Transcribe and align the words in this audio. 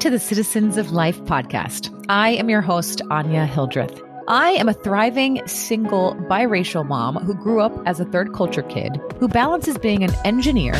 To 0.00 0.10
the 0.10 0.20
Citizens 0.20 0.76
of 0.76 0.92
Life 0.92 1.20
podcast. 1.22 1.92
I 2.08 2.30
am 2.30 2.48
your 2.48 2.60
host, 2.60 3.02
Anya 3.10 3.44
Hildreth. 3.46 4.00
I 4.28 4.50
am 4.50 4.68
a 4.68 4.72
thriving, 4.72 5.44
single, 5.48 6.14
biracial 6.30 6.86
mom 6.86 7.16
who 7.16 7.34
grew 7.34 7.60
up 7.60 7.72
as 7.84 7.98
a 7.98 8.04
third 8.04 8.32
culture 8.32 8.62
kid 8.62 8.96
who 9.18 9.26
balances 9.26 9.76
being 9.76 10.04
an 10.04 10.14
engineer, 10.24 10.74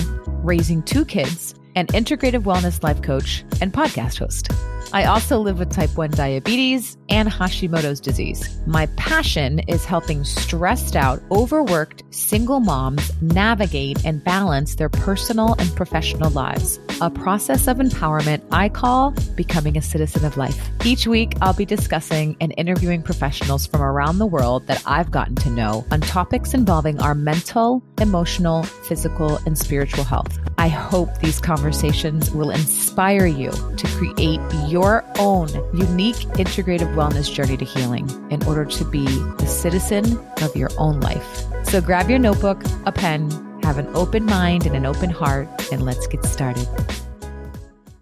raising 0.44 0.84
two 0.84 1.04
kids, 1.04 1.56
an 1.74 1.88
integrative 1.88 2.44
wellness 2.44 2.84
life 2.84 3.02
coach, 3.02 3.44
and 3.60 3.72
podcast 3.72 4.20
host. 4.20 4.52
I 4.90 5.04
also 5.04 5.38
live 5.38 5.58
with 5.58 5.70
type 5.70 5.96
1 5.96 6.12
diabetes 6.12 6.96
and 7.10 7.28
Hashimoto's 7.28 8.00
disease. 8.00 8.58
My 8.66 8.86
passion 8.96 9.58
is 9.60 9.84
helping 9.84 10.24
stressed 10.24 10.96
out, 10.96 11.22
overworked 11.30 12.02
single 12.10 12.60
moms 12.60 13.12
navigate 13.20 14.02
and 14.06 14.24
balance 14.24 14.76
their 14.76 14.88
personal 14.88 15.54
and 15.58 15.74
professional 15.76 16.30
lives, 16.30 16.80
a 17.02 17.10
process 17.10 17.68
of 17.68 17.76
empowerment 17.76 18.42
I 18.50 18.70
call 18.70 19.14
becoming 19.36 19.76
a 19.76 19.82
citizen 19.82 20.24
of 20.24 20.38
life. 20.38 20.70
Each 20.84 21.06
week, 21.06 21.34
I'll 21.42 21.52
be 21.52 21.66
discussing 21.66 22.36
and 22.40 22.54
interviewing 22.56 23.02
professionals 23.02 23.66
from 23.66 23.82
around 23.82 24.18
the 24.18 24.26
world 24.26 24.66
that 24.68 24.82
I've 24.86 25.10
gotten 25.10 25.34
to 25.36 25.50
know 25.50 25.84
on 25.90 26.00
topics 26.00 26.54
involving 26.54 26.98
our 27.00 27.14
mental, 27.14 27.82
emotional, 28.00 28.62
physical, 28.62 29.38
and 29.44 29.58
spiritual 29.58 30.04
health. 30.04 30.38
I 30.58 30.66
hope 30.66 31.20
these 31.20 31.40
conversations 31.40 32.32
will 32.32 32.50
inspire 32.50 33.26
you 33.26 33.52
to 33.52 33.86
create 33.96 34.40
your 34.66 35.04
own 35.16 35.48
unique 35.72 36.16
integrative 36.34 36.92
wellness 36.96 37.32
journey 37.32 37.56
to 37.56 37.64
healing 37.64 38.10
in 38.32 38.42
order 38.42 38.64
to 38.64 38.84
be 38.84 39.06
the 39.06 39.46
citizen 39.46 40.18
of 40.42 40.56
your 40.56 40.70
own 40.76 40.98
life. 40.98 41.44
So 41.62 41.80
grab 41.80 42.10
your 42.10 42.18
notebook, 42.18 42.60
a 42.86 42.90
pen, 42.90 43.30
have 43.62 43.78
an 43.78 43.86
open 43.94 44.26
mind 44.26 44.66
and 44.66 44.74
an 44.74 44.84
open 44.84 45.10
heart, 45.10 45.48
and 45.70 45.84
let's 45.84 46.08
get 46.08 46.24
started. 46.24 46.66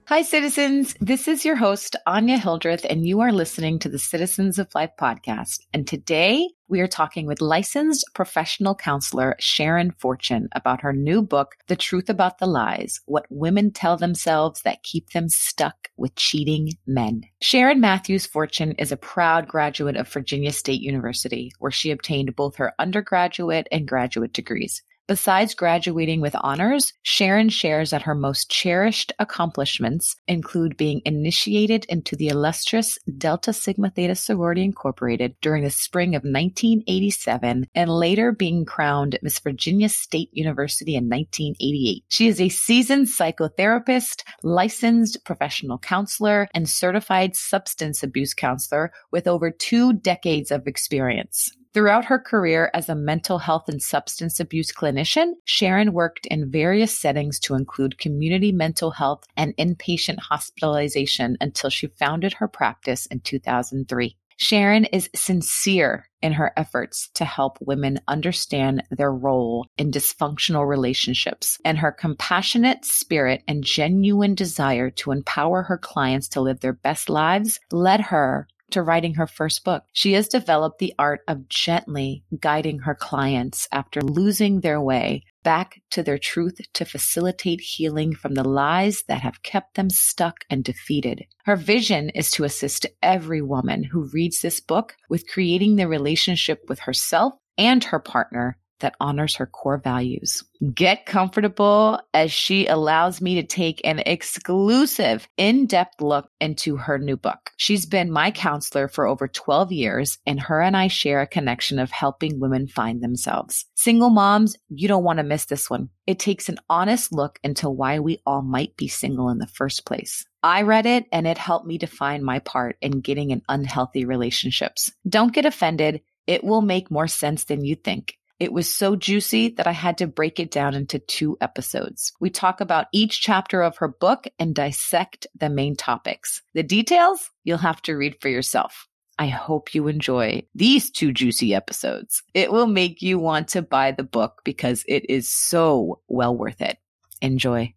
Hi, 0.06 0.22
citizens. 0.22 0.94
This 0.98 1.28
is 1.28 1.44
your 1.44 1.56
host, 1.56 1.94
Anya 2.06 2.38
Hildreth, 2.38 2.86
and 2.88 3.06
you 3.06 3.20
are 3.20 3.32
listening 3.32 3.80
to 3.80 3.90
the 3.90 3.98
Citizens 3.98 4.58
of 4.58 4.74
Life 4.74 4.92
podcast. 4.98 5.60
And 5.74 5.86
today 5.86 6.48
we 6.68 6.80
are 6.80 6.88
talking 6.88 7.26
with 7.26 7.40
licensed 7.40 8.04
professional 8.14 8.74
counselor 8.74 9.36
Sharon 9.38 9.92
Fortune 9.92 10.48
about 10.52 10.80
her 10.80 10.92
new 10.92 11.22
book, 11.22 11.56
The 11.68 11.76
Truth 11.76 12.08
About 12.08 12.38
the 12.38 12.46
Lies 12.46 13.00
What 13.06 13.26
Women 13.30 13.70
Tell 13.70 13.96
Themselves 13.96 14.62
That 14.62 14.82
Keep 14.82 15.10
Them 15.10 15.28
Stuck 15.28 15.90
with 15.96 16.14
Cheating 16.16 16.72
Men. 16.86 17.22
Sharon 17.40 17.80
Matthews 17.80 18.26
Fortune 18.26 18.72
is 18.72 18.90
a 18.90 18.96
proud 18.96 19.46
graduate 19.46 19.96
of 19.96 20.08
Virginia 20.08 20.52
State 20.52 20.80
University, 20.80 21.52
where 21.58 21.70
she 21.70 21.90
obtained 21.90 22.34
both 22.34 22.56
her 22.56 22.74
undergraduate 22.78 23.68
and 23.70 23.86
graduate 23.86 24.32
degrees. 24.32 24.82
Besides 25.08 25.54
graduating 25.54 26.20
with 26.20 26.34
honors, 26.40 26.92
Sharon 27.02 27.48
shares 27.48 27.90
that 27.90 28.02
her 28.02 28.14
most 28.14 28.50
cherished 28.50 29.12
accomplishments 29.20 30.16
include 30.26 30.76
being 30.76 31.00
initiated 31.04 31.84
into 31.84 32.16
the 32.16 32.26
illustrious 32.26 32.98
Delta 33.16 33.52
Sigma 33.52 33.90
Theta 33.90 34.16
Sorority 34.16 34.64
Incorporated 34.64 35.36
during 35.40 35.62
the 35.62 35.70
spring 35.70 36.16
of 36.16 36.22
1987 36.22 37.68
and 37.72 37.90
later 37.90 38.32
being 38.32 38.64
crowned 38.64 39.16
Miss 39.22 39.38
Virginia 39.38 39.88
State 39.88 40.30
University 40.32 40.96
in 40.96 41.04
1988. 41.04 42.02
She 42.08 42.26
is 42.26 42.40
a 42.40 42.48
seasoned 42.48 43.06
psychotherapist, 43.06 44.24
licensed 44.42 45.24
professional 45.24 45.78
counselor, 45.78 46.48
and 46.52 46.68
certified 46.68 47.36
substance 47.36 48.02
abuse 48.02 48.34
counselor 48.34 48.90
with 49.12 49.28
over 49.28 49.52
two 49.52 49.92
decades 49.92 50.50
of 50.50 50.66
experience. 50.66 51.52
Throughout 51.76 52.06
her 52.06 52.18
career 52.18 52.70
as 52.72 52.88
a 52.88 52.94
mental 52.94 53.36
health 53.36 53.68
and 53.68 53.82
substance 53.82 54.40
abuse 54.40 54.72
clinician, 54.72 55.34
Sharon 55.44 55.92
worked 55.92 56.24
in 56.24 56.50
various 56.50 56.98
settings 56.98 57.38
to 57.40 57.54
include 57.54 57.98
community 57.98 58.50
mental 58.50 58.92
health 58.92 59.24
and 59.36 59.54
inpatient 59.58 60.20
hospitalization 60.20 61.36
until 61.38 61.68
she 61.68 61.88
founded 61.88 62.32
her 62.32 62.48
practice 62.48 63.04
in 63.04 63.20
2003. 63.20 64.16
Sharon 64.38 64.86
is 64.86 65.10
sincere 65.14 66.08
in 66.22 66.32
her 66.32 66.50
efforts 66.56 67.10
to 67.12 67.26
help 67.26 67.58
women 67.60 68.00
understand 68.08 68.82
their 68.90 69.12
role 69.12 69.66
in 69.76 69.90
dysfunctional 69.90 70.66
relationships, 70.66 71.58
and 71.62 71.76
her 71.76 71.92
compassionate 71.92 72.86
spirit 72.86 73.42
and 73.46 73.62
genuine 73.62 74.34
desire 74.34 74.88
to 74.88 75.12
empower 75.12 75.64
her 75.64 75.76
clients 75.76 76.28
to 76.28 76.40
live 76.40 76.60
their 76.60 76.72
best 76.72 77.10
lives 77.10 77.60
led 77.70 78.00
her 78.00 78.48
to 78.70 78.82
writing 78.82 79.14
her 79.14 79.26
first 79.26 79.64
book. 79.64 79.84
She 79.92 80.12
has 80.12 80.28
developed 80.28 80.78
the 80.78 80.94
art 80.98 81.20
of 81.28 81.48
gently 81.48 82.24
guiding 82.40 82.80
her 82.80 82.94
clients 82.94 83.68
after 83.72 84.00
losing 84.00 84.60
their 84.60 84.80
way 84.80 85.24
back 85.42 85.80
to 85.92 86.02
their 86.02 86.18
truth 86.18 86.58
to 86.72 86.84
facilitate 86.84 87.60
healing 87.60 88.14
from 88.14 88.34
the 88.34 88.42
lies 88.42 89.04
that 89.06 89.20
have 89.20 89.44
kept 89.44 89.76
them 89.76 89.88
stuck 89.88 90.44
and 90.50 90.64
defeated. 90.64 91.24
Her 91.44 91.54
vision 91.54 92.10
is 92.10 92.32
to 92.32 92.44
assist 92.44 92.84
every 93.00 93.40
woman 93.40 93.84
who 93.84 94.10
reads 94.12 94.40
this 94.40 94.60
book 94.60 94.96
with 95.08 95.28
creating 95.28 95.76
the 95.76 95.86
relationship 95.86 96.62
with 96.68 96.80
herself 96.80 97.34
and 97.56 97.84
her 97.84 98.00
partner 98.00 98.58
that 98.80 98.96
honors 99.00 99.36
her 99.36 99.46
core 99.46 99.78
values. 99.78 100.44
Get 100.74 101.06
comfortable 101.06 102.00
as 102.14 102.32
she 102.32 102.66
allows 102.66 103.20
me 103.20 103.36
to 103.36 103.42
take 103.42 103.80
an 103.84 104.00
exclusive, 104.00 105.28
in 105.36 105.66
depth 105.66 106.00
look 106.00 106.28
into 106.40 106.76
her 106.76 106.98
new 106.98 107.16
book. 107.16 107.50
She's 107.56 107.86
been 107.86 108.10
my 108.10 108.30
counselor 108.30 108.88
for 108.88 109.06
over 109.06 109.28
12 109.28 109.72
years, 109.72 110.18
and 110.26 110.40
her 110.40 110.62
and 110.62 110.76
I 110.76 110.88
share 110.88 111.20
a 111.20 111.26
connection 111.26 111.78
of 111.78 111.90
helping 111.90 112.40
women 112.40 112.68
find 112.68 113.02
themselves. 113.02 113.66
Single 113.74 114.10
moms, 114.10 114.56
you 114.68 114.88
don't 114.88 115.04
want 115.04 115.18
to 115.18 115.24
miss 115.24 115.44
this 115.44 115.68
one. 115.68 115.90
It 116.06 116.18
takes 116.18 116.48
an 116.48 116.58
honest 116.70 117.12
look 117.12 117.38
into 117.42 117.68
why 117.68 117.98
we 117.98 118.22
all 118.24 118.42
might 118.42 118.76
be 118.76 118.88
single 118.88 119.28
in 119.28 119.38
the 119.38 119.46
first 119.46 119.84
place. 119.84 120.24
I 120.42 120.62
read 120.62 120.86
it 120.86 121.06
and 121.10 121.26
it 121.26 121.38
helped 121.38 121.66
me 121.66 121.76
define 121.76 122.22
my 122.22 122.38
part 122.38 122.76
in 122.80 123.00
getting 123.00 123.30
in 123.30 123.42
unhealthy 123.48 124.04
relationships. 124.04 124.92
Don't 125.08 125.34
get 125.34 125.44
offended. 125.44 126.02
It 126.26 126.44
will 126.44 126.62
make 126.62 126.90
more 126.90 127.08
sense 127.08 127.44
than 127.44 127.64
you 127.64 127.74
think. 127.74 128.16
It 128.38 128.52
was 128.52 128.70
so 128.70 128.96
juicy 128.96 129.48
that 129.56 129.66
I 129.66 129.72
had 129.72 129.98
to 129.98 130.06
break 130.06 130.38
it 130.38 130.50
down 130.50 130.74
into 130.74 130.98
two 130.98 131.38
episodes. 131.40 132.12
We 132.20 132.28
talk 132.28 132.60
about 132.60 132.86
each 132.92 133.22
chapter 133.22 133.62
of 133.62 133.78
her 133.78 133.88
book 133.88 134.26
and 134.38 134.54
dissect 134.54 135.26
the 135.34 135.48
main 135.48 135.74
topics. 135.74 136.42
The 136.52 136.62
details 136.62 137.30
you'll 137.44 137.58
have 137.58 137.80
to 137.82 137.94
read 137.94 138.16
for 138.20 138.28
yourself. 138.28 138.88
I 139.18 139.28
hope 139.28 139.74
you 139.74 139.88
enjoy 139.88 140.42
these 140.54 140.90
two 140.90 141.12
juicy 141.12 141.54
episodes. 141.54 142.22
It 142.34 142.52
will 142.52 142.66
make 142.66 143.00
you 143.00 143.18
want 143.18 143.48
to 143.48 143.62
buy 143.62 143.92
the 143.92 144.04
book 144.04 144.42
because 144.44 144.84
it 144.86 145.08
is 145.08 145.30
so 145.30 146.00
well 146.06 146.36
worth 146.36 146.60
it. 146.60 146.76
Enjoy. 147.22 147.72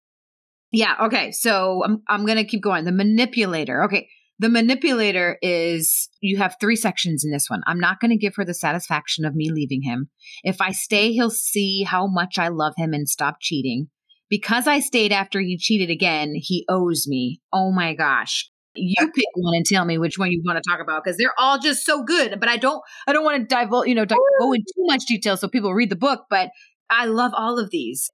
Yeah. 0.72 0.96
Okay. 1.04 1.32
So 1.32 1.84
I'm, 1.86 2.04
I'm 2.08 2.26
going 2.26 2.38
to 2.38 2.44
keep 2.44 2.62
going. 2.62 2.84
The 2.84 2.92
manipulator. 2.92 3.84
Okay. 3.86 4.10
The 4.42 4.50
manipulator 4.50 5.38
is 5.42 6.10
you 6.22 6.38
have 6.38 6.56
three 6.60 6.78
sections 6.78 7.26
in 7.26 7.32
this 7.32 7.50
one. 7.50 7.62
I'm 7.68 7.80
not 7.80 8.00
going 8.00 8.12
to 8.12 8.18
give 8.18 8.36
her 8.38 8.46
the 8.46 8.54
satisfaction 8.54 9.26
of 9.26 9.36
me 9.36 9.52
leaving 9.52 9.82
him. 9.82 10.10
If 10.44 10.62
I 10.62 10.72
stay, 10.72 11.12
he'll 11.12 11.30
see 11.30 11.84
how 11.84 12.08
much 12.08 12.40
I 12.40 12.48
love 12.48 12.74
him 12.78 12.94
and 12.94 13.08
stop 13.08 13.38
cheating. 13.42 13.90
Because 14.30 14.66
I 14.66 14.80
stayed 14.80 15.12
after 15.12 15.42
he 15.42 15.58
cheated 15.58 15.90
again, 15.90 16.36
he 16.36 16.66
owes 16.70 17.06
me. 17.06 17.42
Oh 17.52 17.72
my 17.72 17.94
gosh. 17.94 18.50
You 18.76 19.08
pick 19.08 19.26
one 19.36 19.58
and 19.58 19.66
tell 19.66 19.84
me 19.84 19.98
which 19.98 20.18
one 20.18 20.32
you 20.32 20.42
want 20.46 20.64
to 20.64 20.70
talk 20.70 20.80
about 20.80 21.04
because 21.04 21.18
they're 21.18 21.34
all 21.38 21.60
just 21.60 21.86
so 21.86 22.04
good. 22.04 22.40
But 22.40 22.48
I 22.48 22.56
don't, 22.56 22.82
I 23.08 23.14
don't 23.14 23.26
want 23.26 23.42
to 23.42 23.56
divulge, 23.56 23.88
you 23.88 23.96
know, 23.96 24.06
go 24.06 24.54
into 24.54 24.74
too 24.74 24.86
much 24.86 25.06
detail 25.06 25.36
so 25.36 25.50
people 25.50 25.74
read 25.74 25.90
the 25.90 25.98
book. 25.98 26.28
But 26.30 26.52
I 26.90 27.06
love 27.06 27.32
all 27.36 27.60
of 27.60 27.72
these. 27.72 28.10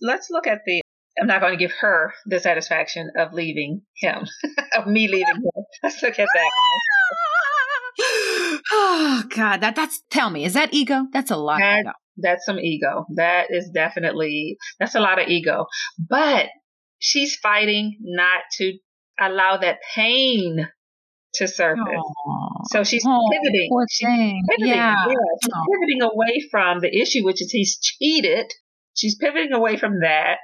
Let's 0.00 0.30
look 0.30 0.46
at 0.46 0.60
the 0.64 0.80
I'm 1.20 1.26
not 1.26 1.40
going 1.40 1.52
to 1.52 1.58
give 1.58 1.72
her 1.80 2.12
the 2.26 2.40
satisfaction 2.40 3.10
of 3.16 3.32
leaving 3.32 3.82
him, 3.96 4.26
of 4.76 4.86
me 4.86 5.08
leaving 5.08 5.26
him. 5.26 5.42
Let's 5.82 6.02
look 6.02 6.18
at 6.18 6.28
that. 6.32 6.50
oh 8.72 9.24
God, 9.34 9.60
that 9.60 9.74
that's 9.76 10.02
tell 10.10 10.30
me, 10.30 10.44
is 10.44 10.54
that 10.54 10.72
ego? 10.72 11.06
That's 11.12 11.30
a 11.30 11.36
lot 11.36 11.58
that, 11.58 11.80
ego. 11.80 11.92
That's 12.16 12.44
some 12.46 12.58
ego. 12.58 13.06
That 13.16 13.46
is 13.50 13.70
definitely 13.70 14.56
that's 14.78 14.94
a 14.94 15.00
lot 15.00 15.20
of 15.20 15.28
ego. 15.28 15.66
But 15.98 16.46
she's 16.98 17.36
fighting 17.36 17.96
not 18.00 18.42
to 18.58 18.74
allow 19.20 19.56
that 19.56 19.78
pain 19.94 20.68
to 21.34 21.48
surface. 21.48 21.82
Aww. 21.84 22.48
So 22.70 22.84
she's 22.84 23.04
oh, 23.06 23.28
pivoting. 23.32 23.70
She's 23.90 24.08
pivoting. 24.08 24.42
Yeah. 24.58 25.06
yeah. 25.06 25.14
She's 25.42 25.52
oh. 25.54 25.64
pivoting 25.72 26.02
away 26.02 26.48
from 26.50 26.80
the 26.80 26.94
issue, 26.94 27.24
which 27.24 27.42
is 27.42 27.50
he's 27.50 27.78
cheated 27.78 28.46
She's 28.98 29.16
pivoting 29.16 29.52
away 29.52 29.76
from 29.76 30.00
that 30.00 30.38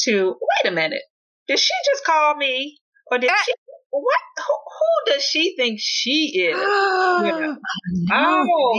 to 0.00 0.36
wait 0.40 0.70
a 0.70 0.74
minute. 0.74 1.02
Did 1.48 1.58
she 1.58 1.74
just 1.90 2.04
call 2.04 2.36
me? 2.36 2.78
Or 3.10 3.18
did 3.18 3.30
she 3.44 3.54
what 3.90 4.20
who, 4.36 4.42
who, 4.44 5.12
does 5.12 5.24
she 5.24 5.54
think 5.56 5.78
she 5.80 6.48
is? 6.50 6.56
Oh, 8.12 8.44
oh, 8.44 8.74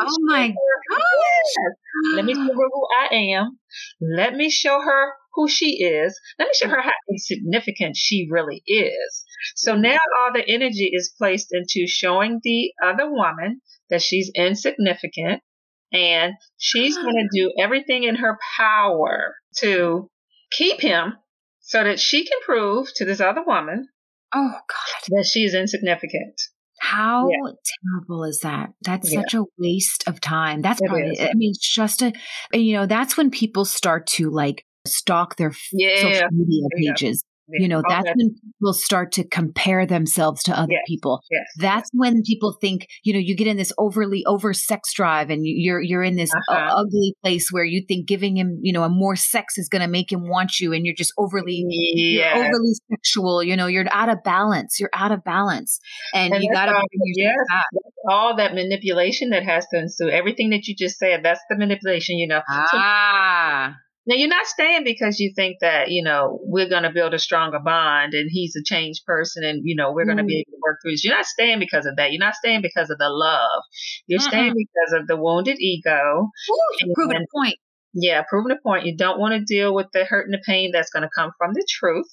oh 0.00 0.16
my 0.24 0.48
god. 0.48 2.14
Let 2.14 2.24
me 2.24 2.34
show 2.34 2.40
her 2.40 2.68
who 2.72 2.86
I 3.00 3.14
am. 3.34 3.58
Let 4.00 4.34
me 4.34 4.50
show 4.50 4.80
her 4.80 5.12
who 5.34 5.48
she 5.48 5.82
is. 5.84 6.18
Let 6.38 6.46
me 6.46 6.52
show 6.54 6.68
her 6.68 6.80
how 6.80 6.92
insignificant 7.10 7.96
she 7.96 8.28
really 8.30 8.62
is. 8.66 9.24
So 9.54 9.76
now 9.76 9.98
all 10.20 10.32
the 10.32 10.46
energy 10.46 10.90
is 10.92 11.14
placed 11.16 11.48
into 11.52 11.86
showing 11.86 12.40
the 12.42 12.72
other 12.82 13.10
woman 13.10 13.60
that 13.90 14.02
she's 14.02 14.30
insignificant 14.34 15.42
and 15.92 16.34
she's 16.58 16.96
going 17.02 17.14
to 17.14 17.28
do 17.32 17.52
everything 17.58 18.04
in 18.04 18.16
her 18.16 18.38
power 18.56 19.34
to 19.58 20.08
keep 20.50 20.80
him 20.80 21.14
so 21.60 21.82
that 21.82 21.98
she 21.98 22.24
can 22.24 22.38
prove 22.44 22.88
to 22.94 23.04
this 23.04 23.20
other 23.20 23.42
woman 23.44 23.88
Oh 24.34 24.50
God. 24.50 25.16
That 25.16 25.26
she 25.30 25.44
is 25.44 25.54
insignificant. 25.54 26.40
How 26.78 27.28
yeah. 27.30 27.52
terrible 27.82 28.24
is 28.24 28.40
that? 28.40 28.70
That's 28.82 29.10
yeah. 29.10 29.20
such 29.20 29.34
a 29.34 29.44
waste 29.58 30.04
of 30.06 30.20
time. 30.20 30.60
That's 30.60 30.80
it 30.80 30.88
probably, 30.88 31.12
is. 31.12 31.20
I 31.20 31.32
mean, 31.34 31.50
it's 31.50 31.74
just 31.74 32.02
a, 32.02 32.12
you 32.52 32.74
know, 32.74 32.86
that's 32.86 33.16
when 33.16 33.30
people 33.30 33.64
start 33.64 34.06
to 34.08 34.30
like 34.30 34.64
stalk 34.86 35.36
their 35.36 35.52
yeah. 35.72 35.96
social 35.96 36.28
media 36.32 36.68
pages 36.76 37.24
you 37.48 37.68
know, 37.68 37.82
that's 37.88 38.08
when 38.16 38.34
people 38.34 38.72
start 38.72 39.12
to 39.12 39.24
compare 39.26 39.86
themselves 39.86 40.42
to 40.44 40.58
other 40.58 40.72
yes. 40.72 40.82
people. 40.86 41.20
Yes. 41.30 41.44
That's 41.58 41.90
when 41.92 42.22
people 42.22 42.56
think, 42.60 42.86
you 43.04 43.12
know, 43.12 43.18
you 43.18 43.36
get 43.36 43.46
in 43.46 43.56
this 43.56 43.72
overly 43.78 44.24
over 44.26 44.52
sex 44.52 44.92
drive 44.94 45.30
and 45.30 45.42
you're 45.44 45.80
you're 45.80 46.02
in 46.02 46.16
this 46.16 46.30
uh-huh. 46.34 46.74
ugly 46.76 47.14
place 47.22 47.48
where 47.50 47.64
you 47.64 47.84
think 47.86 48.06
giving 48.06 48.36
him, 48.36 48.58
you 48.62 48.72
know, 48.72 48.82
a 48.82 48.88
more 48.88 49.16
sex 49.16 49.58
is 49.58 49.68
going 49.68 49.82
to 49.82 49.88
make 49.88 50.10
him 50.10 50.28
want 50.28 50.58
you 50.60 50.72
and 50.72 50.84
you're 50.84 50.94
just 50.94 51.12
overly 51.18 51.64
yes. 51.68 52.34
you're 52.34 52.44
overly 52.44 52.72
sexual, 52.90 53.42
you 53.42 53.56
know, 53.56 53.66
you're 53.66 53.86
out 53.92 54.08
of 54.08 54.22
balance. 54.24 54.78
You're 54.80 54.90
out 54.92 55.12
of 55.12 55.22
balance. 55.24 55.78
And, 56.14 56.34
and 56.34 56.42
you 56.42 56.52
got 56.52 56.66
to 56.66 56.82
yes, 57.14 57.34
all 58.08 58.36
that 58.36 58.54
manipulation 58.54 59.30
that 59.30 59.44
has 59.44 59.66
to 59.72 59.78
ensue. 59.78 60.08
Everything 60.08 60.50
that 60.50 60.66
you 60.66 60.74
just 60.76 60.98
said, 60.98 61.20
that's 61.22 61.40
the 61.48 61.56
manipulation, 61.56 62.18
you 62.18 62.26
know. 62.26 62.40
Ah. 62.48 63.76
So, 63.76 63.85
now 64.06 64.14
you're 64.14 64.28
not 64.28 64.46
staying 64.46 64.84
because 64.84 65.18
you 65.18 65.32
think 65.34 65.58
that, 65.60 65.90
you 65.90 66.04
know, 66.04 66.38
we're 66.42 66.68
going 66.68 66.84
to 66.84 66.92
build 66.92 67.12
a 67.12 67.18
stronger 67.18 67.58
bond 67.58 68.14
and 68.14 68.28
he's 68.30 68.54
a 68.56 68.62
changed 68.62 69.04
person 69.04 69.42
and, 69.42 69.62
you 69.64 69.74
know, 69.74 69.92
we're 69.92 70.04
going 70.04 70.18
to 70.18 70.24
be 70.24 70.36
mm. 70.36 70.40
able 70.40 70.56
to 70.56 70.62
work 70.62 70.78
through 70.82 70.92
this. 70.92 71.04
You're 71.04 71.16
not 71.16 71.26
staying 71.26 71.58
because 71.58 71.86
of 71.86 71.96
that. 71.96 72.12
You're 72.12 72.24
not 72.24 72.34
staying 72.34 72.62
because 72.62 72.90
of 72.90 72.98
the 72.98 73.08
love. 73.08 73.62
You're 74.06 74.20
staying 74.20 74.54
because 74.56 75.00
of 75.00 75.08
the 75.08 75.16
wounded 75.16 75.58
ego. 75.58 76.30
Ooh, 76.50 76.92
proving 76.94 77.16
a 77.16 77.36
point. 77.36 77.56
Yeah, 77.94 78.22
proving 78.28 78.52
a 78.52 78.62
point. 78.62 78.86
You 78.86 78.96
don't 78.96 79.18
want 79.18 79.34
to 79.34 79.44
deal 79.44 79.74
with 79.74 79.86
the 79.92 80.04
hurt 80.04 80.26
and 80.26 80.34
the 80.34 80.42
pain 80.46 80.70
that's 80.72 80.90
going 80.90 81.02
to 81.02 81.10
come 81.14 81.32
from 81.38 81.52
the 81.54 81.66
truth. 81.68 82.10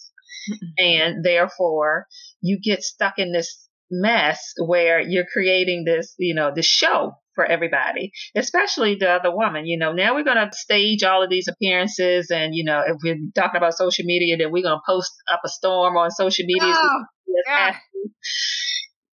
And 0.78 1.24
therefore, 1.24 2.08
you 2.42 2.60
get 2.62 2.84
stuck 2.84 3.16
in 3.18 3.32
this 3.32 3.70
mess 4.02 4.54
where 4.58 5.00
you're 5.00 5.26
creating 5.32 5.84
this, 5.86 6.14
you 6.18 6.36
know, 6.36 6.52
this 6.54 6.66
show 6.66 7.14
for 7.36 7.46
everybody, 7.46 8.12
especially 8.36 8.96
the 8.96 9.10
other 9.10 9.36
woman. 9.36 9.66
You 9.66 9.78
know, 9.78 9.94
now 9.94 10.16
we're 10.16 10.24
going 10.24 10.38
to 10.38 10.50
stage 10.56 11.04
all 11.04 11.24
of 11.24 11.30
these 11.30 11.48
appearances, 11.48 12.30
and 12.32 12.56
you 12.56 12.64
know, 12.64 12.82
if 12.86 12.98
we're 13.04 13.18
talking 13.36 13.58
about 13.58 13.74
social 13.74 14.06
media, 14.06 14.38
then 14.38 14.52
we're 14.52 14.64
going 14.64 14.78
to 14.78 14.84
post 14.88 15.12
up 15.32 15.42
a 15.46 15.50
storm 15.50 15.98
on 15.98 16.12
social 16.12 16.46
media. 16.46 16.74
Oh, 16.76 17.04
yeah. 17.48 17.76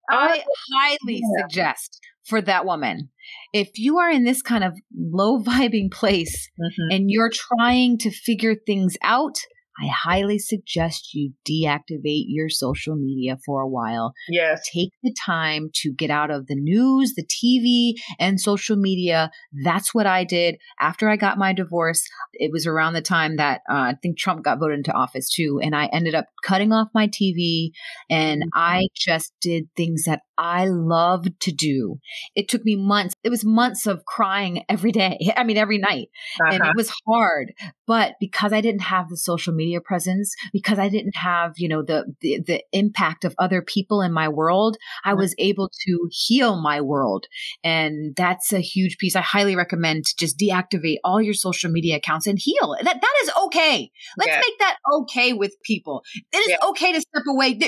I 0.09 0.43
highly 0.73 1.21
yeah. 1.21 1.43
suggest 1.47 1.99
for 2.25 2.41
that 2.41 2.65
woman 2.65 3.09
if 3.53 3.71
you 3.75 3.97
are 3.97 4.09
in 4.09 4.23
this 4.23 4.41
kind 4.41 4.63
of 4.63 4.77
low 4.95 5.41
vibing 5.41 5.91
place 5.91 6.49
mm-hmm. 6.59 6.95
and 6.95 7.05
you're 7.09 7.31
trying 7.31 7.97
to 7.99 8.11
figure 8.11 8.55
things 8.55 8.97
out 9.03 9.37
I 9.79 9.87
highly 9.87 10.37
suggest 10.37 11.13
you 11.13 11.33
deactivate 11.47 12.25
your 12.27 12.49
social 12.49 12.95
media 12.95 13.37
for 13.45 13.61
a 13.61 13.67
while. 13.67 14.13
Yes. 14.29 14.67
Take 14.71 14.91
the 15.01 15.15
time 15.25 15.69
to 15.75 15.93
get 15.93 16.09
out 16.09 16.29
of 16.29 16.47
the 16.47 16.55
news, 16.55 17.13
the 17.15 17.25
TV, 17.25 17.93
and 18.19 18.39
social 18.39 18.75
media. 18.75 19.31
That's 19.63 19.93
what 19.93 20.05
I 20.05 20.23
did 20.23 20.57
after 20.79 21.09
I 21.09 21.15
got 21.15 21.37
my 21.37 21.53
divorce. 21.53 22.03
It 22.33 22.51
was 22.51 22.67
around 22.67 22.93
the 22.93 23.01
time 23.01 23.37
that 23.37 23.61
uh, 23.69 23.75
I 23.75 23.95
think 24.01 24.17
Trump 24.17 24.43
got 24.43 24.59
voted 24.59 24.79
into 24.79 24.91
office 24.91 25.29
too. 25.29 25.59
And 25.63 25.75
I 25.75 25.85
ended 25.87 26.15
up 26.15 26.25
cutting 26.43 26.73
off 26.73 26.89
my 26.93 27.07
TV 27.07 27.71
and 28.09 28.41
mm-hmm. 28.41 28.49
I 28.53 28.87
just 28.95 29.33
did 29.41 29.67
things 29.75 30.03
that 30.03 30.21
I 30.37 30.65
loved 30.65 31.39
to 31.41 31.51
do. 31.51 31.99
It 32.35 32.49
took 32.49 32.65
me 32.65 32.75
months. 32.75 33.15
It 33.23 33.29
was 33.29 33.45
months 33.45 33.87
of 33.87 34.05
crying 34.05 34.63
every 34.69 34.91
day. 34.91 35.19
I 35.37 35.43
mean, 35.43 35.57
every 35.57 35.77
night. 35.77 36.09
Uh-huh. 36.39 36.45
And 36.47 36.55
it 36.55 36.61
uh-huh. 36.61 36.73
was 36.75 36.91
hard. 37.07 37.53
But 37.87 38.15
because 38.19 38.53
I 38.53 38.61
didn't 38.61 38.81
have 38.81 39.09
the 39.09 39.17
social 39.17 39.53
media 39.53 39.81
presence, 39.81 40.33
because 40.53 40.79
I 40.79 40.89
didn't 40.89 41.15
have, 41.15 41.53
you 41.57 41.67
know, 41.67 41.83
the, 41.83 42.05
the, 42.21 42.39
the 42.45 42.63
impact 42.71 43.25
of 43.25 43.35
other 43.37 43.61
people 43.61 44.01
in 44.01 44.13
my 44.13 44.29
world, 44.29 44.77
I 45.03 45.13
was 45.13 45.35
able 45.37 45.69
to 45.87 46.09
heal 46.11 46.61
my 46.61 46.81
world. 46.81 47.27
And 47.63 48.15
that's 48.15 48.53
a 48.53 48.59
huge 48.59 48.97
piece. 48.97 49.15
I 49.15 49.21
highly 49.21 49.55
recommend 49.55 50.05
to 50.05 50.15
just 50.17 50.37
deactivate 50.37 50.97
all 51.03 51.21
your 51.21 51.33
social 51.33 51.71
media 51.71 51.97
accounts 51.97 52.27
and 52.27 52.39
heal. 52.39 52.75
That, 52.81 53.01
that 53.01 53.13
is 53.23 53.31
okay. 53.45 53.91
Let's 54.17 54.29
yeah. 54.29 54.39
make 54.39 54.59
that 54.59 54.77
okay 54.93 55.33
with 55.33 55.55
people. 55.63 56.03
It 56.31 56.37
is 56.37 56.49
yeah. 56.49 56.69
okay 56.69 56.93
to 56.93 57.01
step 57.01 57.23
away 57.27 57.59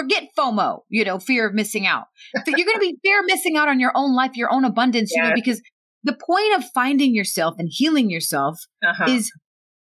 forget 0.00 0.28
FOMO, 0.38 0.80
you 0.88 1.04
know, 1.04 1.18
fear 1.18 1.48
of 1.48 1.54
missing 1.54 1.86
out. 1.86 2.04
you're 2.46 2.66
going 2.66 2.76
to 2.76 2.80
be 2.80 2.98
fear 3.02 3.20
of 3.20 3.26
missing 3.26 3.56
out 3.56 3.68
on 3.68 3.80
your 3.80 3.92
own 3.94 4.14
life, 4.14 4.36
your 4.36 4.52
own 4.52 4.64
abundance, 4.64 5.12
you 5.14 5.22
know, 5.22 5.32
because 5.34 5.60
the 6.02 6.16
point 6.26 6.56
of 6.56 6.64
finding 6.72 7.14
yourself 7.14 7.54
and 7.58 7.68
healing 7.70 8.10
yourself 8.10 8.58
uh-huh. 8.84 9.06
is 9.08 9.30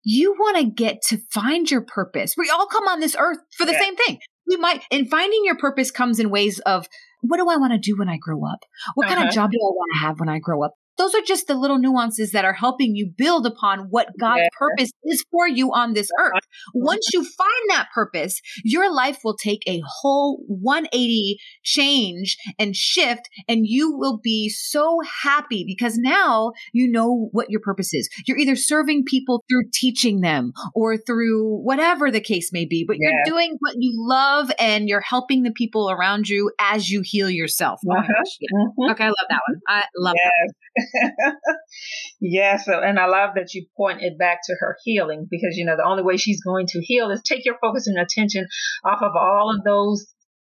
you 0.03 0.33
want 0.39 0.57
to 0.57 0.63
get 0.63 1.01
to 1.09 1.17
find 1.31 1.69
your 1.69 1.81
purpose. 1.81 2.33
We 2.37 2.49
all 2.49 2.67
come 2.67 2.87
on 2.87 2.99
this 2.99 3.15
earth 3.19 3.39
for 3.57 3.65
the 3.65 3.73
same 3.73 3.95
thing. 3.95 4.19
We 4.47 4.55
might, 4.55 4.83
and 4.91 5.09
finding 5.09 5.41
your 5.43 5.57
purpose 5.57 5.91
comes 5.91 6.19
in 6.19 6.29
ways 6.29 6.59
of 6.59 6.87
what 7.21 7.37
do 7.37 7.49
I 7.49 7.57
want 7.57 7.73
to 7.73 7.79
do 7.79 7.97
when 7.97 8.07
I 8.07 8.17
grow 8.17 8.45
up? 8.45 8.59
What 8.95 9.07
uh-huh. 9.07 9.15
kind 9.15 9.27
of 9.27 9.29
uh-huh. 9.29 9.43
job 9.43 9.51
do 9.51 9.57
I 9.57 9.67
want 9.67 9.91
to 9.93 9.99
have 10.05 10.19
when 10.19 10.29
I 10.29 10.39
grow 10.39 10.63
up? 10.63 10.75
Those 10.97 11.13
are 11.13 11.21
just 11.21 11.47
the 11.47 11.55
little 11.55 11.77
nuances 11.77 12.31
that 12.31 12.45
are 12.45 12.53
helping 12.53 12.95
you 12.95 13.11
build 13.17 13.45
upon 13.45 13.87
what 13.89 14.07
God's 14.19 14.41
yeah. 14.41 14.49
purpose 14.57 14.91
is 15.03 15.23
for 15.31 15.47
you 15.47 15.71
on 15.73 15.93
this 15.93 16.09
earth. 16.19 16.43
Once 16.73 17.09
you 17.13 17.23
find 17.23 17.69
that 17.69 17.87
purpose, 17.93 18.41
your 18.63 18.93
life 18.93 19.19
will 19.23 19.35
take 19.35 19.61
a 19.67 19.81
whole 19.85 20.43
180 20.47 21.37
change 21.63 22.37
and 22.59 22.75
shift, 22.75 23.29
and 23.47 23.65
you 23.65 23.95
will 23.95 24.19
be 24.23 24.49
so 24.49 24.99
happy 25.23 25.63
because 25.67 25.97
now 25.97 26.51
you 26.73 26.89
know 26.89 27.29
what 27.31 27.49
your 27.49 27.61
purpose 27.61 27.93
is. 27.93 28.09
You're 28.25 28.37
either 28.37 28.55
serving 28.55 29.03
people 29.05 29.43
through 29.49 29.63
teaching 29.73 30.21
them 30.21 30.53
or 30.73 30.97
through 30.97 31.57
whatever 31.63 32.11
the 32.11 32.21
case 32.21 32.51
may 32.51 32.65
be, 32.65 32.85
but 32.87 32.97
yeah. 32.99 33.09
you're 33.09 33.35
doing 33.35 33.57
what 33.59 33.75
you 33.77 33.93
love 33.95 34.51
and 34.59 34.87
you're 34.87 35.01
helping 35.01 35.43
the 35.43 35.51
people 35.51 35.89
around 35.89 36.27
you 36.29 36.51
as 36.59 36.89
you 36.89 37.01
heal 37.03 37.29
yourself. 37.29 37.79
Oh 37.87 37.97
uh-huh. 37.97 38.23
mm-hmm. 38.53 38.91
Okay, 38.91 39.03
I 39.03 39.07
love 39.07 39.15
that 39.29 39.41
one. 39.47 39.59
I 39.67 39.83
love 39.97 40.15
yes. 40.15 40.31
that. 40.47 40.86
yes, 42.21 42.67
and 42.67 42.99
I 42.99 43.07
love 43.07 43.31
that 43.35 43.53
you 43.53 43.65
point 43.75 44.01
it 44.01 44.17
back 44.17 44.39
to 44.45 44.55
her 44.59 44.77
healing 44.83 45.27
because 45.29 45.55
you 45.55 45.65
know 45.65 45.75
the 45.75 45.85
only 45.85 46.03
way 46.03 46.17
she's 46.17 46.43
going 46.43 46.67
to 46.67 46.81
heal 46.81 47.09
is 47.11 47.21
take 47.21 47.45
your 47.45 47.57
focus 47.61 47.87
and 47.87 47.97
attention 47.97 48.47
off 48.83 49.01
of 49.01 49.15
all 49.15 49.53
of 49.55 49.63
those 49.63 50.05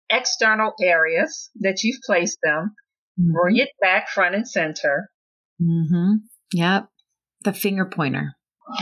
external 0.10 0.74
areas 0.82 1.50
that 1.62 1.84
you've 1.84 2.02
placed 2.06 2.38
them, 2.44 2.76
mm-hmm. 3.20 3.32
bring 3.34 3.58
it 3.58 3.70
back 3.82 4.10
front 4.10 4.36
and 4.36 4.48
center. 4.48 5.10
Mm-hmm. 5.62 6.14
Yep, 6.54 6.88
the 7.44 7.54
finger 7.54 7.86
pointer. 7.86 8.36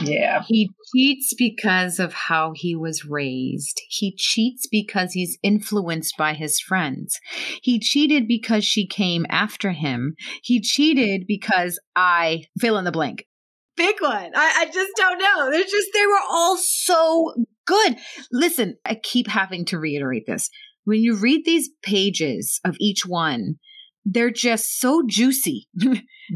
Yeah. 0.03 0.43
He 0.47 0.69
cheats 0.93 1.33
because 1.37 1.99
of 1.99 2.13
how 2.13 2.53
he 2.55 2.75
was 2.75 3.05
raised. 3.05 3.81
He 3.89 4.15
cheats 4.17 4.67
because 4.71 5.11
he's 5.11 5.37
influenced 5.43 6.15
by 6.17 6.33
his 6.33 6.59
friends. 6.59 7.19
He 7.61 7.79
cheated 7.79 8.27
because 8.27 8.63
she 8.63 8.87
came 8.87 9.25
after 9.29 9.71
him. 9.71 10.15
He 10.41 10.61
cheated 10.61 11.25
because 11.27 11.79
I 11.95 12.45
fill 12.59 12.77
in 12.77 12.85
the 12.85 12.91
blank. 12.91 13.25
Big 13.75 13.95
one. 14.01 14.31
I, 14.35 14.61
I 14.61 14.65
just 14.71 14.91
don't 14.95 15.17
know. 15.17 15.51
They're 15.51 15.63
just, 15.63 15.89
they 15.93 16.05
were 16.05 16.21
all 16.29 16.57
so 16.57 17.33
good. 17.65 17.97
Listen, 18.31 18.77
I 18.85 18.95
keep 18.95 19.27
having 19.27 19.65
to 19.65 19.79
reiterate 19.79 20.25
this. 20.27 20.49
When 20.85 20.99
you 20.99 21.15
read 21.15 21.43
these 21.45 21.69
pages 21.81 22.59
of 22.63 22.75
each 22.79 23.05
one, 23.05 23.55
they're 24.05 24.31
just 24.31 24.79
so 24.79 25.03
juicy. 25.07 25.67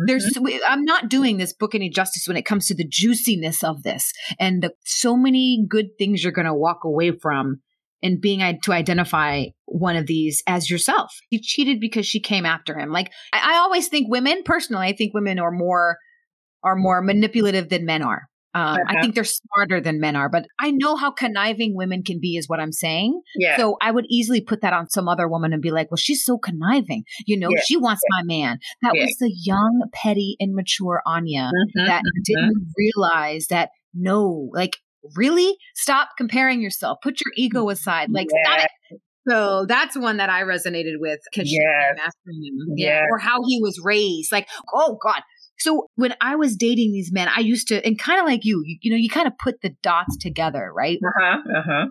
There's, 0.06 0.26
mm-hmm. 0.36 0.58
I'm 0.68 0.84
not 0.84 1.10
doing 1.10 1.38
this 1.38 1.54
book 1.54 1.76
any 1.76 1.90
justice 1.90 2.28
when 2.28 2.38
it 2.38 2.46
comes 2.46 2.68
to 2.68 2.76
the 2.76 2.88
juiciness 2.88 3.64
of 3.64 3.84
this 3.84 4.12
and 4.40 4.62
the 4.62 4.74
so 4.86 5.16
many 5.16 5.66
good 5.68 5.98
things 5.98 6.24
you're 6.24 6.32
going 6.32 6.46
to 6.46 6.54
walk 6.54 6.84
away 6.84 7.12
from 7.12 7.62
and 8.04 8.22
being 8.22 8.60
to 8.64 8.74
identify 8.74 9.46
one 9.66 9.96
of 9.96 10.08
these 10.08 10.44
as 10.48 10.70
yourself. 10.70 11.12
He 11.30 11.42
cheated 11.42 11.80
because 11.80 12.06
she 12.06 12.20
came 12.20 12.46
after 12.46 12.78
him. 12.78 12.92
Like 12.92 13.12
I, 13.34 13.54
I 13.54 13.58
always 13.58 13.88
think 13.88 14.10
women, 14.10 14.44
personally, 14.44 14.88
I 14.88 14.94
think 14.94 15.14
women 15.14 15.40
are 15.40 15.52
more 15.52 15.98
are 16.64 16.76
more 16.76 17.02
manipulative 17.02 17.70
than 17.70 17.86
men 17.86 18.02
are. 18.02 18.28
Um, 18.58 18.78
I 18.88 19.02
think 19.02 19.14
they're 19.14 19.24
smarter 19.24 19.80
than 19.80 20.00
men 20.00 20.16
are, 20.16 20.30
but 20.30 20.48
I 20.60 20.72
know 20.72 20.96
how 20.96 21.12
conniving 21.12 21.76
women 21.76 22.04
can 22.04 22.20
be, 22.20 22.38
is 22.38 22.50
what 22.50 22.60
I'm 22.60 22.72
saying. 22.72 23.22
Yeah. 23.36 23.58
So 23.58 23.78
I 23.82 23.92
would 23.92 24.06
easily 24.10 24.42
put 24.42 24.62
that 24.62 24.74
on 24.74 24.90
some 24.90 25.08
other 25.08 25.28
woman 25.28 25.54
and 25.54 25.62
be 25.62 25.72
like, 25.72 25.92
well, 25.92 25.98
she's 25.98 26.26
so 26.26 26.38
conniving. 26.38 27.04
You 27.26 27.40
know, 27.40 27.50
yeah. 27.50 27.62
she 27.66 27.78
wants 27.78 28.02
yeah. 28.10 28.18
my 28.18 28.24
man. 28.24 28.60
That 28.82 28.94
was 28.94 29.16
the 29.20 29.32
young, 29.44 29.84
petty, 29.94 30.38
immature 30.40 31.02
Anya 31.06 31.52
mm-hmm, 31.54 31.86
that 31.86 32.02
mm-hmm. 32.02 32.22
didn't 32.26 32.74
realize 32.78 33.48
that 33.48 33.70
no, 33.94 34.50
like, 34.54 34.78
really 35.16 35.56
stop 35.76 36.10
comparing 36.18 36.62
yourself. 36.62 36.98
Put 37.04 37.22
your 37.22 37.34
ego 37.36 37.70
aside. 37.70 38.10
Like, 38.12 38.28
stop 38.44 38.66
it. 38.66 39.00
So 39.30 39.66
that's 39.68 39.98
one 39.98 40.18
that 40.18 40.30
I 40.30 40.44
resonated 40.44 41.00
with 41.00 41.20
because 41.32 41.52
yes. 41.52 41.62
she 42.26 42.52
Yeah. 42.76 43.04
Or 43.12 43.20
how 43.20 43.40
he 43.46 43.60
was 43.62 43.80
raised. 43.84 44.32
Like, 44.32 44.48
oh 44.74 44.98
God, 45.04 45.22
so 45.60 45.88
when 45.96 46.14
I 46.22 46.36
was 46.36 46.56
dating 46.56 46.92
these 46.92 47.12
men, 47.12 47.28
I 47.36 47.40
used 47.40 47.68
to, 47.70 47.86
and 47.86 47.98
kind 47.98 48.20
of 48.20 48.26
like 48.26 48.42
you, 48.44 48.62
you, 48.66 48.78
you, 48.82 48.92
know, 48.92 48.98
you 48.98 49.10
kind 49.10 49.28
of 49.28 49.34
put 49.38 49.62
the 49.62 49.76
dots 49.82 50.18
together, 50.18 50.72
right? 50.76 51.00
Uh 51.04 51.20
huh. 51.20 51.38
Uh 51.58 51.62
huh. 51.66 51.86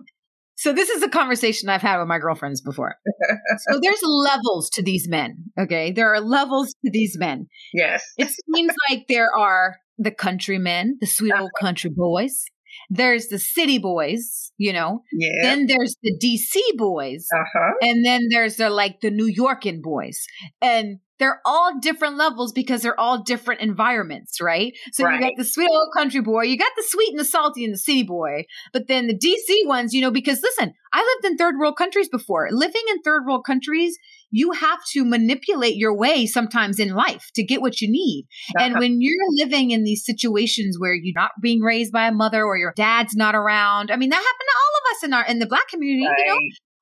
So 0.57 0.73
this 0.73 0.89
is 0.89 1.03
a 1.03 1.09
conversation 1.09 1.69
I've 1.69 1.83
had 1.83 1.99
with 1.99 2.07
my 2.07 2.17
girlfriends 2.17 2.61
before. 2.61 2.95
so 3.69 3.79
there's 3.79 4.01
levels 4.03 4.71
to 4.71 4.81
these 4.81 5.07
men. 5.07 5.45
Okay. 5.57 5.91
There 5.91 6.11
are 6.11 6.19
levels 6.19 6.73
to 6.83 6.91
these 6.91 7.15
men. 7.17 7.47
Yes. 7.73 8.03
It 8.17 8.29
seems 8.55 8.73
like 8.89 9.05
there 9.07 9.29
are 9.37 9.75
the 9.99 10.11
countrymen, 10.11 10.97
the 10.99 11.07
sweet 11.07 11.33
old 11.39 11.51
country 11.59 11.91
boys. 11.95 12.43
there's 12.89 13.27
the 13.27 13.37
city 13.37 13.77
boys, 13.77 14.51
you 14.57 14.73
know. 14.73 15.03
Yeah. 15.13 15.43
Then 15.43 15.67
there's 15.67 15.95
the 16.01 16.17
DC 16.17 16.75
boys. 16.75 17.27
Uh-huh. 17.31 17.73
And 17.81 18.03
then 18.03 18.27
there's 18.31 18.55
the 18.55 18.71
like 18.71 19.01
the 19.01 19.11
New 19.11 19.31
Yorkin 19.31 19.83
boys. 19.83 20.25
And 20.59 20.99
they're 21.19 21.41
all 21.45 21.79
different 21.79 22.17
levels 22.17 22.51
because 22.51 22.81
they're 22.81 22.99
all 22.99 23.23
different 23.23 23.61
environments, 23.61 24.39
right? 24.39 24.73
So 24.91 25.03
Right. 25.03 25.15
you 25.15 25.19
got 25.19 25.33
the 25.37 25.45
sweet 25.45 25.69
old 25.69 25.89
country 25.95 26.21
boy, 26.21 26.43
you 26.43 26.57
got 26.57 26.71
the 26.75 26.83
sweet 26.87 27.09
and 27.09 27.19
the 27.19 27.25
salty 27.25 27.63
and 27.63 27.73
the 27.73 27.77
city 27.77 28.03
boy, 28.03 28.45
but 28.73 28.87
then 28.87 29.07
the 29.07 29.17
DC 29.17 29.67
ones, 29.67 29.93
you 29.93 30.01
know, 30.01 30.11
because 30.11 30.41
listen, 30.41 30.73
I 30.93 30.99
lived 30.99 31.31
in 31.31 31.37
third 31.37 31.55
world 31.59 31.77
countries 31.77 32.09
before. 32.09 32.47
Living 32.51 32.81
in 32.89 33.01
third 33.01 33.25
world 33.25 33.45
countries, 33.45 33.97
you 34.31 34.51
have 34.51 34.79
to 34.93 35.05
manipulate 35.05 35.75
your 35.75 35.95
way 35.95 36.25
sometimes 36.25 36.79
in 36.79 36.93
life 36.93 37.29
to 37.35 37.43
get 37.43 37.61
what 37.61 37.81
you 37.81 37.89
need. 37.89 38.27
And 38.59 38.77
when 38.77 39.01
you're 39.01 39.13
living 39.31 39.71
in 39.71 39.83
these 39.83 40.05
situations 40.05 40.77
where 40.79 40.93
you're 40.93 41.13
not 41.15 41.31
being 41.41 41.61
raised 41.61 41.91
by 41.91 42.07
a 42.07 42.11
mother 42.11 42.43
or 42.43 42.57
your 42.57 42.73
dad's 42.75 43.15
not 43.15 43.35
around, 43.35 43.91
I 43.91 43.95
mean, 43.95 44.09
that 44.09 44.15
happened 44.15 44.49
to 44.49 44.57
all 44.57 44.77
of 44.77 44.97
us 44.97 45.03
in 45.03 45.13
our 45.13 45.25
in 45.25 45.39
the 45.39 45.45
black 45.47 45.67
community, 45.67 46.03
you 46.03 46.27
know. 46.27 46.37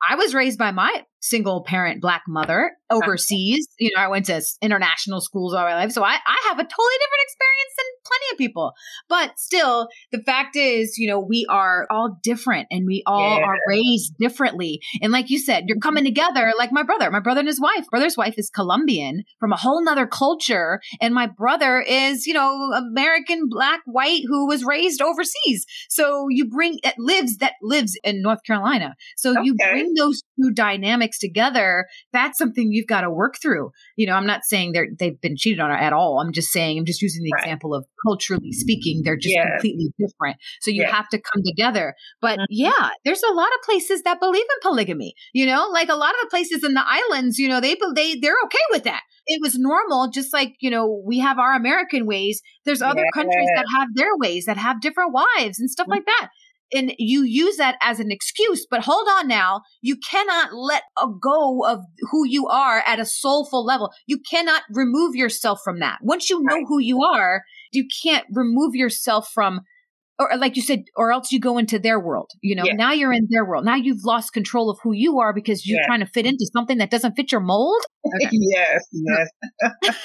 I 0.07 0.15
was 0.15 0.33
raised 0.35 0.59
by 0.59 0.71
my 0.71 1.03
single 1.25 1.63
parent 1.63 2.01
black 2.01 2.21
mother 2.27 2.71
overseas. 2.91 3.67
You 3.79 3.89
know, 3.95 4.01
I 4.01 4.07
went 4.07 4.27
to 4.27 4.41
international 4.61 5.19
schools 5.21 5.53
all 5.55 5.63
my 5.63 5.73
life. 5.73 5.91
So 5.91 6.03
I, 6.03 6.13
I 6.13 6.45
have 6.49 6.59
a 6.59 6.63
totally 6.63 6.97
different 6.99 7.23
experience 7.23 7.73
than 7.77 7.85
plenty 8.05 8.25
of 8.33 8.37
people. 8.37 8.73
But 9.09 9.39
still, 9.39 9.87
the 10.11 10.21
fact 10.21 10.55
is, 10.55 10.97
you 10.99 11.07
know, 11.07 11.19
we 11.19 11.47
are 11.49 11.87
all 11.89 12.19
different 12.21 12.67
and 12.69 12.85
we 12.85 13.01
all 13.07 13.39
Yeah. 13.39 13.45
are 13.45 13.57
raised 13.67 14.13
differently. 14.19 14.79
And 15.01 15.11
like 15.11 15.31
you 15.31 15.39
said, 15.39 15.63
you're 15.67 15.79
coming 15.79 16.03
together 16.03 16.53
like 16.59 16.71
my 16.71 16.83
brother. 16.83 17.09
My 17.09 17.19
brother 17.19 17.39
and 17.39 17.47
his 17.47 17.59
wife. 17.59 17.85
Brother's 17.89 18.17
wife 18.17 18.35
is 18.37 18.51
Colombian 18.51 19.23
from 19.39 19.51
a 19.51 19.57
whole 19.57 19.83
nother 19.83 20.05
culture. 20.05 20.79
And 21.01 21.13
my 21.13 21.25
brother 21.25 21.81
is, 21.81 22.27
you 22.27 22.35
know, 22.35 22.71
American 22.75 23.49
black 23.49 23.81
white 23.85 24.21
who 24.27 24.47
was 24.47 24.63
raised 24.63 25.01
overseas. 25.01 25.65
So 25.89 26.27
you 26.29 26.47
bring 26.47 26.77
it 26.83 26.93
lives 26.99 27.37
that 27.37 27.53
lives 27.63 27.97
in 28.03 28.21
North 28.21 28.43
Carolina. 28.45 28.95
So 29.17 29.41
you 29.41 29.55
bring 29.55 29.93
those 29.95 30.21
two 30.39 30.51
dynamics 30.51 31.14
together. 31.19 31.85
That's 32.13 32.37
something 32.37 32.71
you've 32.71 32.87
got 32.87 33.01
to 33.01 33.09
work 33.09 33.35
through. 33.41 33.71
You 33.95 34.07
know, 34.07 34.13
I'm 34.13 34.25
not 34.25 34.43
saying 34.43 34.71
they're 34.71 34.87
they've 34.97 35.19
been 35.19 35.35
cheated 35.37 35.59
on 35.59 35.71
at 35.71 35.93
all. 35.93 36.19
I'm 36.19 36.31
just 36.33 36.51
saying 36.51 36.77
I'm 36.77 36.85
just 36.85 37.01
using 37.01 37.23
the 37.23 37.31
Right. 37.33 37.43
example 37.43 37.73
of 37.73 37.85
culturally 38.05 38.51
speaking, 38.51 39.01
they're 39.03 39.17
just 39.17 39.35
Yes. 39.35 39.47
completely 39.51 39.91
different. 39.99 40.37
So 40.61 40.71
you 40.71 40.81
Yes. 40.83 40.91
have 40.93 41.09
to 41.09 41.19
come 41.19 41.41
together. 41.43 41.95
But 42.21 42.39
Mhm. 42.39 42.45
yeah, 42.49 42.89
there's 43.03 43.23
a 43.23 43.33
lot 43.33 43.47
of 43.55 43.61
places 43.63 44.03
that 44.03 44.19
believe 44.19 44.41
in 44.43 44.59
polygamy. 44.69 45.15
You 45.33 45.45
know, 45.47 45.67
like 45.71 45.89
a 45.89 45.95
lot 45.95 46.11
of 46.11 46.21
the 46.23 46.29
places 46.29 46.63
in 46.63 46.73
the 46.73 46.83
islands, 46.85 47.37
you 47.39 47.47
know, 47.49 47.59
they 47.59 47.75
they 47.95 48.15
they're 48.15 48.37
okay 48.45 48.57
with 48.71 48.83
that. 48.83 49.01
It 49.27 49.41
was 49.41 49.57
normal, 49.57 50.09
just 50.11 50.31
like 50.33 50.55
you 50.59 50.69
know 50.69 51.01
we 51.05 51.19
have 51.19 51.39
our 51.39 51.53
American 51.55 52.05
ways. 52.05 52.41
There's 52.65 52.81
other 52.81 53.03
countries 53.13 53.49
that 53.55 53.65
have 53.77 53.89
their 53.95 54.15
ways 54.17 54.45
that 54.45 54.57
have 54.57 54.81
different 54.81 55.13
wives 55.13 55.59
and 55.59 55.69
stuff 55.69 55.87
like 55.89 56.05
that. 56.05 56.29
And 56.73 56.93
you 56.97 57.23
use 57.23 57.57
that 57.57 57.75
as 57.81 57.99
an 57.99 58.11
excuse, 58.11 58.65
but 58.69 58.81
hold 58.83 59.07
on 59.07 59.27
now. 59.27 59.61
You 59.81 59.97
cannot 59.97 60.53
let 60.53 60.83
a 61.01 61.07
go 61.21 61.65
of 61.65 61.81
who 62.11 62.25
you 62.27 62.47
are 62.47 62.83
at 62.85 62.99
a 62.99 63.05
soulful 63.05 63.63
level. 63.65 63.91
You 64.07 64.19
cannot 64.29 64.63
remove 64.71 65.15
yourself 65.15 65.59
from 65.63 65.79
that. 65.79 65.99
Once 66.01 66.29
you 66.29 66.41
know 66.43 66.65
who 66.67 66.79
you 66.79 67.01
are, 67.03 67.43
you 67.71 67.85
can't 68.03 68.25
remove 68.31 68.75
yourself 68.75 69.29
from 69.33 69.61
or 70.17 70.29
like 70.37 70.55
you 70.55 70.61
said, 70.61 70.83
or 70.95 71.11
else 71.11 71.31
you 71.33 71.41
go 71.41 71.57
into 71.57 71.77
their 71.77 71.99
world. 71.99 72.31
You 72.41 72.55
know, 72.55 72.63
Yeah. 72.65 72.73
now 72.75 72.93
you're 72.93 73.11
in 73.11 73.27
their 73.29 73.43
world. 73.43 73.65
Now 73.65 73.75
you've 73.75 74.05
lost 74.05 74.31
control 74.31 74.69
of 74.69 74.79
who 74.81 74.93
you 74.93 75.19
are 75.19 75.33
because 75.33 75.65
you're 75.67 75.81
Yeah. 75.81 75.87
trying 75.87 75.99
to 75.99 76.05
fit 76.05 76.25
into 76.25 76.49
something 76.53 76.77
that 76.77 76.89
doesn't 76.89 77.15
fit 77.15 77.33
your 77.33 77.41
mold. 77.41 77.81
Okay. 78.05 78.29
yes, 78.31 78.87
yes. 78.93 79.29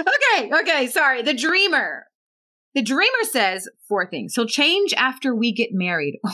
okay, 0.00 0.50
okay, 0.60 0.86
sorry. 0.88 1.22
The 1.22 1.34
dreamer. 1.34 2.05
The 2.76 2.82
dreamer 2.82 3.24
says 3.30 3.68
four 3.88 4.06
things. 4.06 4.34
He'll 4.34 4.46
change 4.46 4.92
after 4.92 5.34
we 5.34 5.50
get 5.52 5.70
married. 5.72 6.20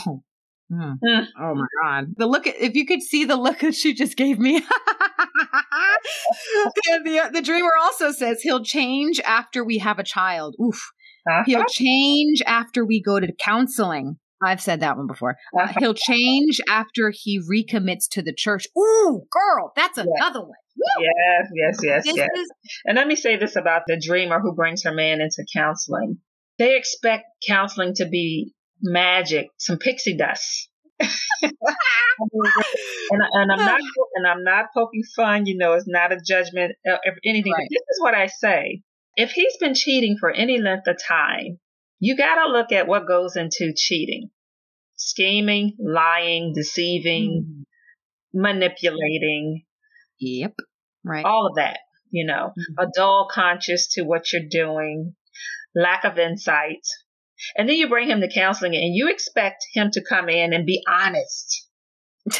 Oh. 0.75 0.96
Mm. 1.04 1.26
Oh 1.38 1.54
my 1.54 1.66
god. 1.82 2.14
The 2.16 2.26
look 2.26 2.46
at 2.46 2.54
if 2.58 2.75
you 2.75 2.87
could 2.87 3.02
see 3.02 3.26
the 3.26 3.37
look 3.37 3.58
that 3.61 3.75
she 3.75 3.92
just 3.92 4.16
gave 4.16 4.38
me. 4.38 4.56
and 4.56 4.64
the 7.04 7.28
the 7.30 7.42
dreamer 7.42 7.72
also 7.78 8.11
says 8.11 8.40
he'll 8.40 8.64
change 8.64 9.20
after 9.20 9.62
we 9.62 9.76
have 9.78 9.99
a 9.99 10.02
child. 10.02 10.56
Oof. 10.58 10.92
Uh-huh. 11.28 11.42
He'll 11.44 11.66
change 11.66 12.40
after 12.46 12.87
we 12.87 13.02
go 13.02 13.20
to 13.20 13.30
counseling. 13.38 14.16
I've 14.42 14.62
said 14.62 14.80
that 14.80 14.96
one 14.96 15.06
before. 15.06 15.37
Uh, 15.54 15.75
he'll 15.78 15.92
change 15.92 16.58
after 16.66 17.12
he 17.14 17.38
recommits 17.38 18.08
to 18.12 18.22
the 18.22 18.32
church. 18.32 18.66
Ooh, 18.76 19.26
girl, 19.30 19.72
that's 19.76 19.99
another 19.99 20.40
one. 20.40 20.56
Woo! 20.76 21.04
Yes, 21.04 21.49
yes, 21.54 21.78
yes, 21.82 22.04
This 22.06 22.16
yes. 22.16 22.28
is 22.34 22.50
And 22.87 22.96
let 22.96 23.06
me 23.06 23.14
say 23.14 23.37
this 23.37 23.56
about 23.56 23.82
the 23.87 24.00
dreamer 24.02 24.40
who 24.40 24.54
brings 24.54 24.84
her 24.84 24.92
man 24.92 25.20
into 25.20 25.44
counseling. 25.54 26.18
They 26.59 26.76
expect 26.76 27.25
counseling 27.47 27.94
to 27.94 28.06
be 28.06 28.52
magic, 28.82 29.49
some 29.59 29.78
pixie 29.78 30.16
dust. 30.16 30.68
and, 31.00 31.52
and 33.11 33.52
I'm 33.52 33.59
not 33.64 33.80
and 34.14 34.26
I'm 34.26 34.44
not 34.44 34.66
poking 34.75 35.02
fun. 35.16 35.47
You 35.47 35.56
know, 35.56 35.73
it's 35.73 35.88
not 35.88 36.12
a 36.12 36.21
judgment 36.25 36.73
of 36.87 36.94
of 37.06 37.14
anything. 37.25 37.52
Right. 37.52 37.66
This 37.71 37.80
is 37.80 38.00
what 38.00 38.14
I 38.14 38.26
say: 38.26 38.82
if 39.16 39.32
he's 39.32 39.56
been 39.59 39.75
cheating 39.75 40.16
for 40.18 40.30
any 40.30 40.61
length 40.61 40.87
of 40.87 40.97
time, 41.02 41.59
you 41.99 42.16
got 42.16 42.44
to 42.44 42.52
look 42.52 42.73
at 42.73 42.87
what 42.87 43.06
goes 43.09 43.37
into 43.37 43.73
cheating: 43.76 44.30
scheming, 44.97 45.76
lying, 45.80 46.52
deceiving, 46.54 47.64
manipulating, 48.32 49.64
Yep. 50.21 50.54
Right. 51.04 51.25
all 51.25 51.47
of 51.49 51.56
that. 51.56 51.80
You 52.11 52.26
know, 52.26 52.52
Mhm. 52.56 52.85
a 52.85 52.87
dull 52.94 53.28
conscious 53.32 53.88
to 53.94 54.02
what 54.02 54.32
you're 54.32 54.42
doing, 54.49 55.16
lack 55.75 56.05
of 56.05 56.19
insight. 56.19 56.87
And 57.57 57.69
then 57.69 57.76
you 57.76 57.88
bring 57.88 58.09
him 58.09 58.21
to 58.21 58.29
counseling 58.33 58.75
and 58.75 58.95
you 58.95 59.09
expect 59.11 59.64
him 59.75 59.91
to 59.93 60.02
come 60.09 60.29
in 60.29 60.52
and 60.52 60.64
be 60.67 60.83
honest. 60.88 61.67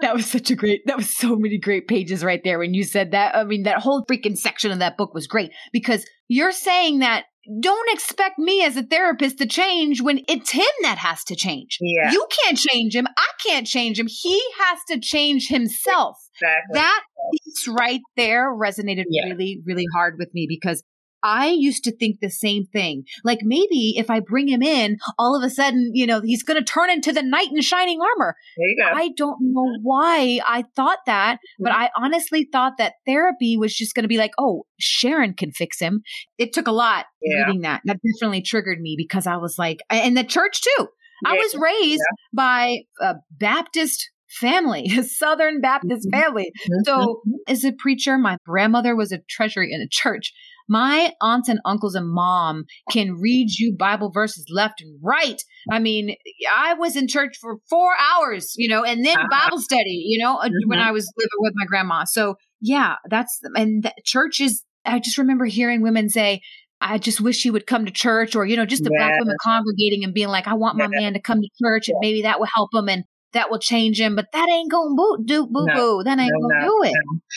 that 0.00 0.14
was 0.14 0.26
such 0.26 0.50
a 0.50 0.56
great 0.56 0.80
that 0.86 0.96
was 0.96 1.08
so 1.08 1.36
many 1.36 1.58
great 1.58 1.86
pages 1.88 2.24
right 2.24 2.40
there 2.44 2.58
when 2.58 2.74
you 2.74 2.82
said 2.84 3.12
that 3.12 3.34
i 3.34 3.44
mean 3.44 3.62
that 3.62 3.78
whole 3.78 4.04
freaking 4.04 4.36
section 4.36 4.70
of 4.70 4.80
that 4.80 4.96
book 4.96 5.14
was 5.14 5.26
great 5.26 5.50
because 5.72 6.04
you're 6.28 6.52
saying 6.52 6.98
that 6.98 7.24
don't 7.62 7.90
expect 7.92 8.38
me 8.38 8.62
as 8.62 8.76
a 8.76 8.82
therapist 8.82 9.38
to 9.38 9.46
change 9.46 10.02
when 10.02 10.20
it's 10.28 10.50
him 10.50 10.66
that 10.82 10.98
has 10.98 11.24
to 11.24 11.34
change 11.34 11.78
Yeah, 11.80 12.10
you 12.12 12.26
can't 12.44 12.58
change 12.58 12.94
him 12.94 13.06
i 13.16 13.26
can't 13.46 13.66
change 13.66 13.98
him 13.98 14.06
he 14.08 14.40
has 14.60 14.78
to 14.90 15.00
change 15.00 15.48
himself 15.48 16.16
exactly. 16.34 16.74
that 16.74 17.02
piece 17.32 17.68
right 17.68 18.00
there 18.16 18.52
resonated 18.52 19.04
Yeah. 19.08 19.26
really 19.26 19.62
really 19.64 19.86
hard 19.94 20.16
with 20.18 20.28
me 20.34 20.46
because 20.48 20.82
I 21.22 21.48
used 21.48 21.84
to 21.84 21.96
think 21.96 22.20
the 22.20 22.30
same 22.30 22.64
thing. 22.66 23.04
Like 23.24 23.40
maybe 23.42 23.94
if 23.96 24.10
I 24.10 24.20
bring 24.20 24.48
him 24.48 24.62
in, 24.62 24.98
all 25.18 25.36
of 25.36 25.42
a 25.42 25.50
sudden, 25.50 25.90
you 25.94 26.06
know, 26.06 26.20
he's 26.20 26.42
going 26.42 26.58
to 26.58 26.64
turn 26.64 26.90
into 26.90 27.12
the 27.12 27.22
knight 27.22 27.48
in 27.52 27.60
shining 27.62 28.00
armor. 28.00 28.36
there 28.56 28.68
you 28.68 28.76
go. 28.78 28.96
I 28.96 29.10
don't 29.16 29.38
know 29.40 29.78
why 29.82 30.40
I 30.46 30.64
thought 30.76 30.98
that, 31.06 31.38
but 31.58 31.72
I 31.72 31.90
honestly 31.96 32.48
thought 32.50 32.74
that 32.78 32.94
therapy 33.06 33.56
was 33.56 33.74
just 33.74 33.94
going 33.94 34.04
to 34.04 34.08
be 34.08 34.18
like, 34.18 34.32
oh, 34.38 34.64
Sharon 34.78 35.34
can 35.34 35.52
fix 35.52 35.78
him. 35.80 36.02
It 36.38 36.52
took 36.52 36.66
a 36.68 36.72
lot 36.72 37.06
Yeah. 37.22 37.44
reading 37.46 37.62
that. 37.62 37.82
That 37.84 37.98
definitely 38.02 38.42
triggered 38.42 38.80
me 38.80 38.94
because 38.96 39.26
I 39.26 39.36
was 39.36 39.58
like, 39.58 39.78
and 39.90 40.16
the 40.16 40.24
church 40.24 40.60
too. 40.62 40.88
I 41.26 41.34
was 41.34 41.56
raised 41.56 42.00
by 42.32 42.82
a 43.00 43.16
Baptist 43.32 44.10
family, 44.40 44.84
a 44.98 45.02
Southern 45.02 45.60
Baptist 45.60 46.06
Mhm. 46.06 46.20
family. 46.20 46.52
So, 46.84 47.22
as 47.48 47.64
a 47.64 47.72
preacher, 47.72 48.18
my 48.18 48.36
grandmother 48.46 48.94
was 48.94 49.10
a 49.10 49.18
treasury 49.28 49.72
in 49.72 49.80
a 49.80 49.88
church. 49.90 50.32
My 50.68 51.12
aunts 51.20 51.48
and 51.48 51.60
uncles 51.64 51.94
and 51.94 52.08
mom 52.08 52.64
can 52.90 53.14
read 53.18 53.48
you 53.58 53.74
Bible 53.76 54.10
verses 54.10 54.44
left 54.50 54.80
and 54.80 54.98
right. 55.02 55.40
I 55.70 55.78
mean, 55.78 56.14
I 56.54 56.74
was 56.74 56.94
in 56.96 57.08
church 57.08 57.36
for 57.40 57.56
four 57.70 57.92
hours, 57.98 58.52
you 58.56 58.68
know, 58.68 58.84
and 58.84 59.04
then 59.04 59.16
Uh-huh. 59.16 59.28
Bible 59.30 59.60
study, 59.60 60.02
you 60.06 60.22
know, 60.22 60.36
uh, 60.36 60.50
when 60.66 60.78
Mhm. 60.78 60.82
I 60.82 60.92
was 60.92 61.10
living 61.16 61.38
with 61.38 61.52
my 61.56 61.64
grandma. 61.66 62.04
So, 62.04 62.36
yeah, 62.60 62.96
that's, 63.08 63.38
and 63.54 63.82
the 63.82 63.92
church 64.04 64.40
is, 64.40 64.62
I 64.84 64.98
just 64.98 65.18
remember 65.18 65.46
hearing 65.46 65.80
women 65.82 66.08
say, 66.08 66.40
I 66.80 66.98
just 66.98 67.20
wish 67.20 67.42
he 67.42 67.50
would 67.50 67.66
come 67.66 67.86
to 67.86 67.90
church, 67.92 68.36
or, 68.36 68.46
you 68.46 68.56
know, 68.56 68.66
just 68.66 68.84
the 68.84 68.90
black 68.90 69.14
women 69.18 69.36
congregating 69.42 70.04
and 70.04 70.14
being 70.14 70.28
like, 70.28 70.46
I 70.46 70.54
want 70.54 70.76
my 70.76 70.86
Yes. 70.92 71.00
man 71.00 71.12
to 71.14 71.20
come 71.20 71.40
to 71.40 71.48
church 71.62 71.88
and 71.88 71.96
maybe 72.00 72.22
that 72.22 72.38
will 72.38 72.46
help 72.54 72.70
him 72.74 72.88
and 72.88 73.04
that 73.32 73.50
will 73.50 73.58
change 73.58 74.00
him. 74.00 74.16
But 74.16 74.26
that 74.32 74.48
ain't 74.48 74.70
going 74.70 74.96
to 74.96 75.24
do 75.24 75.46
boo 75.46 75.66
boo. 75.74 76.02
That 76.04 76.18
ain't 76.18 76.32
No, 76.32 76.48
to 76.48 76.54
no, 76.54 76.66
do 76.66 76.88
it. 76.88 76.94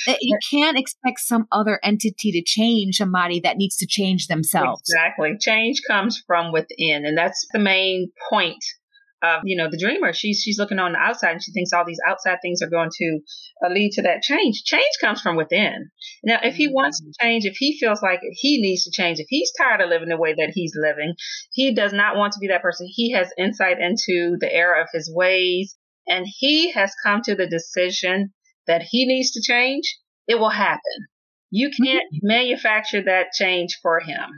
no. 0.08 0.16
You 0.22 0.38
can't 0.50 0.78
expect 0.78 1.20
some 1.20 1.48
other 1.52 1.80
entity 1.84 2.32
to 2.32 2.44
change 2.44 2.98
somebody 2.98 3.40
that 3.42 3.58
needs 3.58 3.78
to 3.78 3.88
change 3.88 4.28
themselves. 4.28 4.82
Exactly. 4.90 5.36
Change 5.40 5.82
comes 5.88 6.22
from 6.26 6.52
within. 6.52 7.06
And 7.06 7.18
that's 7.18 7.48
the 7.52 7.60
main 7.60 8.12
point 8.30 8.64
of, 9.24 9.42
you 9.44 9.56
know, 9.56 9.70
the 9.70 9.78
dreamer. 9.78 10.14
She's, 10.14 10.42
she's 10.42 10.58
looking 10.58 10.80
on 10.80 10.94
the 10.94 10.98
outside 10.98 11.34
and 11.34 11.44
she 11.44 11.52
thinks 11.52 11.74
all 11.74 11.86
these 11.86 12.00
outside 12.08 12.40
things 12.42 12.62
are 12.64 12.70
going 12.70 12.90
to 12.92 13.20
uh, 13.64 13.70
lead 13.70 13.92
to 13.94 14.02
that 14.04 14.24
change. 14.24 14.64
Change 14.64 14.90
comes 15.00 15.22
from 15.22 15.36
within. 15.36 15.92
Now, 16.24 16.40
if 16.42 16.56
he 16.56 16.68
wants 16.68 17.00
to 17.02 17.12
change, 17.22 17.46
if 17.46 17.56
he 17.58 17.78
feels 17.80 18.02
like 18.02 18.22
he 18.32 18.60
needs 18.62 18.86
to 18.86 18.92
change, 18.92 19.20
if 19.20 19.28
he's 19.30 19.52
tired 19.56 19.82
of 19.82 19.90
living 19.90 20.10
the 20.10 20.18
way 20.18 20.34
that 20.34 20.52
he's 20.54 20.74
living, 20.76 21.14
he 21.52 21.76
does 21.76 21.94
not 21.94 22.16
want 22.16 22.34
to 22.34 22.40
be 22.40 22.48
that 22.48 22.64
person. 22.64 22.88
He 22.90 23.12
has 23.12 23.32
insight 23.38 23.78
into 23.80 24.38
the 24.40 24.52
error 24.52 24.82
of 24.82 24.88
his 24.92 25.12
ways 25.14 25.76
and 26.08 26.26
he 26.28 26.72
has 26.72 26.94
come 27.04 27.22
to 27.24 27.36
the 27.36 27.48
decision 27.48 28.34
that 28.68 28.84
he 28.90 29.06
needs 29.06 29.32
to 29.32 29.42
change. 29.42 29.98
It 30.28 30.40
will 30.40 30.50
happen. 30.50 31.08
You 31.50 31.70
mm-hmm. 31.70 31.84
can't 31.84 32.06
manufacture 32.22 33.04
that 33.04 33.32
change 33.34 33.80
for 33.82 34.00
him. 34.00 34.30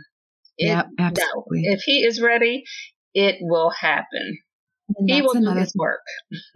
It, 0.57 0.67
yep, 0.67 0.87
absolutely. 0.99 1.63
No. 1.63 1.73
If 1.73 1.81
he 1.83 2.03
is 2.03 2.21
ready, 2.21 2.63
it 3.13 3.37
will 3.41 3.69
happen. 3.69 4.39
He 5.07 5.21
will 5.21 5.33
do 5.33 5.59
his 5.59 5.73
work. 5.75 6.01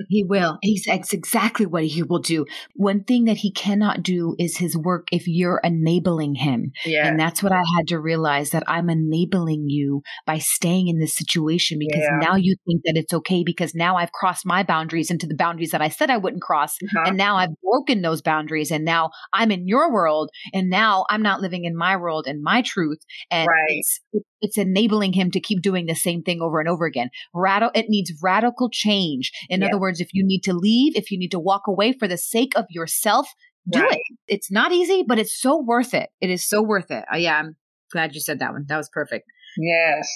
he 0.10 0.24
will. 0.24 0.58
He's 0.62 0.86
that's 0.86 1.14
exactly 1.14 1.66
what 1.66 1.86
he 1.86 2.04
will 2.04 2.20
do. 2.20 2.46
One 2.76 3.04
thing 3.04 3.26
that 3.26 3.38
he 3.38 3.52
cannot 3.52 4.04
do 4.04 4.36
is 4.40 4.58
his 4.58 4.78
work 4.78 5.08
if 5.12 5.28
you're 5.28 5.62
enabling 5.64 6.36
him. 6.36 6.72
Yeah. 6.86 7.08
And 7.08 7.20
that's 7.20 7.44
what 7.44 7.52
I 7.52 7.64
had 7.76 7.88
to 7.88 8.00
realize 8.00 8.52
that 8.52 8.64
I'm 8.68 8.90
enabling 8.90 9.70
you 9.70 10.02
by 10.26 10.38
staying 10.38 10.88
in 10.88 11.00
this 11.00 11.16
situation 11.16 11.78
because 11.80 12.04
yeah. 12.04 12.20
now 12.22 12.36
you 12.36 12.56
think 12.66 12.82
that 12.86 12.96
it's 12.96 13.14
okay 13.14 13.44
because 13.44 13.76
now 13.76 13.98
I've 13.98 14.12
crossed 14.12 14.46
my 14.46 14.64
boundaries 14.64 15.12
into 15.12 15.28
the 15.28 15.36
boundaries 15.36 15.72
that 15.72 15.82
I 15.82 15.90
said 15.90 16.10
I 16.10 16.18
wouldn't 16.18 16.42
cross. 16.42 16.76
Uh-huh. 16.82 17.04
And 17.08 17.18
now 17.18 17.38
I've 17.38 17.60
broken 17.62 18.02
those 18.02 18.22
boundaries 18.22 18.72
and 18.72 18.86
now 18.86 19.12
I'm 19.34 19.52
in 19.52 19.68
your 19.68 19.92
world 19.92 20.30
and 20.54 20.70
now 20.70 21.06
I'm 21.10 21.22
not 21.22 21.42
living 21.42 21.66
in 21.66 21.76
my 21.76 21.98
world 21.98 22.28
and 22.28 22.42
my 22.42 22.62
truth. 22.62 23.00
And 23.32 23.48
right. 23.48 23.66
it's, 23.70 24.00
it's 24.14 24.26
enabling 24.42 25.14
him 25.14 25.32
to 25.32 25.40
keep 25.40 25.62
doing 25.62 25.86
the 25.86 25.96
same 25.96 26.22
thing 26.22 26.42
over 26.42 26.60
and 26.60 26.70
over 26.70 26.86
again. 26.86 27.10
Radical, 27.34 27.72
it 27.74 27.90
needs 27.90 28.14
radical 28.22 28.70
change. 28.70 29.32
In 29.50 29.62
yeah. 29.62 29.68
other 29.68 29.80
words, 29.80 30.00
if 30.00 30.10
you 30.14 30.26
need 30.26 30.44
to 30.44 30.54
leave, 30.54 30.96
if 30.96 31.12
you 31.12 31.18
need 31.18 31.32
to 31.32 31.40
walk 31.40 31.64
away 31.68 31.94
for 31.94 32.08
the 32.08 32.18
sake 32.18 32.54
of 32.56 32.66
yourself, 32.70 33.28
do 33.70 33.82
right. 33.82 33.94
it. 33.94 34.18
It's 34.28 34.52
not 34.52 34.72
easy, 34.72 35.04
but 35.08 35.20
it's 35.20 35.40
so 35.40 35.62
worth 35.62 35.94
it. 35.94 36.10
It 36.22 36.30
is 36.30 36.48
so 36.48 36.62
worth 36.62 36.92
it. 36.92 37.04
Uh, 37.12 37.18
yeah, 37.18 37.38
I'm 37.38 37.56
glad 37.92 38.16
you 38.16 38.22
said 38.22 38.40
that 38.40 38.54
one. 38.54 38.66
That 38.68 38.78
was 38.78 38.90
perfect. 38.94 39.26
Yes. 39.58 40.08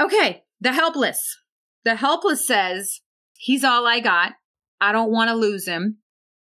Okay. 0.00 0.42
The 0.60 0.72
helpless. 0.72 1.20
The 1.84 1.96
helpless 1.96 2.46
says, 2.46 3.00
he's 3.34 3.64
all 3.64 3.86
I 3.86 4.00
got. 4.00 4.32
I 4.80 4.92
don't 4.92 5.12
want 5.12 5.28
to 5.30 5.36
lose 5.36 5.66
him. 5.66 5.98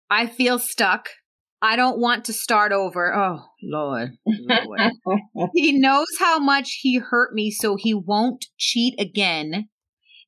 I 0.09 0.27
feel 0.27 0.59
stuck. 0.59 1.09
I 1.61 1.75
don't 1.75 1.99
want 1.99 2.25
to 2.25 2.33
start 2.33 2.71
over. 2.71 3.13
Oh, 3.13 3.45
Lord. 3.61 4.17
Lord. 4.25 4.81
he 5.53 5.73
knows 5.73 6.07
how 6.19 6.39
much 6.39 6.79
he 6.81 6.97
hurt 6.97 7.33
me, 7.33 7.51
so 7.51 7.75
he 7.75 7.93
won't 7.93 8.47
cheat 8.57 8.99
again. 8.99 9.69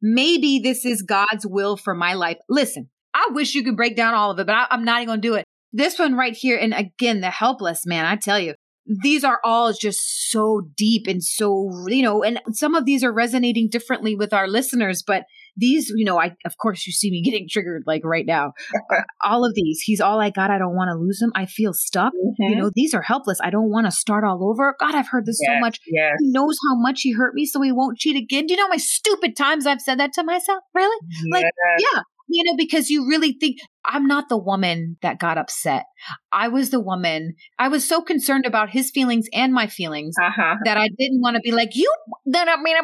Maybe 0.02 0.60
this 0.60 0.86
is 0.86 1.02
God's 1.02 1.48
will 1.48 1.76
for 1.76 1.96
my 1.96 2.14
life. 2.14 2.38
Listen, 2.50 2.90
I 3.14 3.30
wish 3.32 3.56
you 3.56 3.64
could 3.64 3.78
break 3.78 3.96
down 3.96 4.14
all 4.14 4.32
of 4.32 4.40
it, 4.40 4.46
but 4.46 4.56
I, 4.56 4.68
am 4.72 4.84
not 4.84 4.98
even 4.98 5.08
going 5.08 5.22
to 5.22 5.28
do 5.28 5.34
it. 5.36 5.46
This 5.72 5.98
one 5.98 6.16
right 6.16 6.36
here, 6.36 6.58
and 6.58 6.74
again, 6.74 7.22
the 7.22 7.32
helpless 7.32 7.86
man, 7.86 8.06
I 8.06 8.16
tell 8.16 8.40
you, 8.40 8.54
these 8.86 9.24
are 9.24 9.40
all 9.44 9.74
just 9.74 10.30
so 10.30 10.62
deep 10.76 11.08
and 11.08 11.24
so, 11.24 11.72
you 11.88 12.04
know, 12.04 12.22
and 12.22 12.40
some 12.52 12.76
of 12.76 12.86
these 12.86 13.04
are 13.04 13.14
resonating 13.14 13.70
differently 13.70 14.14
with 14.16 14.34
our 14.34 14.48
listeners, 14.48 15.04
but 15.06 15.24
these, 15.56 15.92
you 15.96 16.06
know, 16.06 16.20
I, 16.20 16.36
of 16.46 16.58
course, 16.58 16.86
you 16.88 16.94
see 16.94 17.12
me 17.12 17.22
getting 17.24 17.48
triggered 17.50 17.84
like 17.86 18.02
right 18.04 18.26
now. 18.26 18.54
all 19.24 19.46
of 19.46 19.54
these, 19.56 19.82
he's 19.82 20.02
all 20.02 20.20
I 20.20 20.30
got. 20.30 20.52
I 20.52 20.58
don't 20.58 20.76
want 20.76 20.90
to 20.90 20.96
lose 20.96 21.22
him. 21.22 21.32
I 21.36 21.46
feel 21.46 21.74
stuck. 21.74 22.14
Mm-hmm. 22.14 22.44
You 22.44 22.56
know, 22.56 22.72
these 22.74 22.94
are 22.94 23.02
helpless. 23.02 23.40
I 23.44 23.50
don't 23.50 23.70
want 23.70 23.86
to 23.86 23.92
start 23.92 24.24
all 24.24 24.50
over. 24.50 24.76
God, 24.80 24.96
I've 24.96 25.10
heard 25.10 25.26
this 25.26 25.40
yes, 25.42 25.56
so 25.56 25.60
much. 25.60 25.80
Yes. 25.88 26.14
He 26.20 26.32
knows 26.32 26.58
how 26.70 26.80
much 26.80 27.02
he 27.02 27.14
hurt 27.14 27.34
me, 27.34 27.46
so 27.46 27.62
he 27.62 27.72
won't 27.72 27.98
cheat 27.98 28.16
again. 28.16 28.48
Do 28.48 28.54
you 28.54 28.60
know 28.60 28.68
my 28.68 28.78
stupid 28.78 29.36
times 29.36 29.66
I've 29.66 29.82
said 29.82 30.00
that 30.00 30.14
to 30.14 30.24
myself? 30.24 30.64
Really? 30.74 30.98
Yes. 31.10 31.26
Like, 31.32 31.46
yeah. 31.80 32.02
You 32.30 32.44
know, 32.46 32.56
because 32.58 32.90
you 32.90 33.08
really 33.08 33.34
think 33.34 33.58
I'm 33.86 34.08
not 34.08 34.30
the 34.30 34.38
woman 34.38 34.98
that 35.02 35.20
got 35.20 35.38
upset. 35.38 35.84
I 36.32 36.48
was 36.48 36.70
the 36.70 36.80
woman. 36.80 37.36
I 37.60 37.68
was 37.68 37.88
so 37.88 38.02
concerned 38.02 38.46
about 38.46 38.70
his 38.70 38.92
feelings 38.92 39.28
and 39.34 39.54
my 39.54 39.68
feelings 39.68 40.16
uh-huh. 40.20 40.56
that 40.64 40.78
I 40.78 40.88
didn't 40.88 41.22
want 41.22 41.36
to 41.36 41.42
be 41.42 41.52
like, 41.52 41.76
you, 41.76 41.94
Then 42.26 42.48
I 42.48 42.56
mean, 42.56 42.76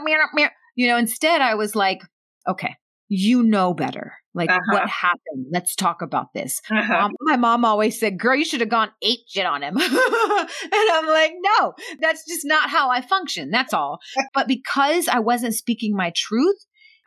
you 0.76 0.88
know, 0.88 0.98
instead 0.98 1.42
I 1.42 1.56
was 1.56 1.76
like, 1.76 2.02
okay, 2.50 2.75
you 3.08 3.44
know 3.44 3.74
better. 3.74 4.13
Like 4.34 4.50
uh-huh. 4.50 4.74
what 4.74 4.88
happened? 4.88 5.48
Let's 5.51 5.75
talk 5.75 6.01
about 6.01 6.27
this. 6.34 6.62
Uh-huh. 6.70 6.94
Um, 6.94 7.12
my 7.22 7.36
mom 7.36 7.65
always 7.65 8.00
said, 8.00 8.20
"Girl, 8.20 8.36
you 8.36 8.46
should 8.46 8.60
have 8.62 8.70
gone 8.70 8.89
eight 9.01 9.20
shit 9.27 9.46
on 9.46 9.63
him," 9.63 9.75
and 9.77 9.89
I'm 9.91 11.08
like, 11.08 11.34
"No, 11.60 11.74
that's 12.00 12.25
just 12.27 12.46
not 12.46 12.70
how 12.70 12.89
I 12.89 13.01
function. 13.01 13.50
That's 13.50 13.74
all." 13.74 14.00
but 14.34 14.48
because 14.48 15.08
I 15.08 15.20
wasn't 15.20 15.56
speaking 15.56 15.96
my 15.96 16.12
truth, 16.15 16.58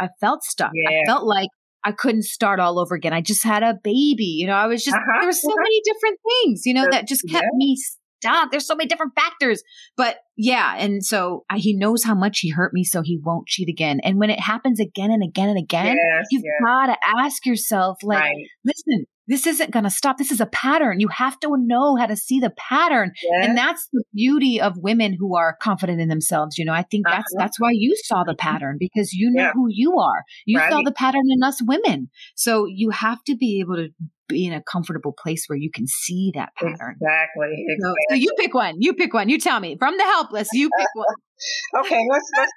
I 0.01 0.09
felt 0.21 0.43
stuck. 0.43 0.73
Yeah. 0.75 1.03
I 1.03 1.07
felt 1.07 1.25
like 1.25 1.49
I 1.85 1.93
couldn't 1.93 2.25
start 2.25 2.61
all 2.61 2.79
over 2.79 2.95
again. 2.95 3.13
I 3.13 3.21
just 3.21 3.45
had 3.45 3.63
a 3.63 3.75
baby. 3.83 4.25
You 4.25 4.49
know, 4.49 4.55
I 4.55 4.67
was 4.67 4.85
just 4.85 4.97
uh-huh. 4.97 5.21
there 5.21 5.29
were 5.29 5.33
so 5.33 5.55
many 5.57 5.81
different 5.85 6.19
things. 6.43 6.63
You 6.67 6.75
know, 6.75 6.87
that 6.91 7.07
just 7.07 7.23
kept 7.29 7.45
yeah. 7.45 7.57
me 7.57 7.77
stop. 8.23 8.51
There's 8.51 8.67
so 8.67 8.75
many 8.75 8.89
different 8.89 9.13
factors. 9.15 9.63
But 9.97 10.17
yeah. 10.37 10.77
And 10.79 11.05
so 11.05 11.45
he 11.55 11.77
knows 11.77 12.05
how 12.05 12.15
much 12.15 12.41
he 12.41 12.51
hurt 12.51 12.73
me, 12.73 12.85
so 12.85 13.03
he 13.03 13.21
won't 13.23 13.47
cheat 13.47 13.69
again. 13.69 14.01
And 14.03 14.19
when 14.19 14.31
it 14.31 14.41
happens 14.41 14.81
again 14.81 15.11
and 15.11 15.23
again 15.23 15.49
and 15.49 15.59
again, 15.59 15.97
yes, 15.97 16.27
you've 16.31 16.45
yes. 16.45 16.55
got 16.65 16.87
to 16.87 16.97
ask 17.19 17.45
yourself, 17.45 17.99
like, 18.03 18.21
right. 18.21 18.47
listen, 18.65 19.07
this 19.29 19.47
isn't 19.47 19.71
going 19.71 19.85
to 19.85 19.91
stop. 19.91 20.19
This 20.19 20.33
is 20.33 20.41
a 20.41 20.47
pattern. 20.47 20.99
You 20.99 21.09
have 21.09 21.39
to 21.41 21.55
know 21.57 21.97
how 21.97 22.07
to 22.07 22.17
see 22.17 22.41
the 22.41 22.53
pattern. 22.57 23.13
Yes. 23.23 23.47
And 23.47 23.57
that's 23.57 23.89
the 23.93 24.03
beauty 24.13 24.61
of 24.61 24.77
women 24.79 25.17
who 25.19 25.37
are 25.37 25.57
confident 25.63 26.01
in 26.01 26.09
themselves. 26.09 26.59
You 26.59 26.65
know, 26.65 26.73
I 26.73 26.83
think 26.83 27.07
that's, 27.07 27.33
uh-huh. 27.35 27.45
that's 27.45 27.61
why 27.61 27.71
you 27.73 27.95
saw 28.05 28.25
the 28.25 28.33
mm-hmm. 28.33 28.49
pattern 28.49 28.77
because 28.81 29.13
you 29.13 29.31
know 29.33 29.45
yeah. 29.45 29.53
who 29.55 29.67
you 29.69 29.97
are. 29.99 30.25
You 30.45 30.59
right. 30.59 30.71
saw 30.71 30.83
the 30.83 30.93
pattern 30.93 31.23
in 31.31 31.43
us 31.43 31.61
women. 31.63 32.11
So 32.35 32.67
you 32.67 32.91
have 32.91 33.23
to 33.25 33.37
be 33.37 33.61
able 33.61 33.77
to 33.77 33.89
be 34.33 34.47
in 34.47 34.53
a 34.53 34.63
comfortable 34.63 35.15
place 35.17 35.45
where 35.47 35.59
you 35.59 35.71
can 35.73 35.87
see 35.87 36.33
that 36.35 36.51
pattern. 36.57 36.97
Exactly. 37.01 37.67
exactly. 37.69 37.77
So, 37.81 37.95
so, 38.11 38.15
you 38.17 38.31
pick 38.39 38.55
one. 38.55 38.77
You 38.81 38.95
pick 38.95 39.15
one. 39.15 39.29
You 39.29 39.39
tell 39.39 39.61
me 39.61 39.77
from 39.79 39.97
the 39.97 40.05
helpless. 40.05 40.49
You 40.53 40.71
pick 40.79 40.89
one. 40.95 41.85
okay, 41.85 42.05
let's 42.11 42.31
let's. 42.37 42.53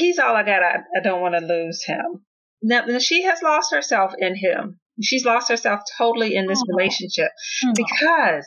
He's 0.00 0.18
all 0.18 0.36
I 0.36 0.42
got. 0.42 0.62
I, 0.62 0.76
I 0.96 1.00
don't 1.02 1.20
want 1.20 1.34
to 1.34 1.40
lose 1.40 1.82
him. 1.84 2.24
Now, 2.62 2.86
she 2.98 3.22
has 3.24 3.42
lost 3.42 3.72
herself 3.72 4.12
in 4.18 4.36
him. 4.36 4.78
She's 5.02 5.24
lost 5.24 5.48
herself 5.48 5.80
totally 5.96 6.34
in 6.34 6.46
this 6.46 6.60
oh. 6.60 6.76
relationship 6.76 7.30
oh. 7.66 7.72
because 7.74 8.46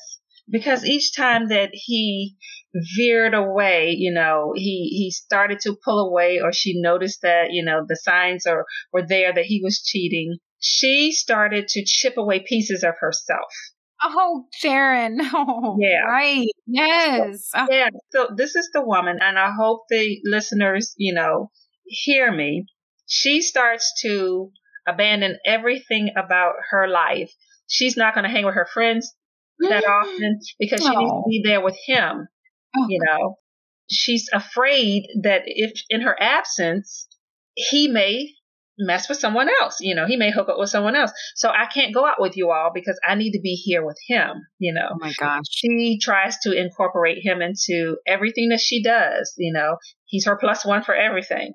because 0.50 0.86
each 0.86 1.16
time 1.16 1.50
that 1.50 1.70
he 1.74 2.36
veered 2.96 3.34
away, 3.34 3.96
you 3.98 4.13
know, 4.13 4.54
he 4.56 4.89
he 4.92 5.12
started 5.12 5.60
to 5.62 5.78
pull 5.84 6.08
away, 6.08 6.39
or 6.42 6.52
she 6.52 6.80
noticed 6.80 7.22
that 7.22 7.48
you 7.52 7.63
know 7.63 7.86
the 7.88 7.96
signs 7.96 8.46
are 8.46 8.66
were 8.92 9.06
there 9.06 9.34
that 9.34 9.46
he 9.46 9.62
was 9.63 9.82
cheating 9.82 10.38
she 10.63 11.12
started 11.12 11.67
to 11.67 11.84
chip 11.86 12.15
away 12.15 12.39
pieces 12.39 12.84
of 12.84 12.95
herself. 12.99 13.52
Oh, 14.02 14.45
Sharon. 14.54 15.19
Oh, 15.34 15.76
yeah. 15.78 16.06
Right. 16.08 16.47
Yes. 16.65 17.49
So, 17.49 17.67
yeah. 17.69 17.89
So 18.12 18.30
this 18.36 18.56
is 18.56 18.69
the 18.73 18.82
woman, 18.82 19.19
and 19.21 19.38
I 19.38 19.52
hope 19.52 19.82
the 19.89 20.19
listeners, 20.23 20.93
you 20.97 21.13
know, 21.13 21.52
hear 21.86 22.32
me. 22.32 22.65
She 23.08 23.41
starts 23.41 23.91
to 24.04 24.52
abandon 24.88 25.38
everything 25.45 26.12
about 26.15 26.54
her 26.69 26.88
life. 26.88 27.32
She's 27.67 27.97
not 27.97 28.13
going 28.13 28.23
to 28.23 28.30
hang 28.30 28.45
with 28.45 28.56
her 28.56 28.67
friends 28.73 29.13
that 29.60 29.84
often 29.88 30.39
because 30.60 30.82
she 30.82 30.95
needs 30.95 31.12
to 31.12 31.23
be 31.30 31.41
there 31.43 31.62
with 31.62 31.78
him. 31.86 32.28
Oh. 32.78 32.86
You 32.88 32.99
know, 33.06 33.36
she's 33.91 34.30
afraid 34.32 35.08
that 35.23 35.41
if 35.45 35.73
in 35.89 36.02
her 36.02 36.15
absence, 36.21 37.08
he 37.56 37.89
may 37.89 38.30
mess 38.77 39.09
with 39.09 39.19
someone 39.19 39.49
else. 39.62 39.77
You 39.79 39.95
know, 39.95 40.05
he 40.05 40.17
may 40.17 40.31
hook 40.31 40.49
up 40.49 40.57
with 40.57 40.69
someone 40.69 40.95
else. 40.95 41.12
So 41.36 41.49
I 41.49 41.65
can't 41.65 41.93
go 41.93 42.05
out 42.05 42.19
with 42.19 42.38
you 42.38 42.51
all 42.51 42.71
because 42.73 42.99
I 43.07 43.15
need 43.15 43.31
to 43.31 43.41
be 43.41 43.53
here 43.53 43.86
with 43.86 43.97
him, 44.07 44.41
you 44.59 44.73
know. 44.73 44.89
Oh 44.91 44.97
my 44.99 45.13
gosh. 45.19 45.43
She 45.49 45.99
tries 46.01 46.38
to 46.39 46.51
incorporate 46.51 47.19
him 47.21 47.41
into 47.41 47.97
everything 48.07 48.49
that 48.49 48.59
she 48.59 48.83
does, 48.83 49.33
you 49.38 49.53
know. 49.53 49.77
He's 50.05 50.25
her 50.25 50.38
plus 50.38 50.65
one 50.65 50.83
for 50.83 50.95
everything. 50.95 51.53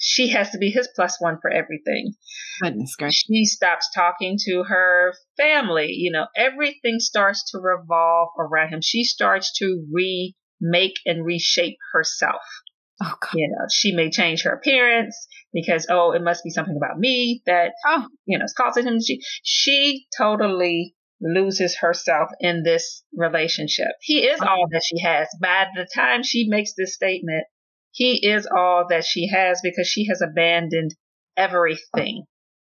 She 0.00 0.28
has 0.28 0.50
to 0.50 0.58
be 0.58 0.70
his 0.70 0.88
plus 0.94 1.16
one 1.20 1.38
for 1.42 1.50
everything. 1.50 2.14
Goodness 2.62 2.94
gracious. 2.96 3.24
She 3.28 3.44
stops 3.44 3.88
talking 3.92 4.38
to 4.44 4.62
her 4.62 5.12
family. 5.36 5.88
You 5.90 6.12
know, 6.12 6.26
everything 6.36 7.00
starts 7.00 7.50
to 7.50 7.58
revolve 7.58 8.28
around 8.38 8.68
him. 8.68 8.80
She 8.80 9.02
starts 9.02 9.52
to 9.58 9.84
remake 9.92 10.94
and 11.04 11.24
reshape 11.24 11.78
herself. 11.92 12.42
Oh, 13.00 13.14
God. 13.20 13.34
You 13.34 13.48
know, 13.48 13.66
she 13.72 13.94
may 13.94 14.10
change 14.10 14.42
her 14.42 14.52
appearance 14.52 15.28
because, 15.52 15.86
oh, 15.88 16.12
it 16.12 16.22
must 16.22 16.42
be 16.42 16.50
something 16.50 16.76
about 16.76 16.98
me 16.98 17.42
that, 17.46 17.72
oh. 17.86 18.06
you 18.26 18.38
know, 18.38 18.44
is 18.44 18.54
causing 18.56 18.86
him. 18.86 18.98
She, 19.00 19.20
she 19.42 20.06
totally 20.16 20.94
loses 21.20 21.76
herself 21.76 22.30
in 22.40 22.62
this 22.62 23.02
relationship. 23.14 23.88
He 24.00 24.20
is 24.20 24.40
oh. 24.42 24.46
all 24.46 24.66
that 24.70 24.82
she 24.84 25.00
has. 25.02 25.28
By 25.40 25.66
the 25.74 25.86
time 25.94 26.22
she 26.22 26.48
makes 26.48 26.74
this 26.76 26.94
statement, 26.94 27.44
he 27.92 28.26
is 28.26 28.46
all 28.46 28.86
that 28.90 29.04
she 29.04 29.28
has 29.28 29.60
because 29.62 29.86
she 29.86 30.06
has 30.06 30.20
abandoned 30.20 30.94
everything. 31.36 32.24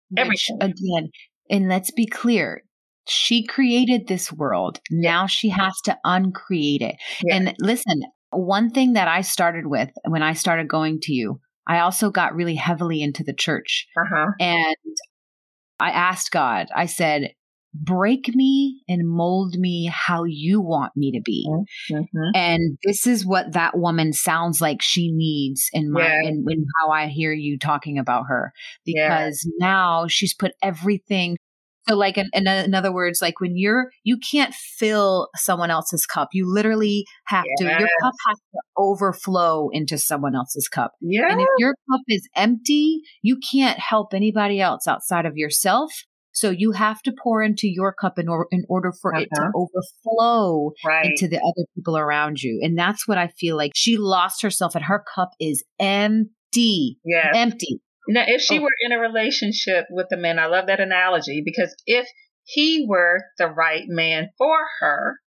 Which, 0.09 0.19
everything. 0.19 0.57
Again, 0.61 1.09
and 1.49 1.69
let's 1.69 1.91
be 1.91 2.05
clear, 2.05 2.63
she 3.07 3.45
created 3.45 4.07
this 4.07 4.31
world. 4.31 4.79
Now 4.91 5.27
she 5.27 5.49
has 5.49 5.79
to 5.85 5.97
uncreate 6.03 6.81
it. 6.81 6.95
Yeah. 7.23 7.35
And 7.35 7.55
listen, 7.59 8.01
one 8.37 8.69
thing 8.69 8.93
that 8.93 9.07
I 9.07 9.21
started 9.21 9.67
with 9.67 9.89
when 10.07 10.23
I 10.23 10.33
started 10.33 10.67
going 10.67 10.99
to 11.01 11.13
you, 11.13 11.39
I 11.67 11.79
also 11.79 12.11
got 12.11 12.35
really 12.35 12.55
heavily 12.55 13.01
into 13.01 13.23
the 13.23 13.33
church. 13.33 13.87
Uh-huh. 13.97 14.31
And 14.39 14.75
I 15.79 15.89
asked 15.91 16.31
God, 16.31 16.67
I 16.75 16.85
said, 16.85 17.31
break 17.73 18.29
me 18.33 18.81
and 18.87 19.07
mold 19.07 19.55
me 19.55 19.91
how 19.91 20.23
you 20.23 20.61
want 20.61 20.93
me 20.95 21.11
to 21.11 21.21
be. 21.23 21.45
Mm-hmm. 21.91 22.29
And 22.33 22.77
this 22.85 23.05
is 23.05 23.25
what 23.25 23.53
that 23.53 23.77
woman 23.77 24.13
sounds 24.13 24.61
like 24.61 24.81
she 24.81 25.11
needs 25.11 25.67
in 25.73 25.91
my 25.91 26.03
yeah. 26.03 26.19
in, 26.23 26.45
in, 26.49 26.65
how 26.79 26.91
I 26.91 27.07
hear 27.07 27.33
you 27.33 27.59
talking 27.59 27.97
about 27.97 28.25
her. 28.29 28.53
Because 28.85 29.45
yeah. 29.45 29.67
now 29.67 30.07
she's 30.07 30.33
put 30.33 30.53
everything 30.61 31.37
So, 31.87 31.95
like, 31.95 32.17
in, 32.17 32.29
in, 32.33 32.47
in, 32.47 32.73
other 32.73 32.91
words, 32.91 33.21
like 33.21 33.39
when 33.39 33.55
you're, 33.55 33.91
you 34.03 34.17
can't 34.17 34.53
fill 34.53 35.29
someone 35.35 35.69
else's 35.69 36.05
cup. 36.05 36.29
You 36.33 36.51
literally 36.51 37.05
have 37.25 37.45
yes. 37.45 37.57
to, 37.59 37.79
your 37.79 37.89
cup 38.01 38.13
has 38.27 38.37
to 38.37 38.59
overflow 38.77 39.69
into 39.71 39.97
someone 39.97 40.35
else's 40.35 40.67
cup. 40.67 40.93
Yeah. 41.01 41.31
And 41.31 41.41
if 41.41 41.47
your 41.59 41.75
cup 41.91 42.01
is 42.07 42.27
empty, 42.35 43.01
you 43.21 43.37
can't 43.37 43.77
help 43.77 44.13
anybody 44.13 44.59
else 44.59 44.87
outside 44.87 45.25
of 45.25 45.37
yourself. 45.37 45.91
So 46.35 46.49
you 46.49 46.71
have 46.71 47.01
to 47.03 47.13
pour 47.23 47.41
into 47.41 47.67
your 47.67 47.93
cup 47.93 48.19
in, 48.19 48.27
or, 48.27 48.47
in 48.51 48.65
order 48.67 48.91
for 48.91 49.15
uh-huh. 49.15 49.23
it 49.23 49.29
to 49.35 49.41
uh-huh. 49.41 49.51
overflow 49.55 50.71
right. 50.85 51.05
into 51.05 51.27
the 51.27 51.37
other 51.37 51.65
people 51.75 51.97
around 51.97 52.41
you. 52.41 52.59
And 52.61 52.77
that's 52.77 53.07
what 53.07 53.17
I 53.17 53.27
feel 53.27 53.55
like 53.55 53.71
she 53.73 53.97
lost 53.97 54.41
herself 54.41 54.75
and 54.75 54.83
her 54.83 55.03
cup 55.15 55.29
is 55.39 55.63
empty. 55.79 56.99
Yeah. 57.05 57.31
Empty. 57.33 57.79
Now, 58.07 58.23
if 58.27 58.41
she 58.41 58.59
oh. 58.59 58.63
were 58.63 58.75
in 58.81 58.91
a 58.91 58.99
relationship 58.99 59.85
with 59.89 60.07
a 60.11 60.17
man, 60.17 60.39
I 60.39 60.47
love 60.47 60.67
that 60.67 60.79
analogy 60.79 61.41
because 61.43 61.75
if 61.85 62.07
he 62.43 62.85
were 62.87 63.23
the 63.37 63.47
right 63.47 63.85
man 63.87 64.29
for 64.37 64.57
her, 64.79 65.19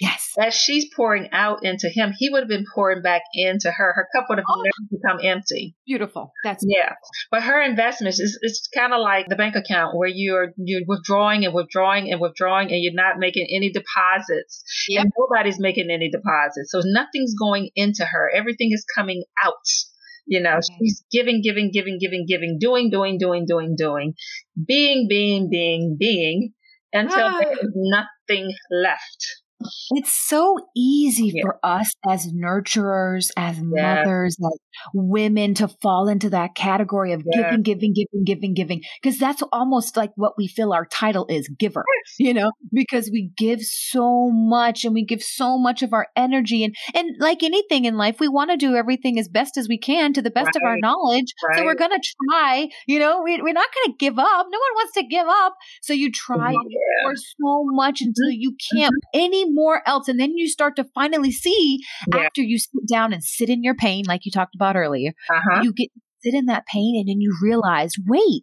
Yes. 0.00 0.32
As 0.38 0.54
she's 0.54 0.86
pouring 0.94 1.28
out 1.32 1.64
into 1.64 1.88
him, 1.88 2.12
he 2.16 2.30
would 2.30 2.40
have 2.40 2.48
been 2.48 2.64
pouring 2.74 3.02
back 3.02 3.22
into 3.34 3.70
her. 3.70 3.92
Her 3.92 4.08
cup 4.14 4.26
would 4.28 4.38
have 4.38 4.46
oh. 4.48 4.62
never 4.62 4.88
become 4.90 5.18
empty. 5.22 5.76
Beautiful. 5.86 6.32
That's 6.44 6.64
yeah. 6.66 6.88
Beautiful. 6.88 7.08
But 7.30 7.42
her 7.42 7.62
investments 7.62 8.18
is 8.18 8.38
it's 8.42 8.68
kind 8.74 8.92
of 8.92 9.00
like 9.00 9.26
the 9.28 9.36
bank 9.36 9.56
account 9.56 9.96
where 9.96 10.08
you're 10.08 10.52
you're 10.56 10.82
withdrawing 10.86 11.44
and 11.44 11.54
withdrawing 11.54 12.10
and 12.10 12.20
withdrawing 12.20 12.70
and 12.72 12.82
you're 12.82 12.94
not 12.94 13.18
making 13.18 13.46
any 13.54 13.70
deposits. 13.70 14.62
Yep. 14.88 15.02
And 15.02 15.12
nobody's 15.18 15.60
making 15.60 15.90
any 15.90 16.10
deposits. 16.10 16.70
So 16.70 16.80
nothing's 16.84 17.34
going 17.38 17.70
into 17.74 18.04
her. 18.04 18.30
Everything 18.34 18.70
is 18.72 18.84
coming 18.94 19.24
out. 19.44 19.54
You 20.30 20.40
know, 20.40 20.50
mm-hmm. 20.50 20.84
she's 20.84 21.02
giving, 21.10 21.42
giving, 21.42 21.72
giving, 21.72 21.98
giving, 21.98 22.24
giving, 22.28 22.58
doing, 22.60 22.88
doing, 22.88 23.18
doing, 23.18 23.46
doing, 23.46 23.74
doing, 23.76 24.14
being, 24.64 25.08
being, 25.08 25.50
being, 25.50 25.96
being 25.98 26.52
until 26.92 27.26
ah. 27.26 27.38
there 27.40 27.52
is 27.52 27.72
nothing 27.74 28.54
left. 28.70 29.26
It's 29.90 30.12
so 30.12 30.58
easy 30.76 31.32
yeah. 31.34 31.42
for 31.42 31.58
us 31.62 31.92
as 32.08 32.32
nurturers, 32.32 33.30
as 33.36 33.58
yeah. 33.58 34.04
mothers, 34.04 34.36
as 34.44 34.58
women 34.94 35.54
to 35.54 35.68
fall 35.68 36.08
into 36.08 36.30
that 36.30 36.54
category 36.54 37.12
of 37.12 37.22
yeah. 37.26 37.56
giving, 37.56 37.62
giving, 37.62 37.92
giving, 37.92 38.24
giving, 38.24 38.54
giving. 38.54 38.82
Because 39.02 39.18
that's 39.18 39.42
almost 39.52 39.96
like 39.96 40.12
what 40.16 40.34
we 40.38 40.46
feel 40.46 40.72
our 40.72 40.86
title 40.86 41.26
is 41.28 41.48
giver, 41.58 41.84
yes. 42.06 42.14
you 42.18 42.34
know, 42.34 42.52
because 42.72 43.10
we 43.12 43.30
give 43.36 43.60
so 43.60 44.30
much 44.30 44.84
and 44.84 44.94
we 44.94 45.04
give 45.04 45.22
so 45.22 45.58
much 45.58 45.82
of 45.82 45.92
our 45.92 46.08
energy. 46.16 46.64
And, 46.64 46.74
and 46.94 47.10
like 47.18 47.42
anything 47.42 47.84
in 47.84 47.96
life, 47.96 48.20
we 48.20 48.28
want 48.28 48.50
to 48.50 48.56
do 48.56 48.76
everything 48.76 49.18
as 49.18 49.28
best 49.28 49.56
as 49.56 49.68
we 49.68 49.78
can 49.78 50.12
to 50.14 50.22
the 50.22 50.30
best 50.30 50.46
right. 50.46 50.56
of 50.56 50.62
our 50.64 50.78
knowledge. 50.78 51.34
Right. 51.46 51.58
So 51.58 51.64
we're 51.64 51.74
going 51.74 51.90
to 51.90 52.14
try, 52.28 52.68
you 52.86 52.98
know, 52.98 53.22
we, 53.22 53.40
we're 53.42 53.52
not 53.52 53.68
going 53.74 53.92
to 53.92 53.96
give 53.98 54.18
up. 54.18 54.46
No 54.50 54.58
one 54.58 54.74
wants 54.74 54.94
to 54.94 55.02
give 55.02 55.26
up. 55.26 55.54
So 55.82 55.92
you 55.92 56.10
try 56.10 56.52
for 56.52 57.14
so 57.16 57.64
much 57.66 58.00
until 58.00 58.28
mm-hmm. 58.28 58.40
you 58.40 58.56
can't 58.72 58.94
mm-hmm. 59.14 59.20
Anymore 59.50 59.82
else. 59.86 60.08
And 60.08 60.18
then 60.18 60.36
you 60.36 60.48
start 60.48 60.76
to 60.76 60.84
finally 60.94 61.32
see 61.32 61.80
yeah. 62.12 62.22
after 62.22 62.42
you 62.42 62.58
sit 62.58 62.88
down 62.88 63.12
and 63.12 63.22
sit 63.22 63.48
in 63.48 63.62
your 63.62 63.74
pain, 63.74 64.04
like 64.06 64.24
you 64.24 64.32
talked 64.32 64.54
about 64.54 64.76
earlier, 64.76 65.12
uh-huh. 65.30 65.62
you 65.62 65.72
get 65.72 65.88
sit 66.22 66.34
in 66.34 66.46
that 66.46 66.66
pain 66.66 66.96
and 66.98 67.08
then 67.08 67.20
you 67.20 67.34
realize, 67.42 67.92
wait, 68.06 68.42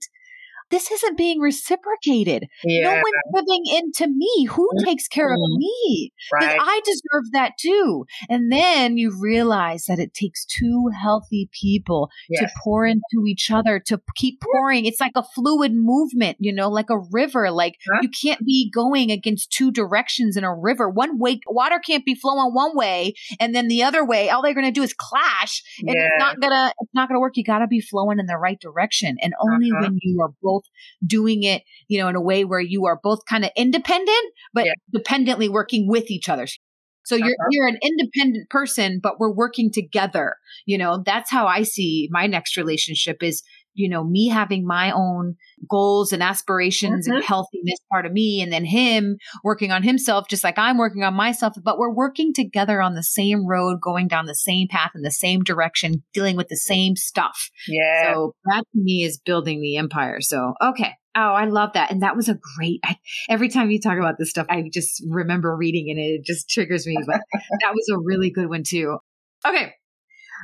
this 0.70 0.92
isn't 0.92 1.18
being 1.18 1.40
reciprocated. 1.40 2.48
Yeah. 2.64 2.84
No 2.84 3.02
one's 3.02 3.46
giving 3.48 3.64
into 3.78 4.08
me. 4.08 4.46
Who 4.46 4.68
mm-hmm. 4.68 4.86
takes 4.86 5.08
care 5.08 5.32
of 5.32 5.40
me? 5.40 6.12
Right. 6.34 6.58
I 6.60 6.82
deserve 6.84 7.32
that 7.34 7.54
too. 7.60 8.06
And 8.30 8.52
then 8.52 8.98
you 8.98 9.18
realize 9.20 9.86
that 9.86 10.00
it 10.00 10.14
takes 10.14 10.46
two 10.46 10.90
healthy 11.02 11.50
people 11.52 12.10
yes. 12.30 12.42
to 12.42 12.50
pour 12.64 12.86
into 12.86 13.26
each 13.26 13.50
other, 13.52 13.80
to 13.88 14.02
keep 14.16 14.42
pouring. 14.42 14.86
It's 14.86 15.00
like 15.00 15.14
a 15.16 15.24
fluid 15.24 15.74
movement, 15.74 16.38
you 16.40 16.54
know, 16.54 16.70
like 16.70 16.90
a 16.90 17.00
river. 17.12 17.50
Like 17.52 17.76
huh? 17.90 18.00
you 18.02 18.10
can't 18.10 18.46
be 18.46 18.70
going 18.74 19.12
against 19.12 19.52
two 19.52 19.72
directions 19.72 20.36
in 20.36 20.44
a 20.44 20.54
river. 20.54 20.90
One 20.90 21.18
way, 21.18 21.40
water 21.48 21.80
can't 21.80 22.06
be 22.06 22.16
flowing 22.16 22.54
one 22.54 22.76
way 22.76 23.14
and 23.40 23.56
then 23.56 23.68
the 23.68 23.84
other 23.84 24.06
way. 24.06 24.30
All 24.30 24.42
they're 24.42 24.54
going 24.54 24.66
to 24.66 24.72
do 24.72 24.84
is 24.84 24.94
clash 24.94 25.64
and 25.80 25.96
yeah. 25.96 26.08
it's 26.08 26.20
not 26.20 26.40
gonna, 26.42 26.74
it's 26.80 26.94
not 26.94 27.08
gonna 27.08 27.20
work. 27.20 27.38
You 27.38 27.44
got 27.44 27.60
to 27.60 27.68
be 27.68 27.80
flowing 27.80 28.20
in 28.20 28.26
the 28.26 28.38
right 28.38 28.60
direction. 28.60 29.18
And 29.22 29.34
only 29.40 29.72
uh-huh. 29.72 29.82
when 29.82 30.00
you 30.02 30.22
are 30.22 30.34
both 30.42 30.57
both 30.58 30.64
doing 31.06 31.44
it, 31.44 31.64
you 31.88 32.00
know, 32.00 32.08
in 32.08 32.16
a 32.16 32.22
way 32.22 32.46
where 32.46 32.60
you 32.60 32.86
are 32.86 33.00
both 33.02 33.20
kind 33.30 33.46
of 33.46 33.52
independent, 33.56 34.34
but 34.54 34.66
yeah. 34.66 34.74
dependently 34.94 35.50
working 35.50 35.88
with 35.88 36.10
each 36.10 36.30
other. 36.30 36.48
So 37.06 37.16
you're 37.16 37.28
uh-huh. 37.28 37.48
you're 37.52 37.68
an 37.68 37.80
independent 37.82 38.50
person, 38.50 39.00
but 39.02 39.20
we're 39.20 39.32
working 39.34 39.72
together. 39.72 40.36
You 40.66 40.78
know, 40.78 41.04
that's 41.06 41.32
how 41.32 41.48
I 41.48 41.64
see 41.64 42.10
my 42.12 42.28
next 42.28 42.58
relationship 42.58 43.24
is, 43.24 43.44
you 43.78 43.90
know, 43.90 44.04
me 44.04 44.28
having 44.28 44.66
my 44.66 44.92
own 44.92 45.36
goals 45.70 46.12
and 46.12 46.22
aspirations 46.24 47.08
mm-hmm. 47.08 47.18
and 47.18 47.24
healthiness 47.24 47.80
part 47.92 48.06
of 48.06 48.12
me 48.12 48.42
and 48.42 48.52
then 48.52 48.66
him 48.66 49.18
working 49.44 49.72
on 49.72 49.84
himself 49.84 50.28
just 50.30 50.44
like 50.44 50.58
I'm 50.58 50.78
working 50.78 51.04
on 51.04 51.14
myself 51.14 51.54
but 51.64 51.78
we're 51.78 51.94
working 51.94 52.34
together 52.34 52.82
on 52.82 52.96
the 52.96 53.04
same 53.04 53.48
road 53.48 53.80
going 53.82 54.08
down 54.08 54.26
the 54.26 54.36
same 54.36 54.68
path 54.68 54.92
in 54.96 55.02
the 55.02 55.12
same 55.12 55.44
direction 55.44 56.04
dealing 56.14 56.36
with 56.36 56.48
the 56.48 56.58
same 56.58 56.96
stuff 56.96 57.50
yeah 57.68 58.14
so 58.14 58.34
that 58.46 58.64
to 58.74 58.80
me 58.80 59.04
is 59.04 59.20
building 59.20 59.62
the 59.62 59.78
empire 59.78 60.22
so 60.22 60.54
okay 60.64 60.94
Oh, 61.20 61.34
I 61.34 61.46
love 61.46 61.72
that. 61.74 61.90
And 61.90 62.04
that 62.04 62.16
was 62.16 62.30
a 62.30 62.38
great, 62.56 62.80
I, 62.86 62.96
every 63.28 63.50
time 63.50 63.72
you 63.72 63.82
talk 63.82 63.98
about 63.98 64.20
this 64.20 64.30
stuff, 64.30 64.46
I 64.52 64.70
just 64.72 65.04
remember 65.10 65.56
reading 65.58 65.90
and 65.90 65.98
it 65.98 66.24
just 66.24 66.48
triggers 66.48 66.86
me. 66.86 66.96
But 67.08 67.22
that 67.34 67.74
was 67.74 67.90
a 67.92 67.98
really 67.98 68.30
good 68.30 68.50
one 68.50 68.62
too. 68.62 69.00
Okay. 69.44 69.74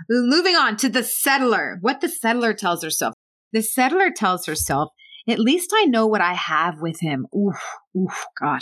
Moving 0.10 0.56
on 0.56 0.76
to 0.78 0.90
the 0.90 1.04
settler, 1.04 1.78
what 1.82 2.02
the 2.02 2.10
settler 2.10 2.56
tells 2.56 2.84
herself. 2.84 3.13
The 3.54 3.62
settler 3.62 4.12
tells 4.12 4.46
herself 4.46 4.90
at 5.28 5.40
least 5.40 5.72
I 5.74 5.86
know 5.86 6.06
what 6.08 6.22
I 6.22 6.34
have 6.34 6.82
with 6.82 7.00
him. 7.00 7.28
Oof, 7.36 7.62
oof, 7.98 8.26
God. 8.42 8.62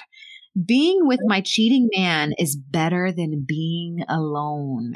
Being 0.65 1.07
with 1.07 1.21
my 1.23 1.41
cheating 1.41 1.89
man 1.95 2.33
is 2.37 2.55
better 2.55 3.11
than 3.11 3.45
being 3.47 4.03
alone. 4.09 4.93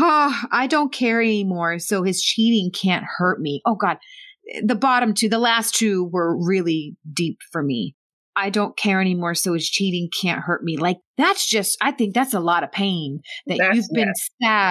oh, 0.00 0.42
I 0.50 0.66
don't 0.66 0.92
care 0.92 1.20
anymore, 1.20 1.78
so 1.78 2.02
his 2.02 2.22
cheating 2.22 2.70
can't 2.72 3.04
hurt 3.18 3.40
me. 3.40 3.60
Oh, 3.66 3.74
God. 3.74 3.98
The 4.64 4.74
bottom 4.74 5.14
two, 5.14 5.28
the 5.28 5.38
last 5.38 5.74
two 5.74 6.08
were 6.10 6.36
really 6.36 6.96
deep 7.12 7.38
for 7.52 7.62
me. 7.62 7.94
I 8.34 8.50
don't 8.50 8.76
care 8.76 9.00
anymore, 9.00 9.34
so 9.34 9.52
his 9.52 9.68
cheating 9.68 10.08
can't 10.20 10.40
hurt 10.40 10.64
me. 10.64 10.76
Like 10.76 10.98
that's 11.20 11.46
just, 11.46 11.76
I 11.80 11.92
think 11.92 12.14
that's 12.14 12.34
a 12.34 12.40
lot 12.40 12.64
of 12.64 12.72
pain 12.72 13.20
that 13.46 13.58
that's, 13.58 13.76
you've 13.76 13.86
been 13.92 14.08
yeah. 14.08 14.12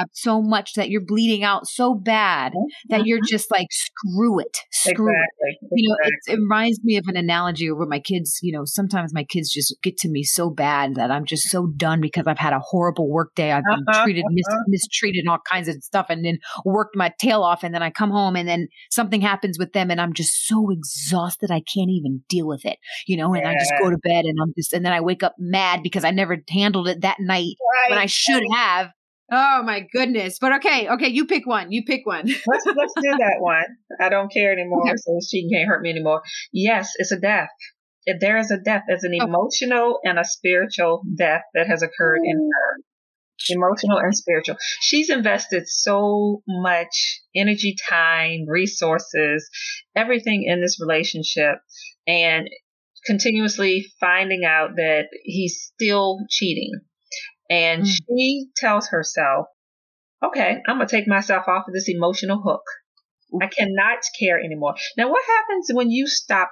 stabbed 0.01 0.09
so 0.13 0.41
much 0.41 0.73
that 0.73 0.89
you're 0.89 1.05
bleeding 1.05 1.43
out 1.43 1.67
so 1.67 1.93
bad 1.93 2.51
mm-hmm. 2.53 2.65
that 2.89 3.05
you're 3.05 3.19
just 3.27 3.51
like, 3.51 3.67
screw 3.71 4.39
it, 4.39 4.57
screw 4.71 5.09
exactly. 5.09 5.49
it. 5.51 5.57
You 5.71 5.89
know, 5.89 5.95
exactly. 6.01 6.33
it, 6.33 6.37
it, 6.37 6.41
reminds 6.41 6.83
me 6.83 6.97
of 6.97 7.05
an 7.07 7.17
analogy 7.17 7.71
where 7.71 7.87
my 7.87 7.99
kids, 7.99 8.39
you 8.41 8.51
know, 8.51 8.63
sometimes 8.65 9.13
my 9.13 9.23
kids 9.23 9.51
just 9.51 9.75
get 9.83 9.97
to 9.97 10.09
me 10.09 10.23
so 10.23 10.49
bad 10.49 10.95
that 10.95 11.11
I'm 11.11 11.25
just 11.25 11.49
so 11.49 11.67
done 11.67 12.01
because 12.01 12.27
I've 12.27 12.39
had 12.39 12.53
a 12.53 12.59
horrible 12.59 13.09
work 13.09 13.35
day. 13.35 13.51
I've 13.51 13.63
been 13.63 13.83
uh-huh, 13.87 14.03
treated, 14.03 14.25
mis- 14.29 14.45
uh-huh. 14.47 14.63
mistreated, 14.67 15.27
all 15.27 15.39
kinds 15.49 15.67
of 15.67 15.75
stuff, 15.83 16.07
and 16.09 16.25
then 16.25 16.39
worked 16.65 16.95
my 16.95 17.13
tail 17.19 17.43
off. 17.43 17.63
And 17.63 17.73
then 17.73 17.83
I 17.83 17.89
come 17.89 18.11
home 18.11 18.35
and 18.35 18.47
then 18.47 18.67
something 18.89 19.21
happens 19.21 19.57
with 19.59 19.73
them 19.73 19.91
and 19.91 20.01
I'm 20.01 20.13
just 20.13 20.47
so 20.47 20.69
exhausted. 20.71 21.51
I 21.51 21.61
can't 21.61 21.89
even 21.89 22.23
deal 22.29 22.47
with 22.47 22.65
it, 22.65 22.77
you 23.05 23.17
know, 23.17 23.33
and 23.33 23.43
yeah. 23.43 23.51
I 23.51 23.53
just 23.55 23.73
go 23.79 23.89
to 23.89 23.97
bed 23.97 24.25
and 24.25 24.37
I'm 24.41 24.53
just, 24.57 24.73
and 24.73 24.85
then 24.85 24.93
I 24.93 25.01
wake 25.01 25.23
up 25.23 25.35
mad 25.37 25.81
because 25.83 26.03
I 26.03 26.11
never 26.11 26.37
handled 26.49 26.87
it 26.87 27.01
that 27.01 27.17
night 27.19 27.55
right. 27.73 27.89
when 27.91 27.99
I 27.99 28.05
should 28.05 28.43
have. 28.53 28.91
Oh 29.31 29.61
my 29.63 29.85
goodness. 29.93 30.37
But 30.39 30.55
okay, 30.55 30.89
okay, 30.89 31.09
you 31.09 31.25
pick 31.25 31.45
one. 31.45 31.71
You 31.71 31.83
pick 31.85 32.05
one. 32.05 32.25
let's 32.47 32.65
let's 32.65 32.93
do 33.01 33.11
that 33.19 33.37
one. 33.39 33.65
I 33.99 34.09
don't 34.09 34.31
care 34.31 34.51
anymore, 34.51 34.81
okay. 34.81 34.95
so 34.97 35.19
she 35.27 35.49
can't 35.49 35.67
hurt 35.67 35.81
me 35.81 35.91
anymore. 35.91 36.21
Yes, 36.51 36.93
it's 36.97 37.11
a 37.11 37.19
death. 37.19 37.49
If 38.05 38.19
there 38.19 38.37
is 38.37 38.49
a 38.49 38.57
death, 38.57 38.83
there's 38.87 39.03
an 39.03 39.13
oh. 39.19 39.25
emotional 39.25 39.99
and 40.03 40.17
a 40.17 40.25
spiritual 40.25 41.03
death 41.15 41.43
that 41.53 41.67
has 41.67 41.83
occurred 41.83 42.21
in 42.23 42.37
her. 42.37 42.83
Emotional 43.49 43.97
and 43.99 44.13
spiritual. 44.15 44.57
She's 44.81 45.09
invested 45.09 45.63
so 45.65 46.41
much 46.45 47.21
energy, 47.33 47.75
time, 47.87 48.45
resources, 48.47 49.49
everything 49.95 50.43
in 50.45 50.59
this 50.59 50.77
relationship. 50.81 51.59
And 52.05 52.49
continuously 53.05 53.85
finding 53.99 54.45
out 54.45 54.75
that 54.75 55.07
he's 55.23 55.71
still 55.73 56.19
cheating. 56.29 56.71
And 57.49 57.83
mm. 57.83 57.87
she 57.87 58.47
tells 58.55 58.89
herself, 58.89 59.47
okay, 60.23 60.61
I'm 60.67 60.77
going 60.77 60.87
to 60.87 60.95
take 60.95 61.07
myself 61.07 61.47
off 61.47 61.67
of 61.67 61.73
this 61.73 61.89
emotional 61.89 62.41
hook. 62.41 62.63
I 63.41 63.47
cannot 63.47 63.99
care 64.19 64.39
anymore. 64.39 64.73
Now, 64.97 65.09
what 65.09 65.23
happens 65.25 65.69
when 65.71 65.91
you 65.91 66.07
stop 66.07 66.51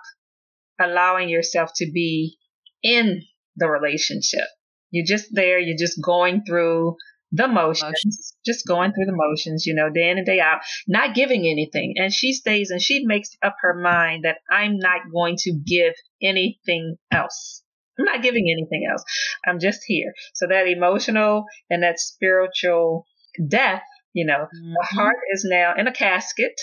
allowing 0.80 1.30
yourself 1.30 1.72
to 1.78 1.92
be 1.92 2.38
in 2.84 3.24
the 3.56 3.68
relationship? 3.68 4.48
You're 4.92 5.06
just 5.06 5.28
there, 5.32 5.60
you're 5.60 5.78
just 5.78 6.02
going 6.02 6.44
through 6.46 6.96
the 7.32 7.48
motions, 7.48 8.36
just 8.46 8.66
going 8.66 8.92
through 8.92 9.06
the 9.06 9.16
motions, 9.16 9.66
you 9.66 9.76
know, 9.76 9.90
day 9.90 10.10
in 10.10 10.18
and 10.18 10.26
day 10.26 10.40
out, 10.40 10.60
not 10.88 11.16
giving 11.16 11.46
anything. 11.46 11.96
And 11.98 12.13
she 12.13 12.34
stays 12.34 12.70
and 12.72 12.82
she 12.82 13.06
makes 13.06 13.30
up 13.44 13.56
her 13.62 13.74
mind 13.74 14.24
that 14.24 14.38
I'm 14.50 14.78
not 14.78 15.12
going 15.12 15.36
to 15.40 15.54
give 15.54 15.94
anything 16.22 16.96
else. 17.12 17.63
I'm 18.00 18.06
not 18.06 18.22
giving 18.22 18.46
anything 18.50 18.88
else. 18.90 19.04
I'm 19.46 19.60
just 19.60 19.82
here. 19.86 20.13
So 20.34 20.48
that 20.48 20.68
emotional 20.68 21.46
and 21.70 21.84
that 21.84 22.00
spiritual 22.00 23.06
death, 23.48 23.84
you 24.13 24.26
know, 24.26 24.46
mm-hmm. 24.46 24.74
the 24.74 24.88
heart 24.96 25.18
is 25.34 25.46
now 25.50 25.74
in 25.78 25.88
a 25.88 25.94
casket. 25.94 26.54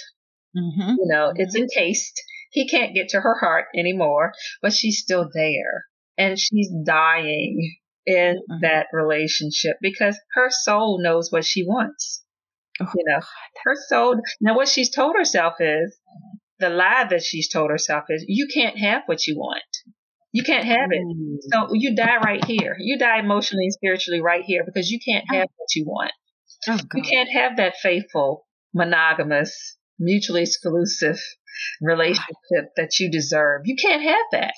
Mm-hmm. 0.57 0.91
You 0.91 1.07
know, 1.07 1.29
mm-hmm. 1.29 1.41
it's 1.41 1.57
encased. 1.57 2.23
He 2.51 2.69
can't 2.69 2.95
get 2.95 3.09
to 3.11 3.21
her 3.21 3.37
heart 3.41 3.67
anymore, 3.77 4.33
but 4.63 4.73
she's 4.73 5.01
still 5.01 5.29
there 5.35 5.87
and 6.17 6.39
she's 6.39 6.71
dying 6.87 7.77
in 8.07 8.37
mm-hmm. 8.37 8.61
that 8.63 8.87
relationship 8.93 9.77
because 9.81 10.19
her 10.35 10.49
soul 10.51 11.01
knows 11.03 11.31
what 11.31 11.45
she 11.45 11.65
wants. 11.65 12.23
Oh, 12.81 12.87
you 12.95 13.05
know, 13.07 13.21
her 13.65 13.75
soul. 13.89 14.21
Now, 14.41 14.57
what 14.57 14.69
she's 14.69 14.91
told 14.91 15.15
herself 15.17 15.55
is 15.61 15.97
the 16.59 16.71
lie 16.71 17.07
that 17.09 17.23
she's 17.23 17.49
told 17.49 17.71
herself 17.71 18.05
is 18.09 18.25
you 18.27 18.49
can't 18.53 18.79
have 18.79 19.03
what 19.07 19.27
you 19.27 19.37
want. 19.37 19.63
You 20.33 20.43
can't 20.43 20.65
have 20.65 20.89
it. 20.91 21.01
Mm. 21.01 21.37
So 21.53 21.75
you 21.75 21.95
die 21.95 22.17
right 22.17 22.45
here. 22.45 22.75
You 22.79 22.99
die 22.99 23.21
emotionally 23.21 23.67
and 23.67 23.73
spiritually 23.73 24.21
right 24.21 24.43
here 24.45 24.65
because 24.65 24.91
you 24.91 24.99
can't 25.07 25.25
have 25.31 25.49
what 25.57 25.69
you 25.77 25.85
want. 25.87 26.11
Oh, 26.69 26.79
you 26.95 27.03
can't 27.03 27.29
have 27.31 27.59
that 27.59 27.77
faithful, 27.81 28.45
monogamous, 28.75 29.77
mutually 29.99 30.43
exclusive 30.43 31.21
relationship 31.81 32.73
that 32.77 32.99
you 32.99 33.11
deserve. 33.11 33.63
You 33.65 33.77
can't 33.77 34.03
have 34.03 34.25
that. 34.33 34.55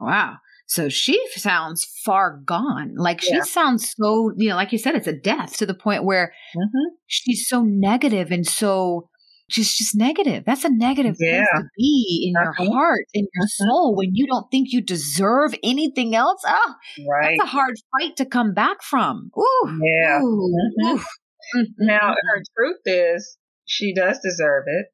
Wow. 0.00 0.36
So 0.66 0.88
she 0.88 1.20
sounds 1.28 1.84
far 2.04 2.40
gone. 2.44 2.94
Like 2.96 3.20
she 3.20 3.40
sounds 3.42 3.92
so, 3.96 4.32
you 4.36 4.48
know, 4.48 4.56
like 4.56 4.72
you 4.72 4.78
said, 4.78 4.94
it's 4.94 5.06
a 5.06 5.12
death 5.12 5.56
to 5.58 5.66
the 5.66 5.74
point 5.74 6.04
where 6.04 6.32
mm-hmm. 6.56 6.94
she's 7.06 7.46
so 7.46 7.62
negative 7.62 8.30
and 8.30 8.46
so 8.46 9.08
just 9.50 9.76
just 9.76 9.94
negative. 9.94 10.44
That's 10.46 10.64
a 10.64 10.70
negative 10.70 11.16
yeah. 11.18 11.38
place 11.38 11.48
to 11.56 11.64
be 11.76 12.28
in 12.28 12.40
uh-huh. 12.40 12.64
your 12.64 12.72
heart, 12.72 13.04
in 13.12 13.26
your 13.34 13.44
uh-huh. 13.44 13.68
soul, 13.68 13.96
when 13.96 14.14
you 14.14 14.26
don't 14.26 14.50
think 14.50 14.68
you 14.70 14.80
deserve 14.80 15.54
anything 15.62 16.14
else. 16.14 16.40
Oh, 16.46 16.74
right. 17.08 17.36
That's 17.38 17.48
a 17.48 17.52
hard 17.52 17.74
fight 17.98 18.16
to 18.16 18.24
come 18.24 18.54
back 18.54 18.82
from. 18.82 19.30
Ooh, 19.38 19.80
yeah. 19.82 20.20
Ooh, 20.22 20.50
mm-hmm. 20.82 20.96
ooh. 20.96 21.66
Now, 21.78 22.08
her 22.08 22.42
truth 22.56 22.80
is 22.86 23.36
she 23.66 23.94
does 23.94 24.18
deserve 24.24 24.64
it, 24.66 24.86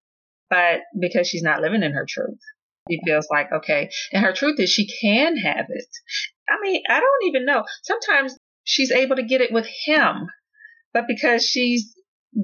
but 0.51 0.81
because 1.01 1.29
she's 1.29 1.45
not 1.45 1.63
living 1.63 1.85
in 1.85 1.93
her 1.93 2.07
truth. 2.09 2.41
She 2.89 3.01
feels 3.05 3.29
like, 3.31 3.49
okay. 3.53 3.91
And 4.13 4.25
her 4.25 4.33
truth 4.33 4.59
is 4.59 4.71
she 4.71 4.89
can 5.01 5.37
have 5.37 5.67
it. 5.69 5.87
I 6.49 6.57
mean, 6.63 6.83
I 6.89 7.01
don't 7.01 7.29
even 7.29 7.45
know. 7.45 7.65
Sometimes 7.83 8.37
she's 8.65 8.91
able 8.91 9.17
to 9.17 9.23
get 9.23 9.41
it 9.41 9.53
with 9.53 9.69
him, 9.85 10.27
but 10.93 11.05
because 11.07 11.45
she's 11.47 11.95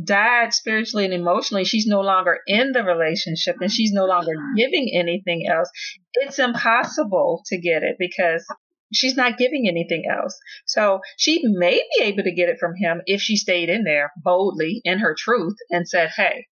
died 0.05 0.53
spiritually 0.53 1.05
and 1.05 1.14
emotionally, 1.14 1.64
she's 1.64 1.87
no 1.87 2.01
longer 2.01 2.38
in 2.46 2.72
the 2.72 2.83
relationship 2.83 3.57
and 3.61 3.70
she's 3.70 3.92
no 3.92 4.05
longer 4.05 4.33
giving 4.57 4.90
anything 4.92 5.46
else. 5.49 5.70
It's 6.14 6.38
impossible 6.38 7.42
to 7.46 7.61
get 7.61 7.83
it 7.83 7.96
because 7.99 8.44
she's 8.92 9.16
not 9.16 9.38
giving 9.38 9.66
anything 9.68 10.05
else. 10.11 10.37
So 10.66 11.01
she 11.16 11.40
may 11.44 11.83
be 11.96 12.05
able 12.05 12.25
to 12.25 12.35
get 12.35 12.49
it 12.49 12.59
from 12.59 12.75
him 12.77 13.03
if 13.07 13.20
she 13.20 13.37
stayed 13.37 13.68
in 13.68 13.85
there 13.85 14.12
boldly 14.16 14.81
in 14.85 14.99
her 15.01 15.14
truth 15.16 15.57
and 15.70 15.88
said, 15.88 16.11
Hey, 16.16 16.46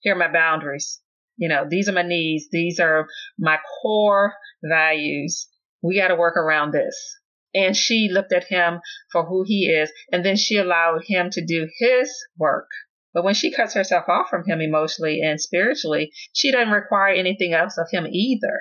here 0.00 0.14
are 0.14 0.18
my 0.18 0.32
boundaries. 0.32 1.00
You 1.38 1.48
know, 1.48 1.64
these 1.68 1.88
are 1.88 1.92
my 1.92 2.02
needs. 2.02 2.48
These 2.50 2.78
are 2.80 3.06
my 3.38 3.58
core 3.80 4.34
values. 4.62 5.48
We 5.82 5.96
got 5.96 6.08
to 6.08 6.16
work 6.16 6.36
around 6.36 6.72
this. 6.72 6.96
And 7.54 7.74
she 7.74 8.10
looked 8.12 8.32
at 8.32 8.44
him 8.44 8.80
for 9.10 9.24
who 9.24 9.42
he 9.46 9.66
is, 9.66 9.90
and 10.12 10.24
then 10.24 10.36
she 10.36 10.58
allowed 10.58 11.02
him 11.06 11.30
to 11.30 11.44
do 11.44 11.66
his 11.78 12.12
work. 12.36 12.68
But 13.14 13.24
when 13.24 13.34
she 13.34 13.54
cuts 13.54 13.72
herself 13.72 14.04
off 14.08 14.28
from 14.28 14.44
him 14.44 14.60
emotionally 14.60 15.20
and 15.22 15.40
spiritually, 15.40 16.12
she 16.34 16.52
doesn't 16.52 16.72
require 16.72 17.14
anything 17.14 17.54
else 17.54 17.78
of 17.78 17.88
him 17.90 18.06
either. 18.06 18.60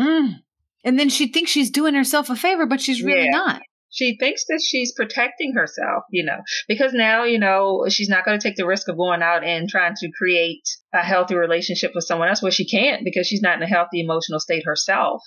Mm. 0.00 0.36
And 0.84 0.98
then 0.98 1.10
she 1.10 1.26
thinks 1.26 1.50
she's 1.50 1.70
doing 1.70 1.94
herself 1.94 2.30
a 2.30 2.36
favor, 2.36 2.64
but 2.64 2.80
she's 2.80 3.02
really 3.02 3.24
yeah. 3.24 3.30
not 3.30 3.62
she 3.94 4.16
thinks 4.18 4.44
that 4.48 4.60
she's 4.62 4.92
protecting 4.92 5.54
herself, 5.54 6.02
you 6.10 6.24
know, 6.24 6.38
because 6.66 6.92
now, 6.92 7.22
you 7.22 7.38
know, 7.38 7.86
she's 7.88 8.08
not 8.08 8.24
going 8.24 8.38
to 8.38 8.42
take 8.42 8.56
the 8.56 8.66
risk 8.66 8.88
of 8.88 8.96
going 8.96 9.22
out 9.22 9.44
and 9.44 9.68
trying 9.68 9.94
to 9.94 10.10
create 10.18 10.64
a 10.92 10.98
healthy 10.98 11.36
relationship 11.36 11.92
with 11.94 12.04
someone 12.04 12.28
else 12.28 12.42
where 12.42 12.50
she 12.50 12.66
can't 12.66 13.04
because 13.04 13.26
she's 13.26 13.42
not 13.42 13.56
in 13.56 13.62
a 13.62 13.68
healthy 13.68 14.00
emotional 14.00 14.40
state 14.40 14.64
herself. 14.66 15.22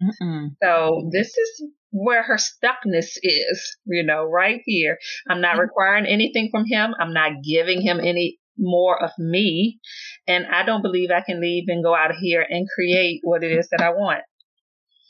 Mm-mm. 0.00 0.50
So 0.62 1.10
this 1.12 1.36
is 1.36 1.64
where 1.90 2.22
her 2.22 2.36
stuckness 2.36 3.18
is, 3.22 3.76
you 3.86 4.04
know, 4.04 4.24
right 4.24 4.60
here. 4.64 4.98
I'm 5.28 5.40
not 5.40 5.52
mm-hmm. 5.52 5.62
requiring 5.62 6.06
anything 6.06 6.48
from 6.50 6.64
him. 6.64 6.94
I'm 6.98 7.12
not 7.12 7.42
giving 7.44 7.82
him 7.82 7.98
any 7.98 8.38
more 8.56 9.02
of 9.02 9.10
me. 9.18 9.80
And 10.28 10.46
I 10.46 10.64
don't 10.64 10.82
believe 10.82 11.10
I 11.10 11.22
can 11.22 11.40
leave 11.40 11.64
and 11.68 11.82
go 11.82 11.94
out 11.94 12.10
of 12.10 12.16
here 12.20 12.44
and 12.48 12.68
create 12.72 13.20
what 13.24 13.42
it 13.42 13.50
is 13.50 13.68
that 13.70 13.82
I 13.82 13.90
want. 13.90 14.22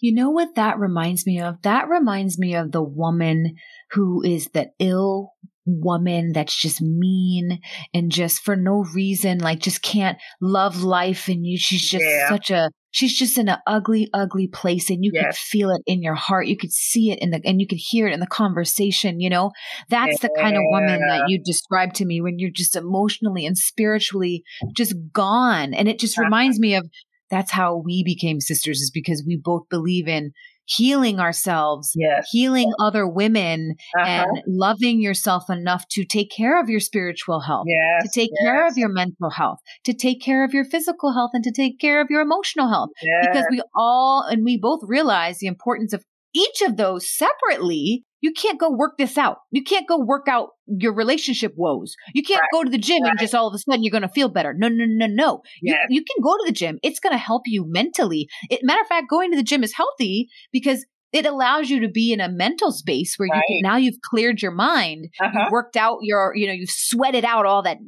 You 0.03 0.13
know 0.13 0.31
what 0.31 0.57
that 0.57 0.81
reminds 0.81 1.27
me 1.27 1.41
of? 1.41 1.63
That 1.63 1.89
reminds 1.89 2.37
me 2.37 2.57
of 2.57 2.73
the 2.73 2.83
woman 2.83 3.55
who 3.93 4.21
is 4.25 4.49
that 4.53 4.71
ill 4.81 5.31
woman 5.65 6.33
that's 6.33 6.61
just 6.61 6.83
mean 6.83 7.61
and 7.95 8.11
just 8.11 8.43
for 8.43 8.57
no 8.57 8.85
reason, 8.97 9.39
like 9.39 9.61
just 9.61 9.81
can't 9.81 10.19
love 10.41 10.83
life. 10.83 11.29
And 11.29 11.47
you, 11.47 11.57
she's 11.57 11.89
just 11.89 12.05
yeah. 12.05 12.29
such 12.29 12.51
a, 12.51 12.71
she's 12.91 13.17
just 13.17 13.39
in 13.39 13.49
an 13.49 13.59
ugly, 13.65 14.11
ugly 14.13 14.49
place 14.49 14.91
and 14.91 15.05
you 15.05 15.13
yes. 15.15 15.25
could 15.25 15.37
feel 15.37 15.71
it 15.71 15.83
in 15.87 16.03
your 16.03 16.17
heart. 16.17 16.49
You 16.49 16.57
could 16.57 16.73
see 16.73 17.13
it 17.13 17.21
in 17.21 17.31
the, 17.31 17.41
and 17.45 17.61
you 17.61 17.69
could 17.69 17.79
hear 17.79 18.09
it 18.09 18.13
in 18.13 18.19
the 18.19 18.27
conversation, 18.27 19.21
you 19.21 19.31
know, 19.31 19.53
that's 19.89 20.21
yeah. 20.21 20.29
the 20.29 20.35
kind 20.37 20.57
of 20.57 20.63
woman 20.65 21.01
that 21.07 21.29
you 21.29 21.41
describe 21.41 21.93
to 21.95 22.05
me 22.05 22.21
when 22.21 22.41
you're 22.41 22.51
just 22.53 22.75
emotionally 22.75 23.47
and 23.47 23.57
spiritually 23.57 24.43
just 24.75 24.97
gone. 25.13 25.75
And 25.75 25.87
it 25.87 26.01
just 26.01 26.19
uh-huh. 26.19 26.25
reminds 26.25 26.59
me 26.59 26.75
of 26.75 26.91
that's 27.33 27.51
how 27.51 27.77
we 27.79 28.05
became 28.05 28.41
sisters 28.41 28.81
is 28.81 28.91
because 28.91 29.25
we 29.27 29.41
both 29.43 29.63
believe 29.71 30.07
in 30.07 30.33
healing 30.67 31.19
ourselves, 31.19 31.91
yes. 31.97 32.29
healing 32.31 32.71
other 32.79 33.07
women, 33.09 33.75
uh-huh. 33.99 34.07
and 34.07 34.43
loving 34.47 35.01
yourself 35.01 35.49
enough 35.49 35.89
to 35.89 36.05
take 36.05 36.31
care 36.31 36.61
of 36.61 36.69
your 36.69 36.79
spiritual 36.79 37.41
health, 37.41 37.65
yes. 37.67 38.03
to 38.05 38.21
take 38.21 38.31
yes. 38.39 38.47
care 38.47 38.67
of 38.67 38.77
your 38.77 38.91
mental 38.91 39.31
health, 39.31 39.59
to 39.85 39.95
take 39.95 40.21
care 40.21 40.45
of 40.45 40.53
your 40.53 40.65
physical 40.65 41.15
health, 41.15 41.31
and 41.33 41.43
to 41.43 41.51
take 41.51 41.81
care 41.81 42.01
of 42.03 42.09
your 42.11 42.21
emotional 42.21 42.69
health. 42.69 42.91
Because 43.23 43.47
we 43.51 43.63
all, 43.75 44.25
and 44.31 44.45
we 44.45 44.59
both 44.59 44.81
realize 44.85 45.39
the 45.39 45.47
importance 45.47 45.95
of 45.95 46.05
each 46.35 46.63
of 46.63 46.77
those 46.77 47.09
separately 47.09 48.05
you 48.23 48.33
can't 48.33 48.59
go 48.59 48.71
work 48.71 48.97
this 48.99 49.19
out. 49.19 49.39
You 49.51 49.65
can't 49.65 49.87
go 49.87 49.99
work 49.99 50.29
out 50.29 50.51
your 50.67 50.95
relationship 50.95 51.55
woes. 51.57 51.97
You 52.15 52.23
can't 52.23 52.41
right. 52.41 52.49
go 52.53 52.63
to 52.63 52.71
the 52.71 52.79
gym 52.79 53.03
right. 53.03 53.11
and 53.11 53.19
just 53.19 53.35
all 53.35 53.49
of 53.49 53.55
a 53.55 53.59
sudden 53.59 53.83
you're 53.83 53.91
going 53.91 54.03
to 54.03 54.09
feel 54.09 54.29
better. 54.29 54.55
No, 54.57 54.69
no, 54.69 54.85
no, 54.87 55.07
no. 55.07 55.43
Yes. 55.61 55.81
You, 55.91 55.97
you 55.97 56.05
can 56.05 56.23
go 56.23 56.37
to 56.37 56.45
the 56.47 56.53
gym. 56.53 56.79
It's 56.85 57.01
going 57.01 57.13
to 57.13 57.19
help 57.19 57.43
you 57.47 57.65
mentally. 57.67 58.29
It, 58.49 58.61
matter 58.63 58.81
of 58.81 58.87
fact, 58.87 59.11
going 59.11 59.33
to 59.33 59.37
the 59.37 59.43
gym 59.43 59.65
is 59.65 59.75
healthy 59.75 60.29
because 60.53 60.87
it 61.13 61.27
allows 61.27 61.69
you 61.69 61.81
to 61.81 61.89
be 61.89 62.13
in 62.13 62.21
a 62.21 62.29
mental 62.29 62.71
space 62.71 63.17
where 63.17 63.29
right. 63.31 63.43
you 63.49 63.57
can, 63.57 63.71
now 63.71 63.77
you've 63.77 64.01
cleared 64.09 64.41
your 64.41 64.53
mind, 64.53 65.09
uh-huh. 65.21 65.41
you've 65.41 65.53
worked 65.53 65.77
out 65.77 65.99
your, 66.03 66.33
you 66.37 66.47
know, 66.47 66.55
you've 66.55 66.71
sweated 66.71 67.25
out 67.25 67.45
all 67.45 67.63
that 67.65 67.79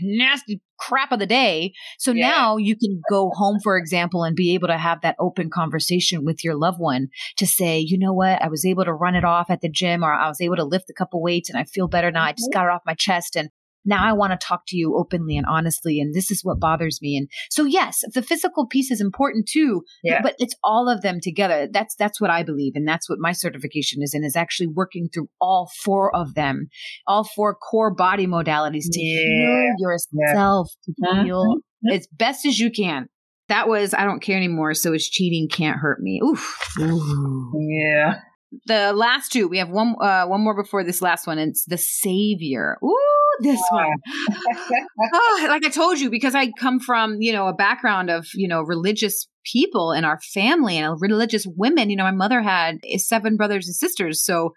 nasty 0.00 0.62
crap 0.80 1.12
of 1.12 1.18
the 1.18 1.26
day. 1.26 1.72
So 1.98 2.12
yeah. 2.12 2.28
now 2.28 2.56
you 2.56 2.76
can 2.76 3.00
go 3.08 3.30
home, 3.34 3.58
for 3.62 3.76
example, 3.76 4.24
and 4.24 4.34
be 4.34 4.54
able 4.54 4.68
to 4.68 4.78
have 4.78 5.02
that 5.02 5.16
open 5.20 5.50
conversation 5.50 6.24
with 6.24 6.42
your 6.42 6.56
loved 6.56 6.80
one 6.80 7.08
to 7.36 7.46
say, 7.46 7.78
you 7.78 7.98
know 7.98 8.12
what, 8.12 8.42
I 8.42 8.48
was 8.48 8.64
able 8.64 8.84
to 8.84 8.92
run 8.92 9.14
it 9.14 9.24
off 9.24 9.50
at 9.50 9.60
the 9.60 9.68
gym 9.68 10.02
or 10.02 10.12
I 10.12 10.28
was 10.28 10.40
able 10.40 10.56
to 10.56 10.64
lift 10.64 10.90
a 10.90 10.94
couple 10.94 11.22
weights 11.22 11.50
and 11.50 11.58
I 11.58 11.64
feel 11.64 11.86
better 11.86 12.10
now. 12.10 12.24
I 12.24 12.32
just 12.32 12.50
mm-hmm. 12.50 12.58
got 12.58 12.66
it 12.66 12.72
off 12.72 12.82
my 12.86 12.94
chest 12.94 13.36
and 13.36 13.50
now 13.84 14.06
I 14.06 14.12
want 14.12 14.32
to 14.32 14.46
talk 14.46 14.62
to 14.68 14.76
you 14.76 14.96
openly 14.96 15.36
and 15.36 15.46
honestly. 15.46 16.00
And 16.00 16.14
this 16.14 16.30
is 16.30 16.44
what 16.44 16.60
bothers 16.60 17.00
me. 17.00 17.16
And 17.16 17.28
so, 17.50 17.64
yes, 17.64 18.02
the 18.14 18.22
physical 18.22 18.66
piece 18.66 18.90
is 18.90 19.00
important 19.00 19.48
too, 19.48 19.82
yeah. 20.02 20.20
but 20.22 20.34
it's 20.38 20.54
all 20.62 20.88
of 20.88 21.02
them 21.02 21.18
together. 21.22 21.68
That's, 21.70 21.94
that's 21.96 22.20
what 22.20 22.30
I 22.30 22.42
believe. 22.42 22.72
And 22.74 22.86
that's 22.86 23.08
what 23.08 23.18
my 23.18 23.32
certification 23.32 24.02
is 24.02 24.14
in 24.14 24.24
is 24.24 24.36
actually 24.36 24.68
working 24.68 25.08
through 25.12 25.28
all 25.40 25.70
four 25.82 26.14
of 26.14 26.34
them, 26.34 26.68
all 27.06 27.24
four 27.24 27.54
core 27.54 27.94
body 27.94 28.26
modalities 28.26 28.84
to 28.90 29.00
yeah. 29.00 29.20
heal 29.20 29.74
yourself, 29.78 30.68
yeah. 30.86 31.14
to 31.14 31.22
heal 31.22 31.44
mm-hmm. 31.44 31.94
as 31.96 32.06
best 32.12 32.46
as 32.46 32.58
you 32.58 32.70
can. 32.70 33.08
That 33.48 33.68
was, 33.68 33.94
I 33.94 34.04
don't 34.04 34.22
care 34.22 34.36
anymore. 34.36 34.74
So 34.74 34.92
it's 34.92 35.08
cheating 35.08 35.48
can't 35.48 35.78
hurt 35.78 36.00
me. 36.00 36.20
Oof. 36.22 36.76
Ooh. 36.78 37.50
Yeah 37.58 38.20
the 38.66 38.92
last 38.92 39.32
two 39.32 39.48
we 39.48 39.58
have 39.58 39.70
one 39.70 39.94
uh, 40.00 40.26
one 40.26 40.40
more 40.40 40.60
before 40.60 40.82
this 40.82 41.00
last 41.00 41.26
one 41.26 41.38
it's 41.38 41.64
the 41.66 41.78
savior 41.78 42.76
Ooh, 42.84 43.20
this 43.40 43.62
one. 43.70 43.92
oh, 45.14 45.46
like 45.48 45.64
I 45.64 45.68
told 45.68 45.98
you, 45.98 46.10
because 46.10 46.34
I 46.34 46.50
come 46.58 46.80
from, 46.80 47.16
you 47.20 47.32
know, 47.32 47.48
a 47.48 47.54
background 47.54 48.10
of, 48.10 48.26
you 48.34 48.48
know, 48.48 48.62
religious 48.62 49.26
people 49.44 49.92
in 49.92 50.04
our 50.04 50.20
family 50.20 50.76
and 50.76 51.00
religious 51.00 51.46
women. 51.56 51.90
You 51.90 51.96
know, 51.96 52.04
my 52.04 52.10
mother 52.10 52.42
had 52.42 52.80
seven 52.96 53.36
brothers 53.36 53.66
and 53.66 53.74
sisters. 53.74 54.22
So 54.22 54.54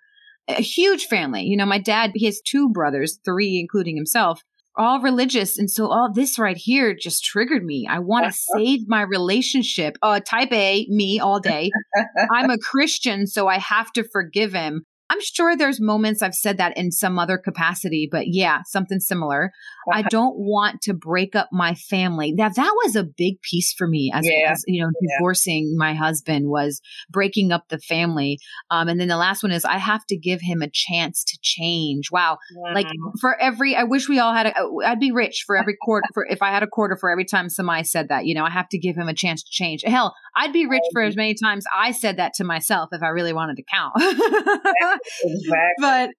a 0.48 0.62
huge 0.62 1.06
family. 1.06 1.44
You 1.44 1.58
know, 1.58 1.66
my 1.66 1.80
dad, 1.80 2.12
he 2.16 2.26
has 2.26 2.42
two 2.42 2.70
brothers, 2.70 3.20
three, 3.24 3.60
including 3.60 3.96
himself, 3.96 4.42
all 4.76 5.02
religious. 5.02 5.58
And 5.58 5.70
so 5.70 5.88
all 5.88 6.12
this 6.12 6.40
right 6.40 6.58
here 6.58 6.96
just 6.96 7.24
triggered 7.24 7.64
me. 7.64 7.88
I 7.90 8.00
want 8.00 8.26
to 8.26 8.32
save 8.56 8.88
my 8.88 9.02
relationship. 9.02 9.98
Uh, 10.02 10.20
type 10.20 10.52
A, 10.52 10.88
me 10.90 11.20
all 11.20 11.40
day. 11.40 11.72
I'm 12.32 12.50
a 12.50 12.58
Christian, 12.58 13.28
so 13.28 13.48
I 13.48 13.60
have 13.60 13.92
to 13.94 14.04
forgive 14.04 14.54
him. 14.54 14.86
I'm 15.14 15.22
sure 15.22 15.56
there's 15.56 15.80
moments 15.80 16.24
I've 16.24 16.34
said 16.34 16.58
that 16.58 16.76
in 16.76 16.92
some 16.92 17.20
other 17.20 17.38
capacity, 17.38 18.10
but 18.12 18.26
yeah, 18.30 18.62
something 18.66 19.00
similar. 19.00 19.52
Uh-huh. 19.88 20.00
I 20.00 20.02
don't 20.10 20.36
want 20.38 20.82
to 20.82 20.94
break 20.96 21.36
up 21.36 21.50
my 21.52 21.76
family. 21.76 22.32
Now 22.32 22.50
that 22.50 22.74
was 22.84 22.96
a 22.96 23.04
big 23.04 23.40
piece 23.44 23.74
for 23.74 23.88
me 23.88 24.12
as, 24.12 24.26
yeah. 24.26 24.52
as 24.52 24.64
you 24.66 24.82
know, 24.82 24.90
yeah. 25.02 25.18
divorcing 25.20 25.76
my 25.78 25.94
husband 25.94 26.48
was 26.50 26.82
breaking 27.12 27.52
up 27.52 27.70
the 27.70 27.78
family. 27.78 28.40
Um, 28.72 28.88
and 28.88 29.00
then 29.00 29.08
the 29.08 29.18
last 29.18 29.44
one 29.44 29.52
is 29.52 29.66
I 29.66 29.78
have 29.78 30.04
to 30.08 30.18
give 30.18 30.42
him 30.42 30.64
a 30.64 30.70
chance 30.72 31.24
to 31.26 31.38
change. 31.44 32.10
Wow. 32.12 32.40
Mm-hmm. 32.58 32.76
Like 32.76 32.88
for 33.22 33.40
every, 33.40 33.76
I 33.76 33.84
wish 33.84 34.10
we 34.10 34.18
all 34.18 34.34
had 34.34 34.48
a, 34.48 34.54
I'd 34.84 35.00
be 35.00 35.12
rich 35.12 35.44
for 35.46 35.56
every 35.56 35.78
quarter 35.80 36.08
for, 36.16 36.26
if 36.28 36.42
I 36.42 36.50
had 36.50 36.64
a 36.64 36.68
quarter 36.68 36.98
for 37.00 37.12
every 37.12 37.26
time 37.26 37.50
somebody 37.50 37.84
said 37.84 38.08
that, 38.10 38.26
you 38.26 38.34
know, 38.34 38.46
I 38.46 38.50
have 38.50 38.70
to 38.70 38.80
give 38.80 38.96
him 38.96 39.10
a 39.10 39.14
chance 39.14 39.44
to 39.44 39.52
change. 39.52 39.84
Hell, 39.86 40.16
I'd 40.36 40.54
be 40.54 40.66
rich 40.66 40.82
for 40.92 41.04
as 41.04 41.16
many 41.16 41.36
times 41.36 41.66
I 41.78 41.92
said 41.92 42.18
that 42.18 42.34
to 42.36 42.44
myself 42.44 42.90
if 42.92 43.04
I 43.04 43.10
really 43.10 43.34
wanted 43.34 43.58
to 43.58 43.64
count. 43.64 43.94
exactly. 45.24 45.76
But 45.80 46.10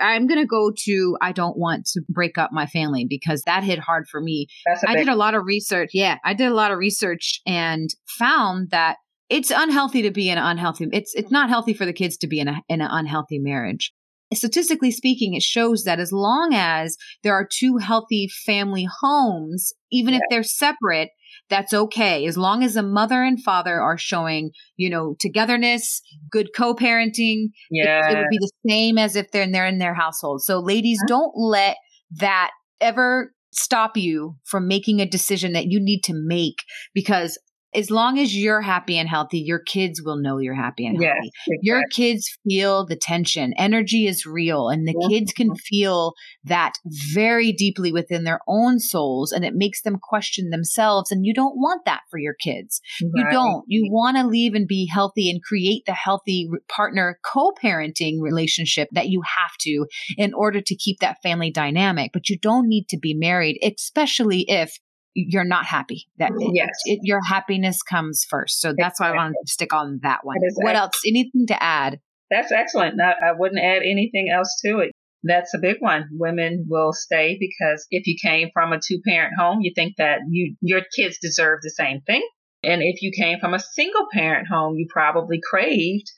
I'm 0.00 0.26
going 0.26 0.40
to 0.40 0.46
go 0.46 0.72
to 0.84 1.16
I 1.20 1.32
don't 1.32 1.58
want 1.58 1.86
to 1.92 2.02
break 2.08 2.38
up 2.38 2.50
my 2.52 2.66
family 2.66 3.06
because 3.08 3.42
that 3.42 3.62
hit 3.62 3.78
hard 3.78 4.08
for 4.08 4.20
me. 4.20 4.46
I 4.86 4.94
did 4.94 5.08
a 5.08 5.16
lot 5.16 5.34
of 5.34 5.44
research. 5.44 5.90
Yeah, 5.92 6.18
I 6.24 6.34
did 6.34 6.48
a 6.48 6.54
lot 6.54 6.70
of 6.70 6.78
research 6.78 7.40
and 7.46 7.90
found 8.06 8.70
that 8.70 8.96
it's 9.28 9.50
unhealthy 9.50 10.02
to 10.02 10.10
be 10.10 10.28
in 10.28 10.38
an 10.38 10.44
unhealthy 10.44 10.88
it's 10.92 11.14
it's 11.14 11.30
not 11.30 11.48
healthy 11.48 11.72
for 11.72 11.86
the 11.86 11.92
kids 11.92 12.16
to 12.18 12.26
be 12.26 12.40
in 12.40 12.48
a 12.48 12.62
in 12.68 12.80
an 12.80 12.88
unhealthy 12.90 13.38
marriage. 13.38 13.92
Statistically 14.32 14.90
speaking, 14.90 15.34
it 15.34 15.42
shows 15.42 15.84
that 15.84 16.00
as 16.00 16.10
long 16.10 16.52
as 16.54 16.96
there 17.22 17.34
are 17.34 17.46
two 17.46 17.76
healthy 17.76 18.30
family 18.46 18.88
homes, 19.00 19.74
even 19.90 20.14
yeah. 20.14 20.20
if 20.20 20.22
they're 20.30 20.42
separate, 20.42 21.10
that's 21.52 21.74
okay. 21.74 22.26
As 22.26 22.38
long 22.38 22.64
as 22.64 22.76
a 22.76 22.82
mother 22.82 23.22
and 23.22 23.40
father 23.42 23.78
are 23.80 23.98
showing 23.98 24.50
you 24.76 24.88
know 24.88 25.14
togetherness 25.20 26.00
good 26.30 26.48
co-parenting 26.56 27.48
yeah 27.70 28.08
it, 28.08 28.16
it 28.16 28.18
would 28.18 28.26
be 28.30 28.38
the 28.38 28.50
same 28.68 28.96
as 28.96 29.16
if 29.16 29.30
they're 29.30 29.42
in 29.42 29.52
there 29.52 29.66
in 29.66 29.78
their 29.78 29.94
household. 29.94 30.42
So 30.42 30.60
ladies 30.60 30.98
uh-huh. 31.02 31.08
don't 31.08 31.32
let 31.36 31.76
that 32.12 32.50
ever 32.80 33.32
stop 33.52 33.98
you 33.98 34.36
from 34.44 34.66
making 34.66 35.00
a 35.00 35.06
decision 35.06 35.52
that 35.52 35.66
you 35.70 35.78
need 35.78 36.00
to 36.04 36.14
make 36.14 36.56
because 36.94 37.38
as 37.74 37.90
long 37.90 38.18
as 38.18 38.36
you're 38.36 38.60
happy 38.60 38.98
and 38.98 39.08
healthy, 39.08 39.38
your 39.38 39.58
kids 39.58 40.02
will 40.02 40.16
know 40.16 40.38
you're 40.38 40.54
happy 40.54 40.86
and 40.86 41.02
healthy. 41.02 41.28
exactly. 41.28 41.58
Your 41.62 41.82
kids 41.90 42.38
feel 42.46 42.84
the 42.86 42.96
tension. 42.96 43.54
Energy 43.56 44.06
is 44.06 44.26
real, 44.26 44.68
and 44.68 44.86
the 44.86 44.94
yeah. 44.98 45.08
kids 45.08 45.32
can 45.32 45.48
mm-hmm. 45.48 45.56
feel 45.64 46.14
that 46.44 46.74
very 46.84 47.52
deeply 47.52 47.92
within 47.92 48.24
their 48.24 48.40
own 48.46 48.78
souls, 48.78 49.32
and 49.32 49.44
it 49.44 49.54
makes 49.54 49.82
them 49.82 49.98
question 50.02 50.50
themselves. 50.50 51.10
And 51.10 51.24
you 51.24 51.32
don't 51.32 51.56
want 51.56 51.84
that 51.86 52.02
for 52.10 52.18
your 52.18 52.34
kids. 52.34 52.80
Right. 53.02 53.10
You 53.14 53.30
don't. 53.30 53.64
You 53.66 53.84
mm-hmm. 53.84 53.94
want 53.94 54.16
to 54.18 54.26
leave 54.26 54.54
and 54.54 54.68
be 54.68 54.86
healthy 54.86 55.30
and 55.30 55.42
create 55.42 55.84
the 55.86 55.94
healthy 55.94 56.50
partner 56.68 57.18
co 57.24 57.52
parenting 57.62 58.20
relationship 58.20 58.88
that 58.92 59.08
you 59.08 59.22
have 59.22 59.52
to 59.60 59.86
in 60.18 60.34
order 60.34 60.60
to 60.60 60.76
keep 60.76 60.98
that 61.00 61.22
family 61.22 61.50
dynamic. 61.50 62.10
But 62.12 62.28
you 62.28 62.38
don't 62.38 62.68
need 62.68 62.88
to 62.88 62.98
be 62.98 63.14
married, 63.14 63.58
especially 63.62 64.44
if 64.48 64.78
you're 65.14 65.44
not 65.44 65.66
happy. 65.66 66.06
That 66.18 66.32
yes. 66.52 66.70
It, 66.84 66.92
it, 66.92 67.00
your 67.02 67.20
happiness 67.22 67.82
comes 67.82 68.24
first. 68.28 68.60
So 68.60 68.68
that's 68.76 69.00
exactly. 69.00 69.06
why 69.06 69.12
I 69.12 69.16
wanted 69.16 69.36
to 69.44 69.52
stick 69.52 69.72
on 69.72 70.00
that 70.02 70.20
one. 70.22 70.36
What 70.56 70.76
else? 70.76 71.00
Anything 71.06 71.46
to 71.48 71.62
add? 71.62 72.00
That's 72.30 72.50
excellent. 72.50 72.98
I 73.00 73.32
wouldn't 73.32 73.60
add 73.60 73.82
anything 73.82 74.30
else 74.34 74.58
to 74.64 74.78
it. 74.78 74.92
That's 75.22 75.54
a 75.54 75.58
big 75.58 75.76
one. 75.80 76.08
Women 76.12 76.66
will 76.68 76.92
stay 76.92 77.36
because 77.38 77.86
if 77.90 78.06
you 78.06 78.16
came 78.20 78.48
from 78.52 78.72
a 78.72 78.80
two 78.84 79.00
parent 79.06 79.34
home, 79.38 79.58
you 79.60 79.72
think 79.74 79.96
that 79.98 80.20
you 80.28 80.56
your 80.60 80.80
kids 80.96 81.18
deserve 81.20 81.60
the 81.62 81.70
same 81.70 82.00
thing. 82.00 82.26
And 82.64 82.82
if 82.82 83.02
you 83.02 83.12
came 83.16 83.38
from 83.38 83.54
a 83.54 83.58
single 83.58 84.06
parent 84.12 84.48
home, 84.48 84.76
you 84.76 84.86
probably 84.88 85.40
craved 85.42 86.10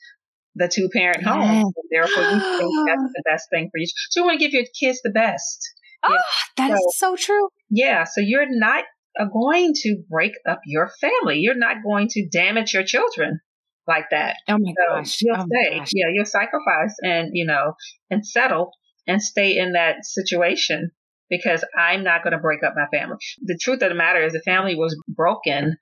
the 0.55 0.67
two 0.67 0.89
parent 0.89 1.23
home. 1.23 1.71
Therefore, 1.91 2.23
you 2.23 2.39
think 2.39 2.87
that's 2.87 3.13
the 3.15 3.23
best 3.25 3.47
thing 3.51 3.69
for 3.71 3.77
you. 3.77 3.87
So 4.09 4.21
you 4.21 4.25
want 4.25 4.39
to 4.39 4.45
give 4.45 4.53
your 4.53 4.63
kids 4.79 5.01
the 5.03 5.11
best. 5.11 5.59
Oh, 6.07 6.17
that 6.57 6.69
so, 6.69 6.75
is 6.75 6.97
so 6.97 7.15
true. 7.15 7.49
Yeah. 7.69 8.03
So 8.03 8.21
you're 8.21 8.49
not 8.49 8.85
going 9.31 9.73
to 9.73 10.03
break 10.09 10.33
up 10.47 10.59
your 10.65 10.89
family. 11.01 11.39
You're 11.39 11.55
not 11.57 11.77
going 11.83 12.07
to 12.11 12.27
damage 12.29 12.73
your 12.73 12.83
children 12.83 13.39
like 13.87 14.05
that. 14.11 14.37
Oh 14.47 14.57
my 14.59 14.71
so 14.71 14.95
gosh. 14.95 15.17
You'll 15.21 15.37
oh 15.37 15.45
stay. 15.45 15.79
Gosh. 15.79 15.89
Yeah, 15.93 16.05
you'll 16.13 16.25
sacrifice 16.25 16.95
and, 17.01 17.29
you 17.33 17.45
know, 17.45 17.73
and 18.09 18.25
settle 18.25 18.71
and 19.07 19.21
stay 19.21 19.57
in 19.57 19.73
that 19.73 19.97
situation 20.03 20.91
because 21.29 21.63
I'm 21.77 22.03
not 22.03 22.23
going 22.23 22.33
to 22.33 22.39
break 22.39 22.63
up 22.63 22.73
my 22.75 22.87
family. 22.95 23.17
The 23.41 23.59
truth 23.61 23.81
of 23.81 23.89
the 23.89 23.95
matter 23.95 24.23
is 24.23 24.33
the 24.33 24.41
family 24.45 24.75
was 24.75 24.95
broken 25.07 25.77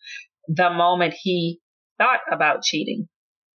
the 0.48 0.70
moment 0.70 1.16
he 1.18 1.60
thought 1.98 2.22
about 2.32 2.64
cheating. 2.64 3.08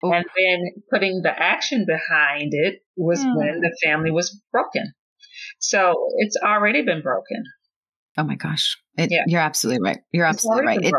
Oh. 0.03 0.13
And 0.13 0.25
then 0.37 0.61
putting 0.93 1.23
the 1.23 1.31
action 1.37 1.85
behind 1.87 2.51
it 2.53 2.81
was 2.97 3.21
mm. 3.21 3.37
when 3.37 3.61
the 3.61 3.77
family 3.83 4.11
was 4.11 4.41
broken. 4.53 4.93
So 5.59 5.95
it's 6.19 6.37
already 6.45 6.83
been 6.83 7.03
broken. 7.03 7.45
Oh 8.17 8.25
my 8.25 8.35
gosh. 8.35 8.77
It, 8.97 9.11
yeah. 9.11 9.23
You're 9.27 9.41
absolutely 9.41 9.83
right. 9.83 9.99
You're 10.13 10.27
absolutely 10.27 10.67
right. 10.67 10.85
It, 10.85 10.95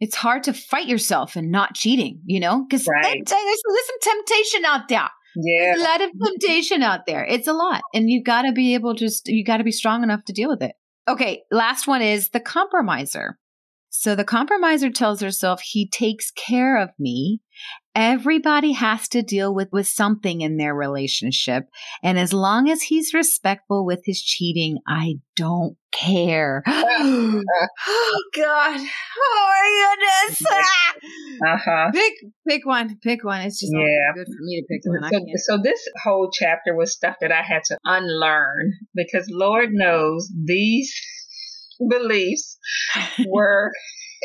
it's 0.00 0.16
hard 0.16 0.44
to 0.44 0.52
fight 0.52 0.86
yourself 0.86 1.36
and 1.36 1.50
not 1.50 1.74
cheating, 1.74 2.20
you 2.24 2.40
know, 2.40 2.64
because 2.68 2.86
right. 2.88 3.02
there's, 3.02 3.28
there's 3.28 3.86
some 3.86 4.00
temptation 4.00 4.64
out 4.64 4.88
there. 4.88 5.08
Yeah. 5.36 5.74
There's 5.74 5.80
a 5.80 5.84
lot 5.84 6.00
of 6.00 6.10
temptation 6.22 6.82
out 6.82 7.00
there. 7.06 7.24
It's 7.24 7.48
a 7.48 7.52
lot. 7.52 7.82
And 7.92 8.08
you 8.08 8.22
got 8.22 8.42
to 8.42 8.52
be 8.52 8.74
able 8.74 8.94
to, 8.96 9.10
you 9.26 9.44
got 9.44 9.58
to 9.58 9.64
be 9.64 9.72
strong 9.72 10.02
enough 10.02 10.24
to 10.26 10.32
deal 10.32 10.48
with 10.48 10.62
it. 10.62 10.72
Okay. 11.08 11.42
Last 11.50 11.86
one 11.86 12.02
is 12.02 12.30
the 12.30 12.40
compromiser. 12.40 13.38
So 13.96 14.16
the 14.16 14.24
compromiser 14.24 14.90
tells 14.90 15.20
herself 15.20 15.60
he 15.60 15.88
takes 15.88 16.32
care 16.32 16.76
of 16.76 16.90
me 16.98 17.40
Everybody 17.96 18.72
has 18.72 19.06
to 19.10 19.22
deal 19.22 19.54
with, 19.54 19.68
with 19.70 19.86
something 19.86 20.40
in 20.40 20.56
their 20.56 20.74
relationship. 20.74 21.68
And 22.02 22.18
as 22.18 22.32
long 22.32 22.68
as 22.68 22.82
he's 22.82 23.14
respectful 23.14 23.86
with 23.86 24.00
his 24.04 24.20
cheating, 24.20 24.78
I 24.84 25.20
don't 25.36 25.76
care. 25.92 26.64
oh 26.66 27.42
God. 28.34 28.80
Oh 29.16 29.48
my 29.48 29.96
goodness. 30.28 30.42
Uh-huh. 31.44 31.90
Pick 31.92 32.12
pick 32.48 32.64
one. 32.64 32.96
Pick 33.02 33.24
one. 33.24 33.40
It's 33.40 33.58
just 33.58 33.72
yeah. 33.74 34.12
good 34.14 34.26
for 34.26 34.42
me 34.44 34.62
to 34.62 34.66
pick 34.70 34.82
one. 34.84 35.10
So, 35.10 35.56
so 35.56 35.62
this 35.62 35.80
whole 36.02 36.30
chapter 36.32 36.76
was 36.76 36.92
stuff 36.92 37.16
that 37.20 37.32
I 37.32 37.42
had 37.42 37.64
to 37.64 37.78
unlearn 37.84 38.72
because 38.94 39.26
Lord 39.28 39.70
knows 39.72 40.30
these 40.32 40.94
beliefs 41.88 42.58
were 43.26 43.72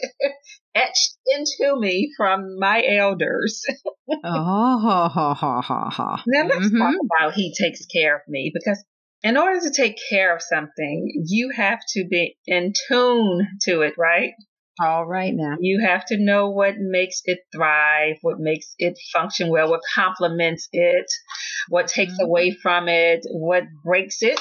etched 0.76 1.18
into 1.28 1.80
me 1.80 2.12
from 2.18 2.58
my 2.60 2.84
elders. 2.86 3.64
oh, 4.10 4.20
ha, 4.24 5.10
ha, 5.10 5.34
ha, 5.34 5.62
ha, 5.62 5.90
ha. 5.90 6.24
Now 6.28 6.48
let's 6.48 6.68
mm-hmm. 6.68 6.78
talk 6.78 6.96
about 7.04 7.34
he 7.34 7.54
takes 7.54 7.86
care 7.86 8.16
of 8.16 8.22
me 8.28 8.52
because 8.54 8.84
in 9.24 9.38
order 9.38 9.60
to 9.62 9.72
take 9.72 9.98
care 10.10 10.34
of 10.34 10.42
something, 10.42 11.12
you 11.26 11.52
have 11.56 11.80
to 11.90 12.06
be 12.10 12.38
in 12.46 12.74
tune 12.88 13.48
to 13.64 13.82
it, 13.82 13.96
right? 13.98 14.32
All 14.82 15.06
right 15.06 15.34
now. 15.36 15.58
You 15.60 15.82
have 15.86 16.06
to 16.06 16.18
know 16.18 16.52
what 16.52 16.76
makes 16.78 17.22
it 17.26 17.40
thrive, 17.54 18.16
what 18.22 18.40
makes 18.40 18.76
it 18.78 18.98
function 19.12 19.50
well, 19.50 19.70
what 19.70 19.82
complements 19.94 20.70
it, 20.72 21.06
what 21.68 21.88
takes 21.88 22.14
mm-hmm. 22.14 22.26
away 22.26 22.52
from 22.52 22.88
it, 22.88 23.26
what 23.30 23.64
breaks 23.84 24.22
it, 24.22 24.40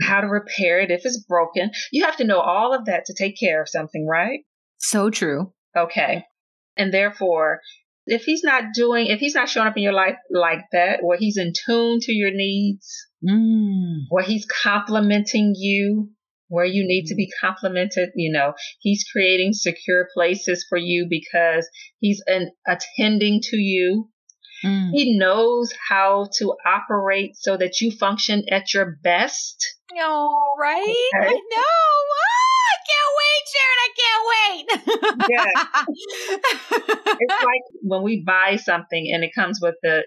how 0.00 0.20
to 0.20 0.26
repair 0.26 0.80
it 0.80 0.90
if 0.90 1.02
it's 1.04 1.24
broken. 1.28 1.70
You 1.90 2.04
have 2.04 2.16
to 2.16 2.24
know 2.24 2.40
all 2.40 2.74
of 2.74 2.86
that 2.86 3.06
to 3.06 3.14
take 3.14 3.38
care 3.38 3.60
of 3.60 3.68
something, 3.68 4.06
right? 4.06 4.40
So 4.78 5.10
true. 5.10 5.52
Okay. 5.76 6.24
And 6.76 6.92
therefore, 6.92 7.60
if 8.06 8.24
he's 8.24 8.42
not 8.42 8.64
doing, 8.74 9.06
if 9.06 9.20
he's 9.20 9.34
not 9.34 9.48
showing 9.48 9.68
up 9.68 9.76
in 9.76 9.82
your 9.82 9.92
life 9.92 10.16
like 10.30 10.64
that, 10.72 11.00
where 11.02 11.18
he's 11.18 11.36
in 11.36 11.52
tune 11.66 12.00
to 12.00 12.12
your 12.12 12.32
needs, 12.32 13.06
mm. 13.26 14.00
where 14.08 14.24
he's 14.24 14.46
complimenting 14.46 15.54
you, 15.56 16.10
where 16.48 16.64
you 16.64 16.86
need 16.86 17.06
to 17.06 17.14
be 17.14 17.30
complimented, 17.40 18.10
you 18.16 18.32
know, 18.32 18.54
he's 18.80 19.04
creating 19.10 19.52
secure 19.52 20.08
places 20.12 20.66
for 20.68 20.78
you 20.78 21.06
because 21.08 21.68
he's 22.00 22.22
an, 22.26 22.50
attending 22.66 23.40
to 23.42 23.56
you. 23.56 24.08
Mm. 24.64 24.90
He 24.92 25.18
knows 25.18 25.72
how 25.88 26.28
to 26.38 26.54
operate 26.66 27.36
so 27.36 27.56
that 27.56 27.80
you 27.80 27.90
function 27.90 28.44
at 28.50 28.72
your 28.74 28.98
best. 29.02 29.66
Oh, 29.98 30.54
right? 30.58 30.80
Okay. 30.80 31.26
I 31.26 31.32
know. 31.32 31.92
I 32.64 32.74
can't 32.88 33.12
wait, 33.20 33.44
Sharon. 33.52 33.78
I 33.78 33.90
can't 34.00 34.24
wait. 34.32 34.64
yeah. 35.30 37.16
it's 37.20 37.44
like 37.44 37.62
when 37.82 38.02
we 38.02 38.22
buy 38.24 38.56
something 38.56 39.10
and 39.12 39.24
it 39.24 39.32
comes 39.34 39.58
with 39.60 39.74
the 39.82 40.02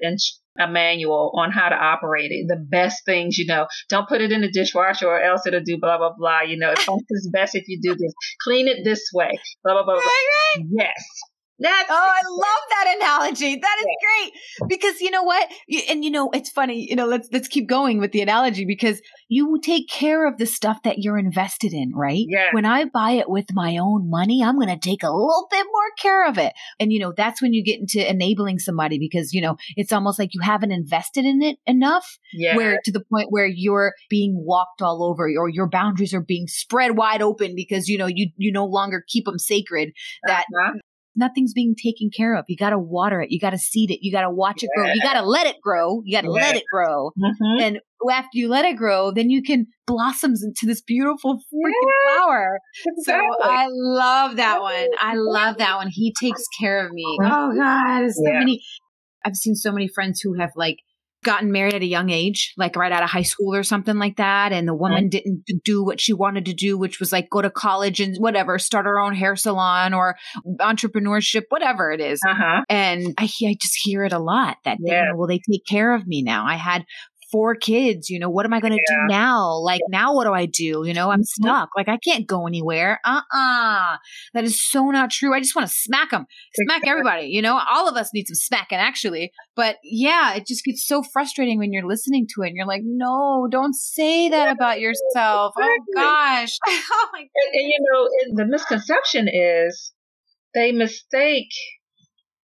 a 0.57 0.67
manual 0.69 1.31
on 1.35 1.51
how 1.51 1.69
to 1.69 1.75
operate 1.75 2.31
it. 2.31 2.47
The 2.47 2.55
best 2.55 3.03
things, 3.05 3.37
you 3.37 3.45
know, 3.45 3.67
don't 3.89 4.07
put 4.07 4.21
it 4.21 4.31
in 4.31 4.41
the 4.41 4.49
dishwasher 4.49 5.07
or 5.07 5.21
else 5.21 5.45
it'll 5.45 5.61
do 5.61 5.77
blah, 5.79 5.97
blah, 5.97 6.13
blah. 6.17 6.41
You 6.41 6.57
know, 6.57 6.71
it 6.71 6.79
functions 6.79 7.29
best 7.33 7.55
if 7.55 7.65
you 7.67 7.79
do 7.81 7.95
this. 7.95 8.13
Clean 8.43 8.67
it 8.67 8.83
this 8.83 9.03
way. 9.13 9.37
Blah, 9.63 9.73
blah, 9.73 9.83
blah, 9.83 9.95
blah. 9.95 10.01
Right, 10.01 10.57
right. 10.57 10.65
Yes. 10.69 11.03
That's 11.57 11.89
oh, 11.89 11.95
I 11.95 12.21
love 12.29 12.63
that 12.69 12.95
analogy. 12.97 13.55
That 13.55 13.75
is 13.79 13.85
yeah. 13.87 14.07
great 14.07 14.69
because 14.69 14.99
you 14.99 15.09
know 15.09 15.23
what? 15.23 15.49
You, 15.67 15.81
and 15.89 16.03
you 16.03 16.11
know, 16.11 16.29
it's 16.33 16.49
funny. 16.49 16.85
You 16.89 16.95
know, 16.95 17.05
let's 17.05 17.29
let's 17.31 17.47
keep 17.47 17.67
going 17.67 17.99
with 17.99 18.11
the 18.11 18.21
analogy 18.21 18.65
because 18.65 19.01
you 19.29 19.59
take 19.63 19.89
care 19.89 20.27
of 20.27 20.37
the 20.37 20.45
stuff 20.45 20.83
that 20.83 20.99
you're 20.99 21.17
invested 21.17 21.73
in, 21.73 21.93
right? 21.95 22.25
Yeah. 22.27 22.49
When 22.51 22.65
I 22.65 22.85
buy 22.85 23.11
it 23.11 23.29
with 23.29 23.45
my 23.53 23.77
own 23.77 24.09
money, 24.09 24.43
I'm 24.43 24.55
going 24.55 24.67
to 24.67 24.77
take 24.77 25.03
a 25.03 25.09
little 25.09 25.47
bit 25.49 25.65
more 25.71 25.91
care 25.97 26.27
of 26.27 26.37
it. 26.37 26.53
And 26.79 26.91
you 26.91 26.99
know, 26.99 27.13
that's 27.15 27.41
when 27.41 27.53
you 27.53 27.63
get 27.63 27.79
into 27.79 28.07
enabling 28.07 28.59
somebody 28.59 28.99
because 28.99 29.33
you 29.33 29.41
know 29.41 29.55
it's 29.77 29.93
almost 29.93 30.19
like 30.19 30.33
you 30.33 30.41
haven't 30.41 30.71
invested 30.71 31.25
in 31.25 31.41
it 31.41 31.57
enough. 31.65 32.17
Yeah. 32.33 32.57
Where 32.57 32.79
to 32.83 32.91
the 32.91 33.03
point 33.03 33.27
where 33.29 33.47
you're 33.47 33.93
being 34.09 34.35
walked 34.45 34.81
all 34.81 35.03
over, 35.03 35.29
or 35.37 35.49
your 35.49 35.69
boundaries 35.69 36.13
are 36.13 36.21
being 36.21 36.47
spread 36.47 36.97
wide 36.97 37.21
open 37.21 37.55
because 37.55 37.87
you 37.87 37.97
know 37.97 38.07
you 38.07 38.31
you 38.35 38.51
no 38.51 38.65
longer 38.65 39.03
keep 39.07 39.23
them 39.23 39.39
sacred. 39.39 39.93
That 40.27 40.45
uh-huh 40.53 40.79
nothing's 41.15 41.53
being 41.53 41.75
taken 41.75 42.09
care 42.15 42.35
of. 42.35 42.45
You 42.47 42.57
got 42.57 42.71
to 42.71 42.79
water 42.79 43.21
it. 43.21 43.31
You 43.31 43.39
got 43.39 43.51
to 43.51 43.57
seed 43.57 43.91
it. 43.91 43.99
You 44.01 44.11
got 44.11 44.21
to 44.21 44.29
watch 44.29 44.61
yeah. 44.61 44.67
it 44.67 44.77
grow. 44.77 44.93
You 44.93 45.01
got 45.01 45.13
to 45.13 45.23
let 45.23 45.47
it 45.47 45.57
grow. 45.61 46.01
You 46.03 46.17
got 46.17 46.21
to 46.21 46.33
yeah. 46.33 46.45
let 46.45 46.55
it 46.55 46.63
grow. 46.71 47.11
Mm-hmm. 47.11 47.61
And 47.61 47.79
after 48.11 48.29
you 48.33 48.49
let 48.49 48.65
it 48.65 48.77
grow, 48.77 49.11
then 49.11 49.29
you 49.29 49.41
can 49.41 49.67
blossoms 49.87 50.43
into 50.43 50.65
this 50.65 50.81
beautiful 50.81 51.35
freaking 51.35 51.91
yeah. 52.07 52.15
flower. 52.15 52.59
Exactly. 52.85 53.27
So 53.41 53.49
I 53.49 53.67
love 53.69 54.35
that 54.37 54.61
one. 54.61 54.87
I 54.99 55.13
love 55.15 55.57
that 55.57 55.77
one. 55.77 55.89
He 55.91 56.13
takes 56.19 56.43
care 56.59 56.85
of 56.85 56.91
me. 56.91 57.05
Oh 57.21 57.53
God, 57.55 58.09
so 58.11 58.23
many. 58.23 58.61
I've 59.25 59.35
seen 59.35 59.55
so 59.55 59.71
many 59.71 59.87
friends 59.87 60.21
who 60.21 60.35
have 60.39 60.51
like 60.55 60.77
gotten 61.25 61.51
married 61.51 61.73
at 61.73 61.81
a 61.81 61.85
young 61.85 62.09
age, 62.09 62.53
like 62.55 62.77
right 62.77 62.91
out 62.91 63.03
of 63.03 63.09
high 63.09 63.23
school 63.23 63.53
or 63.53 63.63
something 63.63 63.97
like 63.97 64.15
that. 64.15 64.53
And 64.53 64.65
the 64.65 64.73
woman 64.73 65.09
didn't 65.09 65.43
do 65.65 65.83
what 65.83 65.99
she 65.99 66.13
wanted 66.13 66.45
to 66.45 66.53
do, 66.53 66.77
which 66.77 66.99
was 67.01 67.11
like 67.11 67.29
go 67.29 67.41
to 67.41 67.49
college 67.49 67.99
and 67.99 68.15
whatever, 68.17 68.57
start 68.57 68.85
her 68.85 68.99
own 68.99 69.13
hair 69.15 69.35
salon 69.35 69.93
or 69.93 70.15
entrepreneurship, 70.61 71.43
whatever 71.49 71.91
it 71.91 71.99
is. 71.99 72.21
Uh-huh. 72.25 72.63
And 72.69 73.13
I, 73.17 73.23
I 73.23 73.57
just 73.59 73.77
hear 73.83 74.05
it 74.05 74.13
a 74.13 74.19
lot 74.19 74.57
that, 74.63 74.77
yeah. 74.79 74.93
they, 74.93 74.99
you 74.99 75.11
know, 75.11 75.17
well, 75.17 75.27
they 75.27 75.41
take 75.51 75.65
care 75.65 75.93
of 75.93 76.07
me 76.07 76.21
now. 76.21 76.45
I 76.45 76.55
had 76.55 76.85
four 77.31 77.55
kids. 77.55 78.09
You 78.09 78.19
know, 78.19 78.29
what 78.29 78.45
am 78.45 78.53
I 78.53 78.59
going 78.59 78.73
to 78.73 78.79
yeah. 78.89 78.95
do 79.07 79.13
now? 79.13 79.57
Like, 79.57 79.81
now 79.89 80.13
what 80.13 80.25
do 80.25 80.33
I 80.33 80.45
do? 80.45 80.83
You 80.85 80.93
know, 80.93 81.09
I'm 81.09 81.21
mm-hmm. 81.21 81.43
stuck. 81.43 81.69
Like, 81.75 81.89
I 81.89 81.97
can't 81.97 82.27
go 82.27 82.47
anywhere. 82.47 82.99
Uh 83.05 83.21
uh-uh. 83.33 83.93
uh 83.93 83.97
That 84.33 84.43
is 84.43 84.61
so 84.61 84.85
not 84.91 85.11
true. 85.11 85.33
I 85.33 85.39
just 85.39 85.55
want 85.55 85.67
to 85.67 85.73
smack 85.75 86.11
them, 86.11 86.25
smack 86.63 86.87
everybody. 86.87 87.27
You 87.27 87.41
know, 87.41 87.59
all 87.69 87.87
of 87.87 87.95
us 87.95 88.11
need 88.13 88.27
some 88.27 88.35
smacking 88.35 88.77
actually. 88.77 89.31
But 89.55 89.77
yeah, 89.83 90.35
it 90.35 90.45
just 90.47 90.63
gets 90.63 90.85
so 90.85 91.03
frustrating 91.03 91.59
when 91.59 91.73
you're 91.73 91.87
listening 91.87 92.27
to 92.35 92.43
it 92.43 92.47
and 92.47 92.55
you're 92.55 92.67
like, 92.67 92.83
no, 92.83 93.47
don't 93.49 93.75
say 93.75 94.29
that 94.29 94.51
about 94.55 94.79
yourself. 94.79 95.53
Oh 95.57 95.77
gosh. 95.95 96.57
oh 96.67 97.09
my 97.13 97.19
and, 97.19 97.29
and, 97.53 97.67
you 97.67 97.79
know, 97.91 98.09
the 98.35 98.45
misconception 98.45 99.27
is 99.31 99.93
they 100.53 100.71
mistake 100.71 101.49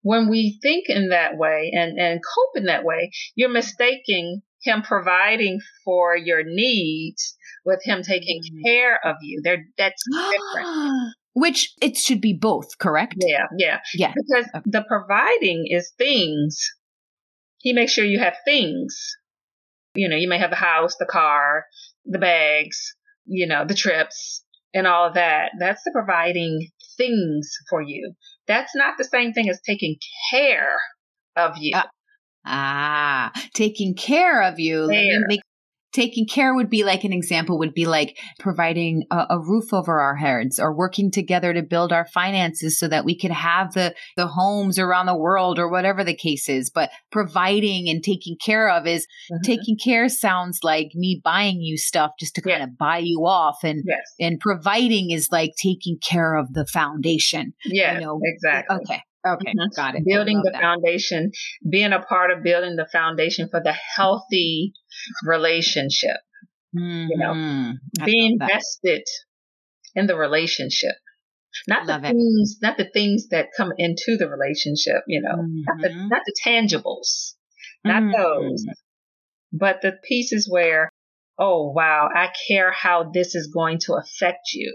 when 0.03 0.29
we 0.29 0.57
think 0.61 0.85
in 0.87 1.09
that 1.09 1.37
way 1.37 1.71
and, 1.73 1.99
and 1.99 2.19
cope 2.35 2.55
in 2.55 2.65
that 2.65 2.83
way, 2.83 3.11
you're 3.35 3.49
mistaking 3.49 4.41
him 4.61 4.81
providing 4.81 5.59
for 5.83 6.15
your 6.15 6.43
needs 6.43 7.35
with 7.65 7.79
him 7.83 8.01
taking 8.01 8.41
mm. 8.41 8.63
care 8.63 8.99
of 9.05 9.15
you. 9.21 9.41
There, 9.43 9.65
that's 9.77 10.03
different. 10.11 11.13
Which 11.33 11.73
it 11.81 11.97
should 11.97 12.19
be 12.19 12.33
both, 12.33 12.77
correct? 12.77 13.15
Yeah, 13.19 13.45
yeah, 13.57 13.79
yeah. 13.93 14.13
Because 14.13 14.45
okay. 14.53 14.63
the 14.65 14.83
providing 14.87 15.65
is 15.69 15.91
things. 15.97 16.59
He 17.59 17.73
makes 17.73 17.93
sure 17.93 18.03
you 18.03 18.19
have 18.19 18.35
things. 18.43 19.15
You 19.93 20.09
know, 20.09 20.17
you 20.17 20.27
may 20.27 20.39
have 20.39 20.49
the 20.49 20.55
house, 20.55 20.95
the 20.97 21.05
car, 21.05 21.65
the 22.05 22.19
bags, 22.19 22.95
you 23.25 23.47
know, 23.47 23.65
the 23.65 23.75
trips, 23.75 24.43
and 24.73 24.87
all 24.87 25.07
of 25.07 25.13
that. 25.13 25.51
That's 25.59 25.83
the 25.83 25.91
providing 25.93 26.67
things 26.97 27.49
for 27.69 27.81
you. 27.81 28.13
That's 28.47 28.75
not 28.75 28.97
the 28.97 29.03
same 29.05 29.33
thing 29.33 29.49
as 29.49 29.61
taking 29.65 29.97
care 30.31 30.77
of 31.35 31.53
you. 31.57 31.75
Uh, 31.75 31.83
Ah, 32.45 33.31
taking 33.53 33.93
care 33.93 34.41
of 34.41 34.59
you. 34.59 34.87
Make, 34.87 35.41
taking 35.93 36.25
care 36.25 36.53
would 36.53 36.69
be 36.69 36.83
like 36.83 37.03
an 37.03 37.13
example 37.13 37.57
would 37.59 37.73
be 37.73 37.85
like 37.85 38.17
providing 38.39 39.03
a, 39.11 39.25
a, 39.31 39.39
roof 39.39 39.73
over 39.73 39.99
our 39.99 40.15
heads 40.15 40.59
or 40.59 40.75
working 40.75 41.11
together 41.11 41.53
to 41.53 41.61
build 41.61 41.91
our 41.91 42.05
finances 42.05 42.79
so 42.79 42.87
that 42.87 43.05
we 43.05 43.17
could 43.17 43.31
have 43.31 43.73
the 43.73 43.93
the 44.15 44.27
homes 44.27 44.79
around 44.79 45.05
the 45.05 45.17
world 45.17 45.59
or 45.59 45.69
whatever 45.69 46.03
the 46.03 46.15
case 46.15 46.47
is 46.47 46.69
but 46.69 46.89
providing 47.11 47.89
and 47.89 48.03
taking 48.03 48.37
care 48.43 48.69
of 48.69 48.87
is 48.87 49.05
mm-hmm. 49.31 49.41
taking 49.43 49.77
care 49.77 50.07
sounds 50.07 50.59
like 50.63 50.91
me 50.93 51.19
buying 51.23 51.61
you 51.61 51.77
stuff 51.77 52.11
just 52.19 52.35
to 52.35 52.41
kind 52.41 52.63
of 52.63 52.77
buy 52.77 52.97
you 52.97 53.25
off 53.25 53.57
and 53.63 53.83
yes. 53.85 53.97
and 54.19 54.39
providing 54.39 55.11
is 55.11 55.29
like 55.31 55.51
taking 55.57 55.97
care 55.97 56.35
of 56.35 56.53
the 56.53 56.65
foundation 56.65 57.53
yeah 57.65 57.95
you 57.95 58.01
know 58.01 58.19
exactly 58.23 58.77
okay 58.77 59.01
Okay, 59.25 59.51
mm-hmm. 59.51 59.75
got 59.75 59.95
it. 59.95 60.03
Building 60.05 60.41
the 60.43 60.51
that. 60.51 60.61
foundation, 60.61 61.31
being 61.69 61.93
a 61.93 62.01
part 62.01 62.31
of 62.31 62.43
building 62.43 62.75
the 62.75 62.87
foundation 62.91 63.49
for 63.49 63.61
the 63.63 63.73
healthy 63.95 64.73
relationship. 65.23 66.17
Mm-hmm. 66.75 67.07
You 67.11 67.17
know, 67.17 67.33
mm-hmm. 67.33 68.05
being 68.05 68.37
invested 68.39 69.03
in 69.95 70.07
the 70.07 70.15
relationship. 70.15 70.95
Not 71.67 71.85
love 71.85 72.01
the 72.01 72.09
it. 72.09 72.11
things, 72.13 72.57
not 72.61 72.77
the 72.77 72.89
things 72.93 73.27
that 73.29 73.49
come 73.55 73.71
into 73.77 74.17
the 74.17 74.29
relationship, 74.29 75.03
you 75.07 75.21
know, 75.21 75.35
mm-hmm. 75.35 75.61
not, 75.67 75.81
the, 75.81 75.89
mm-hmm. 75.89 76.07
not 76.07 76.21
the 76.25 76.35
tangibles, 76.45 77.35
not 77.83 78.03
mm-hmm. 78.03 78.21
those, 78.21 78.65
but 79.51 79.81
the 79.81 79.97
pieces 80.07 80.47
where, 80.49 80.89
oh 81.37 81.71
wow, 81.75 82.09
I 82.13 82.29
care 82.47 82.71
how 82.71 83.11
this 83.13 83.35
is 83.35 83.51
going 83.53 83.79
to 83.81 83.95
affect 83.95 84.53
you. 84.53 84.73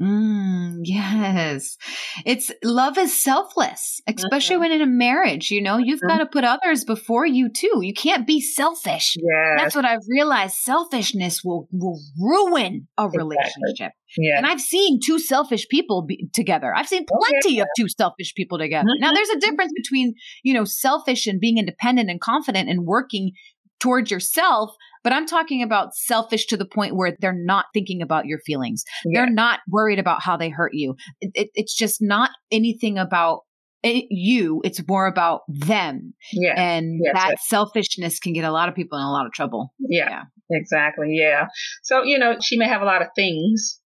Mm, 0.00 0.80
yes. 0.84 1.76
It's 2.24 2.52
love 2.62 2.98
is 2.98 3.20
selfless, 3.20 4.00
especially 4.06 4.54
mm-hmm. 4.56 4.60
when 4.60 4.72
in 4.72 4.82
a 4.82 4.86
marriage, 4.86 5.50
you 5.50 5.60
know, 5.60 5.78
you've 5.78 5.98
mm-hmm. 5.98 6.08
got 6.08 6.18
to 6.18 6.26
put 6.26 6.44
others 6.44 6.84
before 6.84 7.26
you 7.26 7.48
too. 7.48 7.80
You 7.82 7.92
can't 7.92 8.26
be 8.26 8.40
selfish. 8.40 9.16
Yeah. 9.16 9.56
That's 9.56 9.74
what 9.74 9.84
I've 9.84 10.06
realized. 10.08 10.54
Selfishness 10.54 11.42
will, 11.44 11.68
will 11.72 12.00
ruin 12.18 12.88
a 12.96 13.06
exactly. 13.06 13.18
relationship. 13.18 13.92
Yeah. 14.16 14.38
And 14.38 14.46
I've 14.46 14.60
seen 14.60 15.00
two 15.04 15.18
selfish 15.18 15.68
people 15.68 16.02
be 16.02 16.28
together. 16.32 16.72
I've 16.74 16.88
seen 16.88 17.04
plenty 17.06 17.56
okay. 17.56 17.60
of 17.60 17.68
two 17.76 17.88
selfish 17.88 18.34
people 18.34 18.58
together. 18.58 18.86
Mm-hmm. 18.88 19.00
Now 19.00 19.12
there's 19.12 19.28
a 19.30 19.40
difference 19.40 19.72
between, 19.74 20.14
you 20.42 20.54
know, 20.54 20.64
selfish 20.64 21.26
and 21.26 21.40
being 21.40 21.58
independent 21.58 22.08
and 22.08 22.20
confident 22.20 22.70
and 22.70 22.86
working 22.86 23.32
towards 23.80 24.10
yourself 24.10 24.74
but 25.04 25.12
I'm 25.12 25.26
talking 25.26 25.62
about 25.62 25.94
selfish 25.94 26.46
to 26.46 26.56
the 26.56 26.66
point 26.66 26.96
where 26.96 27.16
they're 27.20 27.32
not 27.32 27.66
thinking 27.72 28.02
about 28.02 28.26
your 28.26 28.40
feelings. 28.40 28.84
Yeah. 29.04 29.20
They're 29.20 29.32
not 29.32 29.60
worried 29.68 29.98
about 29.98 30.22
how 30.22 30.36
they 30.36 30.48
hurt 30.48 30.72
you. 30.74 30.96
It, 31.20 31.30
it, 31.34 31.48
it's 31.54 31.74
just 31.74 32.02
not 32.02 32.30
anything 32.50 32.98
about 32.98 33.40
it, 33.82 34.06
you. 34.10 34.60
It's 34.64 34.86
more 34.88 35.06
about 35.06 35.42
them. 35.48 36.14
Yeah. 36.32 36.54
And 36.56 37.00
yes, 37.02 37.14
that 37.14 37.28
yes. 37.30 37.48
selfishness 37.48 38.18
can 38.18 38.32
get 38.32 38.44
a 38.44 38.50
lot 38.50 38.68
of 38.68 38.74
people 38.74 38.98
in 38.98 39.04
a 39.04 39.10
lot 39.10 39.26
of 39.26 39.32
trouble. 39.32 39.72
Yeah, 39.78 40.08
yeah. 40.10 40.22
Exactly. 40.50 41.14
Yeah. 41.14 41.46
So, 41.82 42.02
you 42.02 42.18
know, 42.18 42.36
she 42.42 42.58
may 42.58 42.66
have 42.66 42.82
a 42.82 42.86
lot 42.86 43.02
of 43.02 43.08
things 43.14 43.80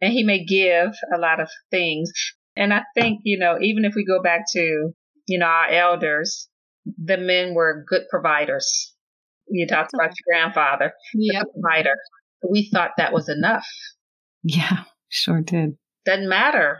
and 0.00 0.12
he 0.12 0.24
may 0.24 0.44
give 0.44 0.92
a 1.14 1.18
lot 1.18 1.40
of 1.40 1.48
things. 1.70 2.12
And 2.56 2.74
I 2.74 2.82
think, 2.94 3.20
you 3.24 3.38
know, 3.38 3.56
even 3.60 3.84
if 3.84 3.94
we 3.94 4.04
go 4.04 4.22
back 4.22 4.42
to, 4.52 4.92
you 5.26 5.38
know, 5.38 5.46
our 5.46 5.68
elders, 5.68 6.48
the 6.84 7.16
men 7.16 7.54
were 7.54 7.84
good 7.88 8.02
providers. 8.10 8.89
You 9.50 9.66
talked 9.66 9.92
about 9.94 10.10
your 10.10 10.40
grandfather, 10.40 10.92
yep. 11.14 11.44
the 11.44 11.60
provider. 11.60 11.94
We 12.48 12.70
thought 12.72 12.92
that 12.96 13.12
was 13.12 13.28
enough. 13.28 13.66
Yeah, 14.42 14.84
sure 15.08 15.42
did. 15.42 15.76
Doesn't 16.04 16.28
matter 16.28 16.78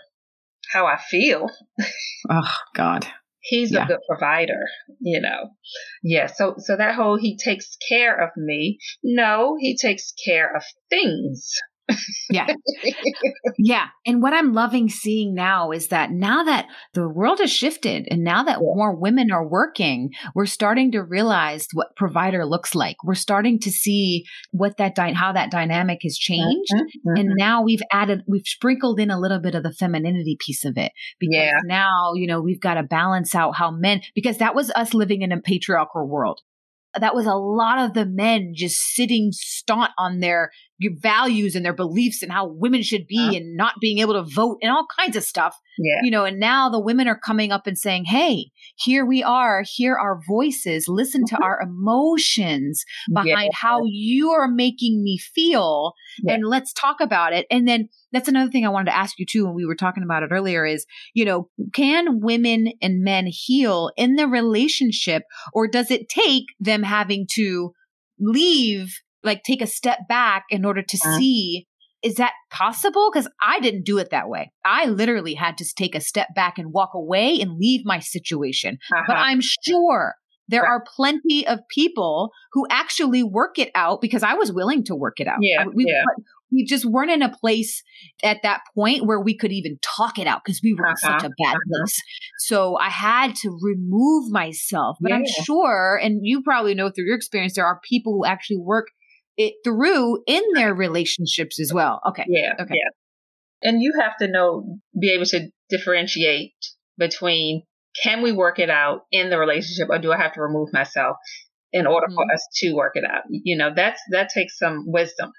how 0.72 0.86
I 0.86 0.98
feel. 1.10 1.48
Oh 2.28 2.54
God. 2.74 3.06
He's 3.42 3.72
yeah. 3.72 3.84
a 3.84 3.88
good 3.88 4.00
provider, 4.08 4.60
you 5.00 5.20
know. 5.20 5.50
Yeah, 6.02 6.26
so 6.26 6.54
so 6.58 6.76
that 6.76 6.94
whole 6.94 7.16
he 7.18 7.36
takes 7.36 7.76
care 7.88 8.22
of 8.22 8.30
me. 8.36 8.78
No, 9.02 9.56
he 9.58 9.76
takes 9.76 10.12
care 10.26 10.54
of 10.54 10.62
things 10.90 11.50
yeah. 12.30 12.46
Yeah. 13.58 13.86
And 14.06 14.22
what 14.22 14.32
I'm 14.32 14.52
loving 14.52 14.88
seeing 14.88 15.34
now 15.34 15.70
is 15.70 15.88
that 15.88 16.10
now 16.10 16.44
that 16.44 16.66
the 16.94 17.08
world 17.08 17.40
has 17.40 17.50
shifted 17.50 18.06
and 18.10 18.22
now 18.22 18.42
that 18.44 18.60
more 18.60 18.94
women 18.94 19.30
are 19.30 19.46
working, 19.46 20.10
we're 20.34 20.46
starting 20.46 20.92
to 20.92 21.02
realize 21.02 21.66
what 21.72 21.96
provider 21.96 22.44
looks 22.46 22.74
like. 22.74 22.96
We're 23.04 23.14
starting 23.14 23.58
to 23.60 23.70
see 23.70 24.24
what 24.50 24.76
that, 24.78 24.94
di- 24.94 25.12
how 25.12 25.32
that 25.32 25.50
dynamic 25.50 26.00
has 26.02 26.16
changed. 26.16 26.72
Mm-hmm. 26.72 27.10
Mm-hmm. 27.10 27.20
And 27.20 27.30
now 27.36 27.62
we've 27.62 27.82
added, 27.92 28.22
we've 28.26 28.46
sprinkled 28.46 29.00
in 29.00 29.10
a 29.10 29.20
little 29.20 29.40
bit 29.40 29.54
of 29.54 29.62
the 29.62 29.72
femininity 29.72 30.36
piece 30.38 30.64
of 30.64 30.76
it. 30.76 30.92
Because 31.18 31.34
yeah. 31.34 31.60
now, 31.64 32.12
you 32.14 32.26
know, 32.26 32.40
we've 32.40 32.60
got 32.60 32.74
to 32.74 32.82
balance 32.82 33.34
out 33.34 33.56
how 33.56 33.70
men, 33.70 34.02
because 34.14 34.38
that 34.38 34.54
was 34.54 34.70
us 34.76 34.94
living 34.94 35.22
in 35.22 35.32
a 35.32 35.40
patriarchal 35.40 36.08
world 36.08 36.40
that 36.98 37.14
was 37.14 37.26
a 37.26 37.34
lot 37.34 37.78
of 37.78 37.94
the 37.94 38.06
men 38.06 38.52
just 38.54 38.76
sitting 38.94 39.30
staunch 39.32 39.92
on 39.96 40.20
their 40.20 40.50
values 40.88 41.54
and 41.54 41.64
their 41.64 41.74
beliefs 41.74 42.22
and 42.22 42.32
how 42.32 42.46
women 42.48 42.82
should 42.82 43.06
be 43.06 43.18
uh-huh. 43.18 43.36
and 43.36 43.56
not 43.56 43.74
being 43.80 43.98
able 43.98 44.14
to 44.14 44.22
vote 44.22 44.58
and 44.62 44.70
all 44.70 44.86
kinds 44.98 45.16
of 45.16 45.22
stuff. 45.22 45.56
Yeah. 45.78 46.00
You 46.02 46.10
know, 46.10 46.24
and 46.24 46.38
now 46.38 46.68
the 46.68 46.80
women 46.80 47.08
are 47.08 47.18
coming 47.18 47.52
up 47.52 47.66
and 47.66 47.78
saying, 47.78 48.04
Hey, 48.04 48.50
here 48.76 49.04
we 49.04 49.22
are, 49.22 49.62
hear 49.66 49.96
our 49.96 50.20
voices, 50.28 50.88
listen 50.88 51.22
mm-hmm. 51.24 51.36
to 51.36 51.42
our 51.42 51.60
emotions 51.60 52.84
behind 53.12 53.50
yeah. 53.52 53.58
how 53.58 53.80
you 53.84 54.30
are 54.30 54.48
making 54.48 55.02
me 55.02 55.18
feel. 55.18 55.94
Yeah. 56.22 56.34
And 56.34 56.44
let's 56.46 56.72
talk 56.72 57.00
about 57.00 57.32
it. 57.32 57.46
And 57.50 57.66
then 57.68 57.88
that's 58.12 58.28
another 58.28 58.50
thing 58.50 58.66
I 58.66 58.70
wanted 58.70 58.90
to 58.90 58.96
ask 58.96 59.18
you 59.18 59.26
too 59.26 59.44
when 59.46 59.54
we 59.54 59.66
were 59.66 59.76
talking 59.76 60.02
about 60.02 60.22
it 60.22 60.30
earlier 60.32 60.64
is, 60.66 60.86
you 61.14 61.24
know, 61.24 61.48
can 61.72 62.20
women 62.20 62.72
and 62.82 63.02
men 63.02 63.26
heal 63.28 63.90
in 63.96 64.16
the 64.16 64.26
relationship 64.26 65.22
or 65.52 65.68
does 65.68 65.90
it 65.90 66.08
take 66.08 66.44
them 66.58 66.82
having 66.82 67.26
to 67.32 67.72
leave, 68.20 69.00
like 69.22 69.42
take 69.42 69.62
a 69.62 69.66
step 69.66 70.00
back 70.08 70.44
in 70.50 70.64
order 70.64 70.82
to 70.82 70.96
see 70.96 71.66
is 72.02 72.14
that 72.14 72.32
possible? 72.50 73.10
Because 73.12 73.28
I 73.42 73.60
didn't 73.60 73.84
do 73.84 73.98
it 73.98 74.08
that 74.10 74.26
way. 74.26 74.52
I 74.64 74.86
literally 74.86 75.34
had 75.34 75.58
to 75.58 75.66
take 75.74 75.94
a 75.94 76.00
step 76.00 76.28
back 76.34 76.58
and 76.58 76.72
walk 76.72 76.92
away 76.94 77.38
and 77.40 77.58
leave 77.58 77.84
my 77.84 77.98
situation. 77.98 78.78
Uh-huh. 78.90 79.04
But 79.06 79.16
I'm 79.18 79.42
sure 79.66 80.14
there 80.48 80.62
right. 80.62 80.70
are 80.70 80.84
plenty 80.96 81.46
of 81.46 81.60
people 81.68 82.30
who 82.52 82.66
actually 82.70 83.22
work 83.22 83.58
it 83.58 83.70
out 83.74 84.00
because 84.00 84.22
I 84.22 84.32
was 84.32 84.50
willing 84.50 84.82
to 84.84 84.94
work 84.94 85.20
it 85.20 85.26
out. 85.26 85.40
Yeah, 85.42 85.66
we, 85.66 85.84
yeah 85.86 86.04
we 86.52 86.64
just 86.64 86.84
weren't 86.84 87.10
in 87.10 87.22
a 87.22 87.34
place 87.34 87.82
at 88.22 88.42
that 88.42 88.60
point 88.74 89.06
where 89.06 89.20
we 89.20 89.36
could 89.36 89.52
even 89.52 89.78
talk 89.82 90.18
it 90.18 90.26
out 90.26 90.42
because 90.44 90.60
we 90.62 90.74
were 90.74 90.86
uh-huh, 90.86 91.12
in 91.12 91.20
such 91.20 91.30
a 91.30 91.34
bad 91.42 91.56
uh-huh. 91.56 91.78
place. 91.80 92.02
So 92.38 92.76
I 92.76 92.88
had 92.88 93.34
to 93.36 93.56
remove 93.62 94.30
myself. 94.30 94.96
But 95.00 95.10
yeah. 95.10 95.16
I'm 95.16 95.26
sure, 95.44 95.98
and 96.02 96.20
you 96.22 96.42
probably 96.42 96.74
know 96.74 96.90
through 96.90 97.06
your 97.06 97.16
experience, 97.16 97.54
there 97.54 97.66
are 97.66 97.80
people 97.88 98.14
who 98.14 98.24
actually 98.24 98.58
work 98.58 98.88
it 99.40 99.54
through 99.64 100.22
in 100.26 100.42
their 100.54 100.74
relationships 100.74 101.58
as 101.58 101.72
well. 101.72 102.00
Okay. 102.08 102.24
Yeah. 102.28 102.52
Okay. 102.60 102.74
Yeah. 102.74 103.68
And 103.70 103.82
you 103.82 103.92
have 104.00 104.16
to 104.18 104.28
know, 104.28 104.78
be 104.98 105.12
able 105.12 105.26
to 105.26 105.48
differentiate 105.70 106.52
between 106.98 107.62
can 108.02 108.22
we 108.22 108.32
work 108.32 108.58
it 108.58 108.70
out 108.70 109.02
in 109.10 109.30
the 109.30 109.38
relationship 109.38 109.88
or 109.90 109.98
do 109.98 110.12
I 110.12 110.18
have 110.18 110.34
to 110.34 110.42
remove 110.42 110.72
myself 110.72 111.16
in 111.72 111.86
order 111.86 112.06
mm-hmm. 112.06 112.16
for 112.16 112.32
us 112.32 112.46
to 112.56 112.74
work 112.74 112.92
it 112.94 113.04
out? 113.04 113.22
You 113.30 113.56
know, 113.56 113.70
that's, 113.74 114.00
that 114.10 114.28
takes 114.34 114.58
some 114.58 114.84
wisdom 114.86 115.32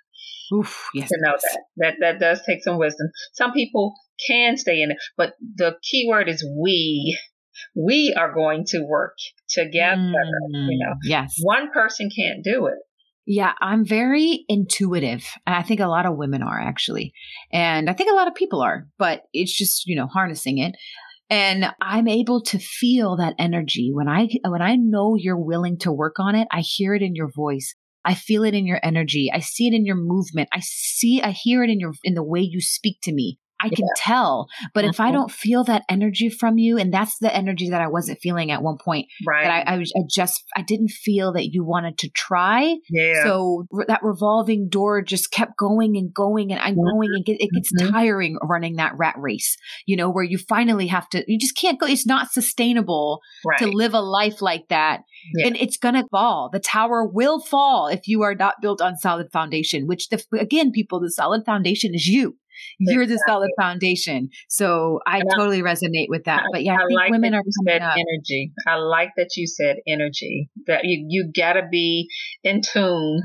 Oof, 0.54 0.90
yes, 0.94 1.10
to 1.10 1.18
know 1.22 1.34
that. 1.42 1.60
That 1.78 1.94
that 2.02 2.20
does 2.20 2.42
take 2.46 2.62
some 2.62 2.78
wisdom. 2.78 3.08
Some 3.34 3.54
people 3.54 3.94
can 4.28 4.58
stay 4.58 4.82
in 4.82 4.92
it, 4.92 4.98
but 5.16 5.34
the 5.56 5.78
key 5.90 6.08
word 6.10 6.28
is 6.28 6.46
we. 6.60 7.18
We 7.76 8.14
are 8.18 8.34
going 8.34 8.66
to 8.70 8.82
work 8.82 9.16
together. 9.50 10.02
Mm, 10.02 10.68
you 10.70 10.80
know, 10.84 10.94
yes. 11.04 11.36
One 11.42 11.70
person 11.72 12.10
can't 12.14 12.44
do 12.44 12.66
it. 12.68 12.76
Yeah, 13.26 13.54
I'm 13.62 13.86
very 13.86 14.46
intuitive. 14.48 15.26
And 15.46 15.56
I 15.56 15.62
think 15.62 15.80
a 15.80 15.88
lot 15.88 16.06
of 16.06 16.18
women 16.18 16.42
are 16.42 16.60
actually. 16.60 17.14
And 17.52 17.90
I 17.90 17.94
think 17.94 18.12
a 18.12 18.16
lot 18.16 18.28
of 18.28 18.36
people 18.36 18.62
are, 18.62 18.88
but 18.98 19.24
it's 19.32 19.56
just, 19.56 19.86
you 19.86 19.96
know, 19.96 20.08
harnessing 20.08 20.58
it. 20.58 20.76
And 21.30 21.66
I'm 21.80 22.08
able 22.08 22.42
to 22.44 22.60
feel 22.60 23.16
that 23.18 23.36
energy 23.40 23.92
when 23.94 24.10
I 24.10 24.28
when 24.46 24.62
I 24.62 24.76
know 24.76 25.16
you're 25.16 25.40
willing 25.40 25.78
to 25.80 25.92
work 25.92 26.20
on 26.20 26.36
it. 26.36 26.48
I 26.52 26.60
hear 26.60 26.94
it 26.94 27.02
in 27.02 27.16
your 27.16 27.30
voice. 27.34 27.74
I 28.04 28.16
feel 28.16 28.44
it 28.44 28.54
in 28.54 28.66
your 28.66 28.80
energy. 28.84 29.32
I 29.34 29.40
see 29.40 29.68
it 29.68 29.74
in 29.74 29.86
your 29.86 29.96
movement. 29.96 30.50
I 30.52 30.60
see, 30.62 31.22
I 31.22 31.32
hear 31.32 31.64
it 31.64 31.70
in 31.70 31.80
your, 31.80 31.94
in 32.04 32.16
the 32.16 32.24
way 32.24 32.42
you 32.42 32.60
speak 32.60 32.98
to 33.04 33.14
me. 33.14 33.38
I 33.62 33.70
can 33.70 33.86
yeah. 33.86 33.94
tell. 33.98 34.48
But 34.74 34.82
mm-hmm. 34.82 34.90
if 34.90 35.00
I 35.00 35.06
mm-hmm. 35.06 35.14
don't 35.14 35.32
feel 35.32 35.64
that 35.66 35.84
energy 35.90 36.30
from 36.30 36.58
you, 36.58 36.78
and 36.78 36.94
that's 36.94 37.20
the 37.20 37.34
energy 37.34 37.70
that 37.70 37.82
I 37.82 37.88
wasn't 37.88 38.20
feeling 38.22 38.52
at 38.52 38.64
one 38.64 38.78
point, 38.84 39.08
right? 39.28 39.44
That 39.44 39.68
I, 39.68 39.76
I, 39.76 39.78
was, 39.78 39.94
I 39.96 40.02
just, 40.10 40.44
I 40.56 40.62
didn't 40.62 40.90
feel 40.90 41.34
that 41.34 41.54
you 41.54 41.64
wanted 41.64 41.98
to 42.00 42.10
try. 42.10 42.76
Yeah. 42.90 43.24
So 43.24 43.68
re- 43.72 43.86
that 43.88 44.02
revolving 44.04 44.70
door 44.70 45.02
just 45.02 45.32
kept 45.32 45.58
going 45.58 45.96
and 45.98 46.14
going, 46.14 46.52
and 46.52 46.60
I'm 46.60 46.76
mm-hmm. 46.76 46.98
going, 46.98 47.10
and 47.14 47.26
get, 47.26 47.38
it 47.40 47.50
gets 47.54 47.72
mm-hmm. 47.74 47.92
tiring 47.92 48.38
running 48.42 48.78
that 48.78 48.94
rat 48.98 49.16
race. 49.18 49.58
You 49.86 49.96
know, 49.96 50.10
where 50.10 50.24
you 50.24 50.38
finally 50.38 50.88
have 50.88 51.08
to, 51.10 51.24
you 51.28 51.40
just 51.40 51.56
can't 51.56 51.80
go. 51.80 51.86
It's 51.86 52.06
not 52.06 52.32
sustainable 52.32 53.22
right. 53.46 53.60
to 53.60 53.68
live 53.68 53.94
a 53.94 54.02
life 54.02 54.42
like 54.42 54.68
that. 54.70 55.02
Yeah. 55.36 55.48
And 55.48 55.58
it's 55.58 55.78
going 55.78 55.96
to 55.96 56.08
fall. 56.10 56.50
The 56.52 56.60
tower 56.60 57.06
will 57.06 57.40
fall 57.40 57.88
if 57.88 58.08
you 58.08 58.24
are 58.24 58.36
not 58.36 58.56
built 58.62 58.82
on 58.82 58.98
solid 58.98 59.32
foundation, 59.32 59.88
which 59.88 60.10
the, 60.10 60.24
again, 60.40 60.72
people, 60.72 61.00
the 61.00 61.12
solid 61.12 61.46
foundation 61.46 61.94
is 61.94 62.08
you 62.08 62.38
you're 62.80 63.06
the 63.06 63.22
solid 63.28 63.52
foundation. 63.60 64.30
So 64.50 65.00
I 65.06 65.20
and 65.20 65.30
totally 65.36 65.60
I, 65.60 65.74
resonate 65.74 66.08
with 66.10 66.26
that. 66.26 66.44
But 66.52 66.64
yeah, 66.64 66.74
I, 66.74 66.76
I 66.76 66.88
think 66.88 67.00
like 67.00 67.12
women 67.12 67.34
are 67.34 67.44
said 67.66 67.82
up. 67.82 67.96
energy. 67.96 68.54
I 68.68 68.76
like 68.76 69.12
that 69.18 69.30
you 69.36 69.48
said 69.48 69.78
energy. 69.88 70.50
That 70.68 70.82
you 70.84 71.06
you 71.08 71.32
gotta 71.36 71.68
be 71.70 72.08
in 72.44 72.62
tune 72.62 73.22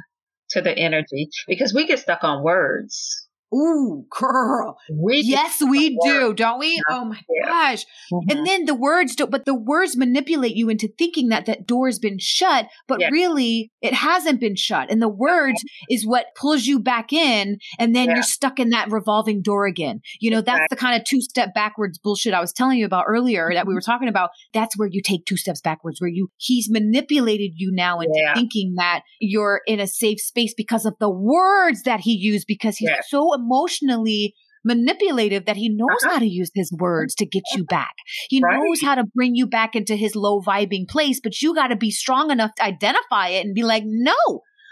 to 0.51 0.61
the 0.61 0.77
energy 0.77 1.29
because 1.49 1.74
we 1.74 1.87
get 1.87 1.99
stuck 1.99 2.22
on 2.22 2.43
words. 2.43 3.26
Ooh, 3.57 4.07
girl. 4.11 4.79
We 4.91 5.23
yes, 5.25 5.63
we 5.63 5.99
do, 6.05 6.35
don't 6.35 6.59
we? 6.59 6.75
Yeah. 6.75 6.83
Oh 6.91 7.05
my 7.07 7.21
gosh. 7.45 7.87
Mm-hmm. 8.13 8.31
And 8.31 8.47
then 8.47 8.65
the 8.67 8.75
words 8.75 9.17
don't, 9.17 9.31
but 9.31 9.45
the 9.45 9.55
words 9.55 9.97
manipulate 9.97 10.57
you 10.57 10.69
into 10.69 10.89
thinking 10.89 11.29
that 11.29 11.47
that 11.47 11.67
door's 11.67 11.99
been 11.99 12.19
shut, 12.19 12.69
but 12.87 13.01
yeah. 13.01 13.09
really 13.11 13.73
it 13.81 13.95
hasn't 13.95 14.41
been 14.41 14.57
shut. 14.57 14.91
And 14.91 15.01
the 15.01 15.09
words 15.09 15.63
is 15.89 16.07
what 16.07 16.27
pulls 16.37 16.67
you 16.67 16.79
back 16.79 17.13
in. 17.13 17.59
And 17.79 17.95
then 17.95 18.11
you're 18.11 18.23
stuck 18.23 18.59
in 18.59 18.71
that 18.71 18.91
revolving 18.91 19.43
door 19.43 19.67
again. 19.67 20.01
You 20.21 20.31
know, 20.31 20.41
that's 20.41 20.67
the 20.69 20.77
kind 20.77 21.01
of 21.01 21.07
two 21.07 21.21
step 21.21 21.55
backwards 21.55 21.99
bullshit 21.99 22.35
I 22.35 22.41
was 22.41 22.53
telling 22.53 22.79
you 22.79 22.85
about 22.85 23.05
earlier 23.09 23.51
that 23.55 23.67
we 23.67 23.75
were 23.75 23.81
talking 23.81 24.09
about. 24.09 24.31
That's 24.53 24.77
where 24.77 24.89
you 24.91 25.01
take 25.03 25.25
two 25.25 25.37
steps 25.37 25.61
backwards, 25.61 26.01
where 26.01 26.11
you, 26.11 26.31
he's 26.37 26.69
manipulated 26.71 27.53
you 27.57 27.71
now 27.73 28.01
into 28.01 28.33
thinking 28.35 28.75
that 28.77 29.03
you're 29.21 29.63
in 29.67 29.81
a 29.81 29.87
safe 29.87 30.21
space 30.21 30.53
because 30.55 30.85
of 30.85 30.95
the 31.01 31.11
words 31.11 31.83
that 31.83 32.01
he 32.01 32.13
used 32.13 32.47
because 32.47 32.77
he's 32.77 32.91
so 33.09 33.33
emotionally 33.47 34.35
manipulative 34.65 35.47
that 35.47 35.57
he 35.57 35.69
knows 35.69 36.03
uh-huh. 36.03 36.15
how 36.15 36.19
to 36.19 36.27
use 36.27 36.51
his 36.55 36.73
words 36.73 37.15
to 37.15 37.25
get 37.25 37.45
you 37.55 37.65
back. 37.65 37.95
He 38.29 38.41
right. 38.43 38.59
knows 38.59 38.83
how 38.83 38.97
to 38.97 39.05
bring 39.15 39.37
you 39.37 39.47
back 39.47 39.77
into 39.77 39.95
his 39.95 40.17
low 40.17 40.41
vibing 40.41 40.89
place, 40.89 41.21
but 41.23 41.41
you 41.41 41.55
got 41.55 41.69
to 41.69 41.77
be 41.77 41.91
strong 41.91 42.31
enough 42.31 42.51
to 42.57 42.65
identify 42.65 43.29
it 43.29 43.47
and 43.47 43.55
be 43.55 43.63
like, 43.63 43.85
no, 43.87 44.15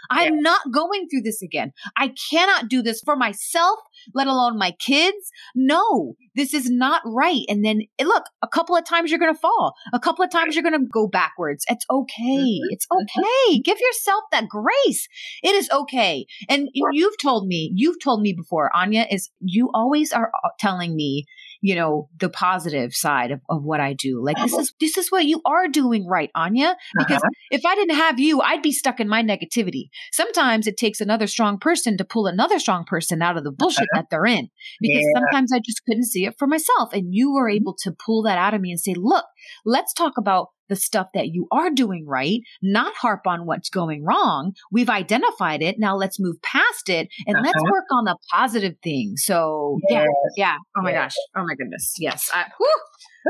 I'm 0.09 0.35
yeah. 0.35 0.41
not 0.41 0.71
going 0.71 1.07
through 1.09 1.21
this 1.21 1.41
again. 1.41 1.71
I 1.97 2.13
cannot 2.29 2.69
do 2.69 2.81
this 2.81 3.01
for 3.01 3.15
myself 3.15 3.79
let 4.13 4.27
alone 4.27 4.57
my 4.57 4.71
kids. 4.71 5.31
No, 5.55 6.15
this 6.35 6.53
is 6.53 6.69
not 6.69 7.01
right. 7.05 7.43
And 7.47 7.63
then 7.63 7.81
eh, 7.99 8.03
look, 8.03 8.25
a 8.41 8.47
couple 8.47 8.75
of 8.75 8.85
times 8.85 9.09
you're 9.09 9.19
going 9.19 9.33
to 9.33 9.39
fall. 9.39 9.73
A 9.93 9.99
couple 9.99 10.23
of 10.23 10.31
times 10.31 10.55
you're 10.55 10.63
going 10.63 10.79
to 10.79 10.87
go 10.91 11.07
backwards. 11.07 11.65
It's 11.67 11.85
okay. 11.89 12.23
Mm-hmm. 12.23 12.67
It's 12.69 12.85
mm-hmm. 12.87 13.21
okay. 13.21 13.59
Give 13.59 13.79
yourself 13.79 14.23
that 14.31 14.47
grace. 14.47 15.07
It 15.43 15.55
is 15.55 15.69
okay. 15.71 16.25
And 16.49 16.69
you've 16.73 17.17
told 17.21 17.47
me, 17.47 17.71
you've 17.73 18.01
told 18.03 18.21
me 18.21 18.33
before, 18.33 18.69
Anya, 18.75 19.07
is 19.09 19.29
you 19.39 19.69
always 19.73 20.11
are 20.11 20.31
uh, 20.43 20.49
telling 20.59 20.95
me 20.95 21.25
you 21.65 21.73
know, 21.73 22.07
the 22.19 22.29
positive 22.29 22.93
side 22.93 23.31
of, 23.31 23.41
of 23.49 23.63
what 23.63 23.79
I 23.79 23.93
do. 23.93 24.23
Like 24.23 24.37
this 24.37 24.53
is 24.53 24.73
this 24.79 24.97
is 24.97 25.11
what 25.11 25.25
you 25.25 25.41
are 25.47 25.67
doing 25.67 26.05
right, 26.05 26.29
Anya. 26.35 26.77
Because 26.95 27.23
uh-huh. 27.23 27.29
if 27.49 27.65
I 27.65 27.73
didn't 27.73 27.95
have 27.95 28.19
you, 28.19 28.39
I'd 28.39 28.61
be 28.61 28.71
stuck 28.71 28.99
in 28.99 29.09
my 29.09 29.23
negativity. 29.23 29.85
Sometimes 30.11 30.67
it 30.67 30.77
takes 30.77 31.01
another 31.01 31.25
strong 31.25 31.57
person 31.57 31.97
to 31.97 32.05
pull 32.05 32.27
another 32.27 32.59
strong 32.59 32.85
person 32.85 33.23
out 33.23 33.35
of 33.35 33.43
the 33.43 33.51
bullshit 33.51 33.87
uh-huh. 33.95 34.01
that 34.01 34.05
they're 34.11 34.27
in. 34.27 34.49
Because 34.79 35.01
yeah. 35.01 35.19
sometimes 35.19 35.51
I 35.51 35.57
just 35.57 35.81
couldn't 35.87 36.05
see 36.05 36.25
it 36.25 36.35
for 36.37 36.45
myself. 36.45 36.93
And 36.93 37.07
you 37.09 37.33
were 37.33 37.49
mm-hmm. 37.49 37.55
able 37.55 37.75
to 37.81 37.95
pull 38.05 38.21
that 38.23 38.37
out 38.37 38.53
of 38.53 38.61
me 38.61 38.69
and 38.69 38.79
say, 38.79 38.93
look, 38.95 39.25
let's 39.65 39.91
talk 39.91 40.19
about 40.19 40.49
the 40.69 40.75
stuff 40.75 41.07
that 41.13 41.27
you 41.27 41.47
are 41.51 41.69
doing 41.69 42.05
right, 42.07 42.41
not 42.61 42.93
harp 42.95 43.21
on 43.27 43.45
what's 43.45 43.69
going 43.69 44.03
wrong. 44.03 44.53
We've 44.71 44.89
identified 44.89 45.61
it. 45.61 45.75
Now 45.79 45.95
let's 45.95 46.19
move 46.19 46.41
past 46.41 46.89
it 46.89 47.09
and 47.27 47.37
uh-huh. 47.37 47.45
let's 47.45 47.63
work 47.63 47.85
on 47.91 48.05
the 48.05 48.17
positive 48.31 48.75
things. 48.83 49.23
So 49.25 49.79
yes. 49.89 50.07
yeah, 50.35 50.45
yeah. 50.45 50.55
Oh 50.77 50.81
my 50.81 50.91
yes. 50.91 51.15
gosh. 51.15 51.41
Oh 51.41 51.45
my 51.45 51.55
goodness. 51.55 51.93
Yes. 51.99 52.29
I, 52.33 52.45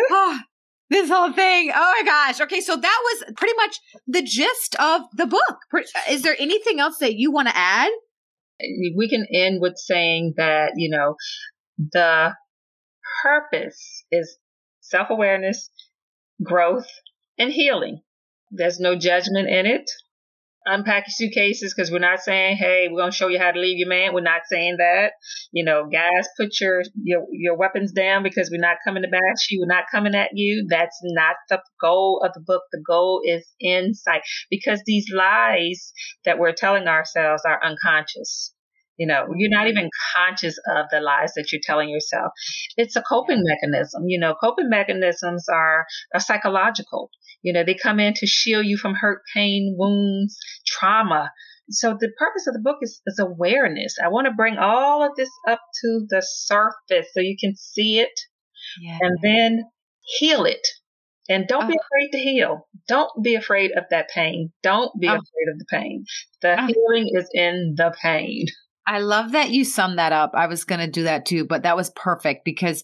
oh, 0.10 0.40
this 0.90 1.10
whole 1.10 1.32
thing. 1.34 1.72
Oh 1.76 1.94
my 2.00 2.06
gosh. 2.06 2.42
Okay. 2.42 2.62
So 2.62 2.76
that 2.76 3.02
was 3.04 3.34
pretty 3.36 3.56
much 3.58 3.80
the 4.08 4.22
gist 4.22 4.76
of 4.80 5.02
the 5.14 5.26
book. 5.26 5.58
Is 6.10 6.22
there 6.22 6.36
anything 6.40 6.80
else 6.80 6.98
that 7.00 7.16
you 7.16 7.32
want 7.32 7.48
to 7.48 7.58
add? 7.58 7.92
We 8.96 9.10
can 9.10 9.26
end 9.34 9.62
with 9.62 9.78
saying 9.78 10.36
that, 10.38 10.74
you 10.78 10.90
know, 10.90 11.16
the 11.78 12.34
purpose 13.24 14.06
is 14.12 14.38
self 14.82 15.10
awareness, 15.10 15.70
growth, 16.42 16.88
and 17.38 17.52
healing. 17.52 18.02
There's 18.52 18.80
no 18.80 18.96
judgment 18.96 19.50
in 19.50 19.66
it. 19.66 19.90
Unpack 20.68 21.06
your 21.08 21.30
suitcases 21.30 21.76
because 21.76 21.92
we're 21.92 22.00
not 22.00 22.22
saying, 22.22 22.58
hey, 22.58 22.88
we're 22.90 23.00
going 23.00 23.12
to 23.12 23.16
show 23.16 23.28
you 23.28 23.38
how 23.38 23.52
to 23.52 23.60
leave 23.60 23.78
your 23.78 23.88
man. 23.88 24.16
We're 24.16 24.22
not 24.22 24.42
saying 24.50 24.78
that. 24.80 25.12
You 25.52 25.64
know, 25.64 25.88
guys, 25.92 26.28
put 26.40 26.60
your, 26.60 26.82
your, 27.04 27.28
your 27.32 27.56
weapons 27.56 27.92
down 27.92 28.24
because 28.24 28.50
we're 28.52 28.60
not 28.60 28.78
coming 28.84 29.04
to 29.04 29.10
bash 29.10 29.48
you. 29.52 29.60
We're 29.60 29.76
not 29.76 29.86
coming 29.92 30.16
at 30.16 30.32
you. 30.34 30.66
That's 30.68 30.98
not 31.04 31.36
the 31.50 31.62
goal 31.80 32.24
of 32.26 32.34
the 32.34 32.40
book. 32.40 32.64
The 32.72 32.84
goal 32.88 33.22
is 33.24 33.46
insight 33.62 34.22
because 34.50 34.82
these 34.88 35.06
lies 35.14 35.94
that 36.26 36.40
we're 36.40 36.54
telling 36.54 36.88
ourselves 36.88 37.44
are 37.46 37.64
unconscious. 37.64 38.55
You 38.98 39.08
know, 39.08 39.28
you're 39.36 39.50
not 39.50 39.68
even 39.68 39.90
conscious 40.16 40.58
of 40.70 40.86
the 40.90 41.02
lies 41.02 41.34
that 41.36 41.52
you're 41.52 41.62
telling 41.64 41.90
yourself. 41.90 42.32
It's 42.78 42.96
a 42.96 43.02
coping 43.02 43.44
mechanism. 43.44 44.04
You 44.08 44.20
know, 44.20 44.36
coping 44.36 44.70
mechanisms 44.70 45.48
are, 45.50 45.86
are 46.14 46.20
psychological. 46.20 47.10
You 47.42 47.54
know, 47.54 47.64
they 47.64 47.76
come 47.76 48.00
in 48.00 48.14
to 48.16 48.26
shield 48.26 48.66
you 48.66 48.78
from 48.78 48.96
hurt, 48.96 49.22
pain, 49.34 49.76
wounds, 49.78 50.38
trauma, 50.66 51.32
So 51.70 51.98
the 52.00 52.12
purpose 52.18 52.48
of 52.48 52.54
the 52.54 52.62
book 52.62 52.78
is, 52.82 53.02
is 53.06 53.20
awareness. 53.20 53.98
I 54.04 54.08
want 54.08 54.28
to 54.28 54.34
bring 54.34 54.58
all 54.58 55.04
of 55.04 55.12
this 55.18 55.30
up 55.48 55.60
to 55.82 56.06
the 56.10 56.22
surface 56.26 57.08
so 57.14 57.20
you 57.20 57.36
can 57.40 57.56
see 57.56 58.00
it 58.00 58.18
yeah. 58.82 58.98
and 59.02 59.18
then 59.22 59.64
heal 60.20 60.46
it. 60.46 60.66
And 61.28 61.48
don't 61.48 61.66
oh. 61.66 61.68
be 61.68 61.74
afraid 61.76 62.12
to 62.12 62.18
heal. 62.20 62.68
Don't 62.88 63.24
be 63.24 63.36
afraid 63.36 63.72
of 63.76 63.86
that 63.90 64.10
pain. 64.10 64.52
Don't 64.62 64.92
be 65.00 65.08
oh. 65.08 65.14
afraid 65.14 65.52
of 65.52 65.60
the 65.60 65.66
pain. 65.70 66.06
The 66.42 66.62
oh. 66.62 66.68
healing 66.68 67.10
is 67.16 67.30
in 67.34 67.74
the 67.76 67.94
pain. 68.00 68.46
I 68.88 69.00
love 69.00 69.32
that 69.32 69.50
you 69.50 69.64
summed 69.64 69.98
that 69.98 70.12
up. 70.12 70.32
I 70.36 70.48
was 70.48 70.64
going 70.64 70.80
to 70.80 70.88
do 70.88 71.04
that 71.04 71.26
too, 71.26 71.46
but 71.46 71.64
that 71.64 71.76
was 71.76 71.90
perfect 71.92 72.46
because 72.46 72.84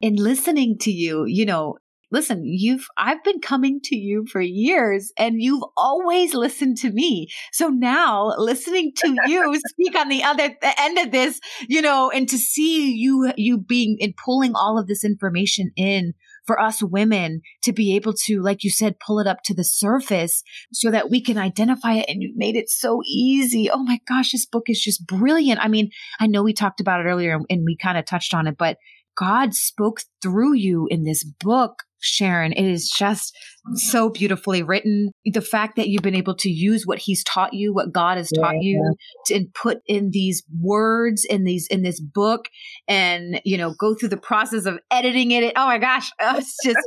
in 0.00 0.16
listening 0.16 0.78
to 0.80 0.90
you, 0.90 1.24
you 1.26 1.46
know, 1.46 1.76
listen, 2.12 2.42
you've, 2.44 2.86
I've 2.96 3.22
been 3.24 3.40
coming 3.40 3.80
to 3.84 3.96
you 3.96 4.26
for 4.30 4.40
years 4.40 5.12
and 5.18 5.42
you've 5.42 5.64
always 5.76 6.34
listened 6.34 6.78
to 6.78 6.90
me. 6.90 7.28
So 7.52 7.68
now 7.68 8.32
listening 8.38 8.92
to 8.96 9.16
you 9.26 9.60
speak 9.70 9.96
on 9.96 10.08
the 10.08 10.22
other 10.22 10.54
the 10.60 10.80
end 10.80 10.98
of 10.98 11.10
this, 11.10 11.40
you 11.68 11.82
know, 11.82 12.10
and 12.10 12.28
to 12.28 12.38
see 12.38 12.92
you, 12.92 13.32
you 13.36 13.58
being 13.58 13.98
and 14.00 14.14
pulling 14.16 14.54
all 14.54 14.78
of 14.78 14.86
this 14.86 15.04
information 15.04 15.72
in 15.76 16.14
for 16.46 16.60
us 16.60 16.82
women 16.82 17.40
to 17.62 17.72
be 17.72 17.96
able 17.96 18.14
to, 18.24 18.40
like 18.40 18.64
you 18.64 18.70
said, 18.70 19.00
pull 19.04 19.18
it 19.18 19.26
up 19.26 19.38
to 19.44 19.54
the 19.54 19.64
surface 19.64 20.42
so 20.72 20.90
that 20.90 21.10
we 21.10 21.20
can 21.20 21.38
identify 21.38 21.94
it. 21.94 22.06
And 22.08 22.22
you've 22.22 22.36
made 22.36 22.56
it 22.56 22.70
so 22.70 23.02
easy. 23.04 23.70
Oh 23.70 23.82
my 23.82 24.00
gosh, 24.08 24.32
this 24.32 24.46
book 24.46 24.64
is 24.68 24.80
just 24.80 25.06
brilliant. 25.06 25.60
I 25.62 25.68
mean, 25.68 25.90
I 26.20 26.26
know 26.26 26.42
we 26.42 26.52
talked 26.52 26.80
about 26.80 27.00
it 27.00 27.08
earlier 27.08 27.38
and 27.50 27.64
we 27.64 27.76
kind 27.76 27.98
of 27.98 28.04
touched 28.04 28.34
on 28.34 28.46
it, 28.46 28.56
but 28.56 28.78
God 29.16 29.54
spoke 29.54 30.00
through 30.22 30.54
you 30.54 30.86
in 30.90 31.04
this 31.04 31.24
book 31.24 31.82
Sharon. 32.06 32.52
It 32.52 32.64
is 32.64 32.90
just 32.90 33.36
so 33.74 34.10
beautifully 34.10 34.62
written. 34.62 35.10
The 35.24 35.40
fact 35.40 35.76
that 35.76 35.88
you've 35.88 36.02
been 36.02 36.14
able 36.14 36.36
to 36.36 36.50
use 36.50 36.84
what 36.84 36.98
he's 36.98 37.24
taught 37.24 37.52
you, 37.52 37.74
what 37.74 37.92
God 37.92 38.16
has 38.16 38.30
taught 38.30 38.54
yeah, 38.54 38.60
you 38.60 38.94
to 39.26 39.34
and 39.34 39.52
put 39.54 39.78
in 39.86 40.10
these 40.12 40.44
words 40.60 41.24
in 41.24 41.44
these, 41.44 41.66
in 41.68 41.82
this 41.82 42.00
book 42.00 42.48
and, 42.88 43.40
you 43.44 43.58
know, 43.58 43.74
go 43.78 43.94
through 43.94 44.10
the 44.10 44.16
process 44.16 44.66
of 44.66 44.78
editing 44.90 45.32
it. 45.32 45.52
Oh 45.56 45.66
my 45.66 45.78
gosh. 45.78 46.10
It's 46.36 46.56
just, 46.64 46.78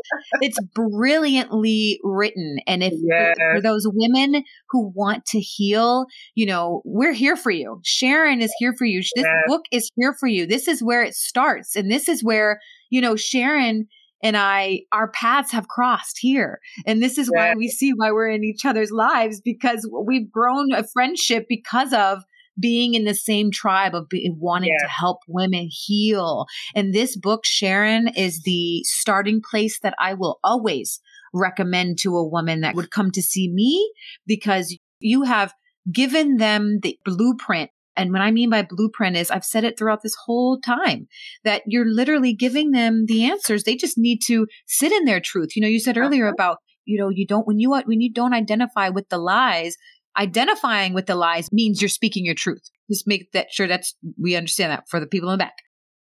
it's 0.41 0.59
brilliantly 0.75 1.99
written. 2.03 2.57
And 2.67 2.83
if 2.83 2.93
yes. 2.95 3.35
for, 3.37 3.55
for 3.55 3.61
those 3.61 3.85
women 3.91 4.43
who 4.69 4.91
want 4.95 5.25
to 5.27 5.39
heal, 5.39 6.05
you 6.35 6.45
know, 6.45 6.81
we're 6.85 7.13
here 7.13 7.35
for 7.35 7.51
you. 7.51 7.79
Sharon 7.83 8.41
is 8.41 8.53
here 8.59 8.73
for 8.77 8.85
you. 8.85 8.99
This 9.15 9.25
yes. 9.25 9.43
book 9.47 9.63
is 9.71 9.89
here 9.95 10.13
for 10.13 10.27
you. 10.27 10.45
This 10.45 10.67
is 10.67 10.83
where 10.83 11.01
it 11.01 11.15
starts. 11.15 11.75
And 11.75 11.91
this 11.91 12.07
is 12.07 12.23
where, 12.23 12.59
you 12.89 13.01
know, 13.01 13.15
Sharon, 13.15 13.87
and 14.21 14.35
I, 14.35 14.81
our 14.91 15.09
paths 15.09 15.51
have 15.51 15.67
crossed 15.67 16.17
here. 16.19 16.59
And 16.85 17.01
this 17.01 17.17
is 17.17 17.29
why 17.29 17.55
we 17.55 17.67
see 17.67 17.91
why 17.91 18.11
we're 18.11 18.29
in 18.29 18.43
each 18.43 18.65
other's 18.65 18.91
lives 18.91 19.41
because 19.41 19.89
we've 20.05 20.31
grown 20.31 20.73
a 20.73 20.83
friendship 20.83 21.45
because 21.47 21.93
of 21.93 22.23
being 22.59 22.93
in 22.93 23.05
the 23.05 23.15
same 23.15 23.51
tribe 23.51 23.95
of 23.95 24.09
be, 24.09 24.29
wanting 24.37 24.69
yeah. 24.69 24.85
to 24.85 24.91
help 24.91 25.19
women 25.27 25.69
heal. 25.71 26.45
And 26.75 26.93
this 26.93 27.15
book, 27.15 27.45
Sharon, 27.45 28.09
is 28.09 28.41
the 28.43 28.83
starting 28.83 29.41
place 29.41 29.79
that 29.79 29.95
I 29.99 30.13
will 30.13 30.39
always 30.43 30.99
recommend 31.33 31.99
to 31.99 32.17
a 32.17 32.27
woman 32.27 32.61
that 32.61 32.75
would 32.75 32.91
come 32.91 33.11
to 33.11 33.21
see 33.21 33.49
me 33.49 33.91
because 34.27 34.77
you 34.99 35.23
have 35.23 35.53
given 35.91 36.37
them 36.37 36.79
the 36.81 36.99
blueprint 37.05 37.71
and 37.99 38.11
what 38.11 38.21
I 38.21 38.31
mean 38.31 38.49
by 38.49 38.63
blueprint 38.63 39.17
is 39.17 39.31
I've 39.31 39.45
said 39.45 39.63
it 39.63 39.77
throughout 39.77 40.01
this 40.03 40.15
whole 40.25 40.59
time 40.59 41.07
that 41.43 41.63
you're 41.65 41.87
literally 41.87 42.33
giving 42.33 42.71
them 42.71 43.05
the 43.07 43.25
answers. 43.25 43.63
They 43.63 43.75
just 43.75 43.97
need 43.97 44.19
to 44.27 44.47
sit 44.67 44.91
in 44.91 45.05
their 45.05 45.19
truth. 45.19 45.55
You 45.55 45.61
know, 45.61 45.67
you 45.67 45.79
said 45.79 45.97
earlier 45.97 46.25
uh-huh. 46.25 46.33
about, 46.33 46.57
you 46.85 46.99
know, 46.99 47.09
you 47.09 47.25
don't, 47.27 47.45
when 47.45 47.59
you, 47.59 47.71
when 47.71 48.01
you 48.01 48.11
don't 48.11 48.33
identify 48.33 48.89
with 48.89 49.09
the 49.09 49.17
lies, 49.17 49.75
identifying 50.17 50.93
with 50.93 51.05
the 51.05 51.15
lies 51.15 51.51
means 51.51 51.81
you're 51.81 51.89
speaking 51.89 52.25
your 52.25 52.35
truth. 52.35 52.63
Just 52.89 53.07
make 53.07 53.31
that 53.33 53.47
sure 53.51 53.67
that's, 53.67 53.95
we 54.17 54.35
understand 54.35 54.71
that 54.71 54.89
for 54.89 54.99
the 54.99 55.07
people 55.07 55.29
in 55.29 55.37
the 55.37 55.43
back. 55.43 55.55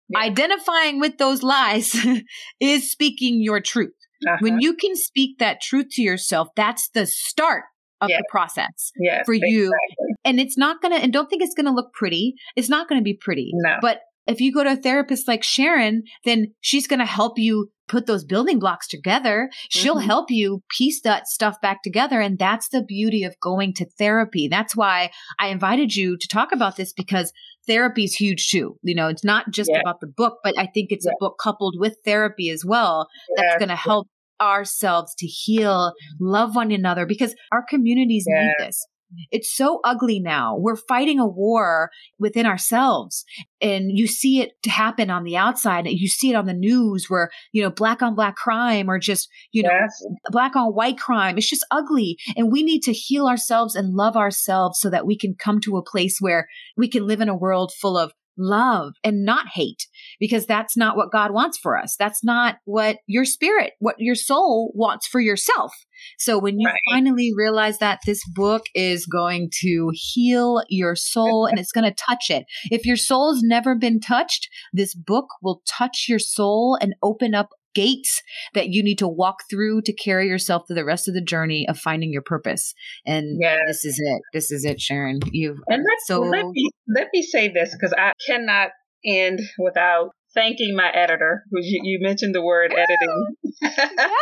Yeah. 0.09 0.19
Identifying 0.19 0.99
with 0.99 1.17
those 1.17 1.43
lies 1.43 1.95
is 2.59 2.91
speaking 2.91 3.41
your 3.41 3.59
truth. 3.59 3.93
Uh-huh. 4.25 4.37
When 4.39 4.59
you 4.61 4.73
can 4.75 4.95
speak 4.95 5.39
that 5.39 5.61
truth 5.61 5.87
to 5.91 6.01
yourself, 6.01 6.47
that's 6.55 6.89
the 6.89 7.05
start 7.05 7.65
of 8.01 8.09
yes. 8.09 8.19
the 8.19 8.25
process 8.29 8.91
yes, 8.99 9.25
for 9.25 9.33
you. 9.33 9.65
Exactly. 9.65 10.06
And 10.27 10.39
it's 10.39 10.57
not 10.57 10.81
going 10.81 10.93
to, 10.93 11.01
and 11.01 11.11
don't 11.11 11.29
think 11.29 11.41
it's 11.41 11.55
going 11.55 11.65
to 11.65 11.71
look 11.71 11.93
pretty. 11.93 12.35
It's 12.55 12.69
not 12.69 12.87
going 12.89 12.99
to 12.99 13.03
be 13.03 13.17
pretty. 13.19 13.51
No. 13.53 13.77
But 13.81 14.01
if 14.27 14.41
you 14.41 14.53
go 14.53 14.63
to 14.63 14.73
a 14.73 14.75
therapist 14.75 15.27
like 15.27 15.43
Sharon, 15.43 16.03
then 16.25 16.53
she's 16.61 16.85
going 16.85 16.99
to 16.99 17.05
help 17.05 17.39
you 17.39 17.71
put 17.87 18.05
those 18.05 18.25
building 18.25 18.59
blocks 18.59 18.87
together. 18.87 19.49
She'll 19.69 19.95
mm-hmm. 19.95 20.05
help 20.05 20.29
you 20.29 20.61
piece 20.77 21.01
that 21.01 21.27
stuff 21.27 21.55
back 21.61 21.81
together. 21.81 22.19
And 22.19 22.37
that's 22.37 22.67
the 22.69 22.83
beauty 22.83 23.23
of 23.23 23.39
going 23.41 23.73
to 23.75 23.85
therapy. 23.97 24.49
That's 24.49 24.75
why 24.75 25.11
I 25.39 25.47
invited 25.47 25.95
you 25.95 26.17
to 26.17 26.27
talk 26.27 26.51
about 26.51 26.75
this 26.75 26.91
because 26.91 27.31
therapy 27.65 28.03
is 28.03 28.13
huge 28.13 28.49
too. 28.49 28.77
You 28.83 28.95
know, 28.95 29.07
it's 29.07 29.23
not 29.23 29.45
just 29.51 29.69
yeah. 29.71 29.79
about 29.79 30.01
the 30.01 30.07
book, 30.07 30.39
but 30.43 30.55
I 30.57 30.67
think 30.73 30.91
it's 30.91 31.05
yeah. 31.05 31.13
a 31.13 31.19
book 31.19 31.37
coupled 31.41 31.75
with 31.79 31.95
therapy 32.03 32.49
as 32.49 32.63
well 32.65 33.07
that's 33.37 33.57
going 33.57 33.69
to 33.69 33.75
help 33.75 34.07
ourselves 34.41 35.15
to 35.15 35.25
heal, 35.25 35.93
love 36.19 36.55
one 36.55 36.71
another 36.71 37.05
because 37.05 37.33
our 37.51 37.63
communities 37.67 38.25
yeah. 38.27 38.41
need 38.41 38.67
this. 38.67 38.85
It's 39.31 39.55
so 39.55 39.79
ugly 39.83 40.19
now. 40.19 40.55
We're 40.57 40.75
fighting 40.75 41.19
a 41.19 41.27
war 41.27 41.89
within 42.19 42.45
ourselves. 42.45 43.25
And 43.61 43.97
you 43.97 44.07
see 44.07 44.41
it 44.41 44.53
happen 44.65 45.09
on 45.09 45.23
the 45.23 45.37
outside. 45.37 45.87
You 45.87 46.07
see 46.07 46.31
it 46.31 46.35
on 46.35 46.45
the 46.45 46.53
news 46.53 47.05
where, 47.09 47.29
you 47.51 47.61
know, 47.61 47.69
black 47.69 48.01
on 48.01 48.15
black 48.15 48.35
crime 48.35 48.89
or 48.89 48.99
just, 48.99 49.29
you 49.51 49.63
know, 49.63 49.69
yes. 49.71 50.05
black 50.31 50.55
on 50.55 50.73
white 50.73 50.97
crime. 50.97 51.37
It's 51.37 51.49
just 51.49 51.65
ugly. 51.71 52.17
And 52.35 52.51
we 52.51 52.63
need 52.63 52.81
to 52.83 52.93
heal 52.93 53.27
ourselves 53.27 53.75
and 53.75 53.95
love 53.95 54.15
ourselves 54.15 54.79
so 54.79 54.89
that 54.89 55.05
we 55.05 55.17
can 55.17 55.35
come 55.35 55.59
to 55.61 55.77
a 55.77 55.83
place 55.83 56.17
where 56.19 56.47
we 56.75 56.87
can 56.87 57.07
live 57.07 57.21
in 57.21 57.29
a 57.29 57.37
world 57.37 57.73
full 57.79 57.97
of 57.97 58.11
love 58.37 58.93
and 59.03 59.25
not 59.25 59.47
hate 59.53 59.87
because 60.19 60.45
that's 60.45 60.77
not 60.77 60.95
what 60.95 61.11
God 61.11 61.31
wants 61.31 61.57
for 61.57 61.77
us. 61.77 61.95
That's 61.97 62.23
not 62.23 62.57
what 62.65 62.97
your 63.07 63.25
spirit, 63.25 63.73
what 63.79 63.95
your 63.99 64.15
soul 64.15 64.71
wants 64.75 65.07
for 65.07 65.19
yourself. 65.19 65.73
So 66.17 66.37
when 66.37 66.59
you 66.59 66.67
right. 66.67 66.79
finally 66.91 67.31
realize 67.35 67.79
that 67.79 67.99
this 68.05 68.21
book 68.33 68.63
is 68.75 69.05
going 69.05 69.49
to 69.61 69.91
heal 69.93 70.63
your 70.69 70.95
soul 70.95 71.45
and 71.45 71.59
it's 71.59 71.71
going 71.71 71.89
to 71.89 71.95
touch 72.07 72.29
it. 72.29 72.45
If 72.65 72.85
your 72.85 72.97
soul's 72.97 73.41
never 73.41 73.75
been 73.75 73.99
touched, 73.99 74.47
this 74.73 74.93
book 74.93 75.27
will 75.41 75.61
touch 75.67 76.05
your 76.07 76.19
soul 76.19 76.77
and 76.79 76.95
open 77.01 77.33
up 77.33 77.49
gates 77.77 78.23
that 78.55 78.69
you 78.69 78.83
need 78.83 78.97
to 78.97 79.07
walk 79.07 79.43
through 79.49 79.81
to 79.83 79.93
carry 79.93 80.27
yourself 80.27 80.63
through 80.65 80.75
the 80.75 80.83
rest 80.83 81.07
of 81.07 81.13
the 81.13 81.21
journey 81.21 81.67
of 81.69 81.77
finding 81.77 82.11
your 82.11 82.23
purpose. 82.23 82.73
And 83.05 83.37
yes. 83.39 83.59
this 83.67 83.85
is 83.85 84.01
it. 84.03 84.21
This 84.33 84.51
is 84.51 84.65
it, 84.65 84.81
Sharon. 84.81 85.19
You 85.31 85.61
and 85.67 85.83
let, 85.87 85.97
so 86.05 86.21
let 86.21 86.47
me 86.47 86.71
let 86.93 87.07
me 87.13 87.21
say 87.21 87.49
this 87.53 87.75
because 87.75 87.93
I 87.95 88.13
cannot 88.25 88.69
end 89.05 89.41
without 89.59 90.09
thanking 90.33 90.75
my 90.75 90.89
editor. 90.89 91.43
Who 91.51 91.59
you, 91.61 91.81
you 91.83 91.99
mentioned 92.01 92.33
the 92.33 92.43
word 92.43 92.73
editing. 92.73 93.35
yes. 93.61 94.21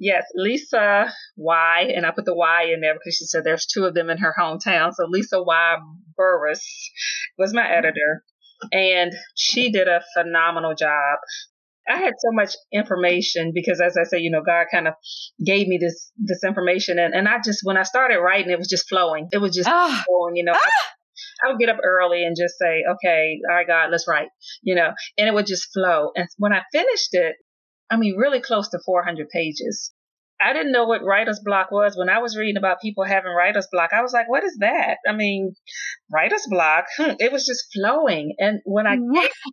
Yes, 0.00 0.22
Lisa 0.36 1.12
Y, 1.36 1.92
and 1.92 2.06
I 2.06 2.12
put 2.12 2.24
the 2.24 2.34
Y 2.34 2.70
in 2.72 2.80
there 2.80 2.94
because 2.94 3.16
she 3.16 3.26
said 3.26 3.42
there's 3.42 3.66
two 3.66 3.84
of 3.84 3.94
them 3.94 4.10
in 4.10 4.18
her 4.18 4.32
hometown. 4.38 4.92
So 4.94 5.06
Lisa 5.08 5.42
Y 5.42 5.76
Burris 6.16 6.64
was 7.36 7.52
my 7.52 7.62
mm-hmm. 7.62 7.78
editor, 7.78 8.22
and 8.70 9.12
she 9.34 9.72
did 9.72 9.88
a 9.88 10.02
phenomenal 10.14 10.76
job. 10.76 11.18
I 11.88 11.98
had 11.98 12.14
so 12.18 12.30
much 12.32 12.54
information 12.72 13.52
because 13.54 13.80
as 13.80 13.96
I 13.96 14.04
say, 14.04 14.18
you 14.18 14.30
know, 14.30 14.42
God 14.44 14.66
kind 14.72 14.88
of 14.88 14.94
gave 15.44 15.66
me 15.68 15.78
this, 15.80 16.10
this 16.18 16.44
information 16.44 16.98
and, 16.98 17.14
and 17.14 17.26
I 17.28 17.38
just, 17.44 17.60
when 17.62 17.76
I 17.76 17.82
started 17.82 18.20
writing, 18.20 18.50
it 18.50 18.58
was 18.58 18.68
just 18.68 18.88
flowing. 18.88 19.28
It 19.32 19.38
was 19.38 19.54
just 19.54 19.68
ah. 19.68 20.04
flowing, 20.06 20.36
you 20.36 20.44
know. 20.44 20.54
Ah. 20.54 20.92
I 21.44 21.48
would 21.50 21.58
get 21.58 21.68
up 21.68 21.78
early 21.82 22.24
and 22.24 22.36
just 22.36 22.58
say, 22.58 22.82
okay, 22.92 23.40
all 23.48 23.56
right, 23.56 23.66
God, 23.66 23.90
let's 23.90 24.06
write, 24.08 24.28
you 24.62 24.74
know, 24.74 24.90
and 25.16 25.28
it 25.28 25.34
would 25.34 25.46
just 25.46 25.72
flow. 25.72 26.10
And 26.14 26.28
when 26.36 26.52
I 26.52 26.62
finished 26.72 27.10
it, 27.12 27.36
I 27.90 27.96
mean, 27.96 28.16
really 28.16 28.40
close 28.40 28.68
to 28.70 28.78
400 28.84 29.28
pages. 29.28 29.92
I 30.40 30.52
didn't 30.52 30.72
know 30.72 30.84
what 30.86 31.02
writer's 31.04 31.40
block 31.44 31.70
was 31.70 31.96
when 31.96 32.08
I 32.08 32.18
was 32.18 32.36
reading 32.36 32.56
about 32.56 32.80
people 32.80 33.04
having 33.04 33.32
writer's 33.32 33.68
block. 33.72 33.90
I 33.92 34.02
was 34.02 34.12
like, 34.12 34.28
what 34.28 34.44
is 34.44 34.56
that? 34.60 34.98
I 35.08 35.12
mean, 35.12 35.54
writer's 36.12 36.46
block, 36.48 36.86
hmm, 36.96 37.12
it 37.18 37.32
was 37.32 37.44
just 37.44 37.66
flowing. 37.74 38.34
And 38.38 38.60
when 38.64 38.86
I, 38.86 38.96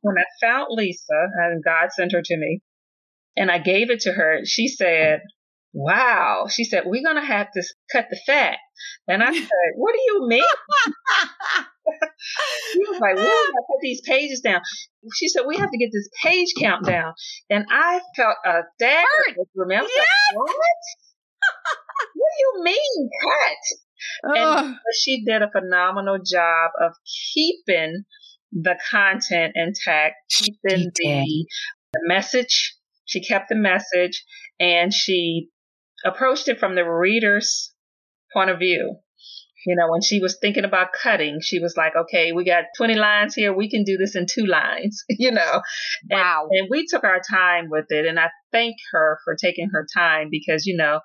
when 0.02 0.18
I 0.18 0.26
found 0.40 0.68
Lisa 0.70 1.28
and 1.38 1.64
God 1.64 1.92
sent 1.92 2.12
her 2.12 2.22
to 2.24 2.38
me 2.38 2.62
and 3.36 3.50
I 3.50 3.58
gave 3.60 3.90
it 3.90 4.02
to 4.02 4.12
her, 4.12 4.42
she 4.46 4.68
said, 4.68 5.22
wow. 5.76 6.48
She 6.50 6.64
said, 6.64 6.84
we're 6.86 7.04
going 7.04 7.22
to 7.22 7.28
have 7.28 7.52
to 7.52 7.64
cut 7.92 8.08
the 8.10 8.18
fat. 8.26 8.58
And 9.08 9.22
I 9.22 9.32
said, 9.32 9.48
what 9.76 9.94
do 9.94 10.00
you 10.06 10.28
mean? 10.28 10.42
she 12.72 12.80
was 12.80 13.00
like, 13.00 13.16
we 13.16 13.22
got 13.22 13.28
to 13.28 13.64
put 13.68 13.82
these 13.82 14.02
pages 14.02 14.40
down. 14.40 14.62
She 15.14 15.28
said, 15.28 15.44
we 15.46 15.58
have 15.58 15.70
to 15.70 15.78
get 15.78 15.92
this 15.92 16.10
page 16.24 16.54
count 16.60 16.86
down. 16.86 17.14
And 17.50 17.66
I 17.70 18.00
felt 18.16 18.38
a 18.46 18.62
dagger. 18.80 19.06
Remember? 19.54 19.88
Yes. 19.94 20.08
Like, 20.30 20.38
what? 20.38 20.50
what 22.16 22.30
do 22.32 22.40
you 22.40 22.64
mean 22.64 23.10
cut? 23.22 24.38
And 24.38 24.76
she 25.04 25.24
did 25.26 25.42
a 25.42 25.52
phenomenal 25.52 26.20
job 26.20 26.72
of 26.82 26.94
keeping 27.34 28.06
the 28.52 28.78
content 28.90 29.54
intact, 29.56 30.16
keeping 30.30 30.92
the, 30.96 31.46
the 31.94 32.02
message. 32.06 32.76
She 33.06 33.22
kept 33.22 33.50
the 33.50 33.56
message 33.56 34.24
and 34.60 34.94
she 34.94 35.50
approached 36.06 36.48
it 36.48 36.60
from 36.60 36.76
the 36.76 36.84
reader's 36.84 37.74
point 38.34 38.50
of 38.50 38.60
view. 38.60 38.98
You 39.66 39.76
know, 39.76 39.90
when 39.90 40.04
she 40.04 40.20
was 40.20 40.38
thinking 40.40 40.64
about 40.64 40.94
cutting, 40.94 41.40
she 41.42 41.60
was 41.60 41.76
like, 41.76 41.94
okay, 41.96 42.32
we 42.32 42.46
got 42.46 42.66
20 42.78 42.94
lines 42.94 43.34
here. 43.34 43.52
We 43.52 43.68
can 43.68 43.84
do 43.84 43.98
this 43.98 44.16
in 44.16 44.28
two 44.32 44.46
lines, 44.46 45.04
you 45.10 45.32
know. 45.32 45.62
Wow. 46.10 46.48
And, 46.52 46.60
and 46.60 46.68
we 46.70 46.86
took 46.88 47.04
our 47.04 47.20
time 47.28 47.70
with 47.70 47.86
it. 47.90 48.06
And 48.06 48.20
I 48.20 48.30
thank 48.52 48.76
her 48.92 49.18
for 49.24 49.36
taking 49.36 49.70
her 49.72 49.88
time 49.92 50.28
because, 50.30 50.68
you 50.68 50.78
know, 50.78 51.00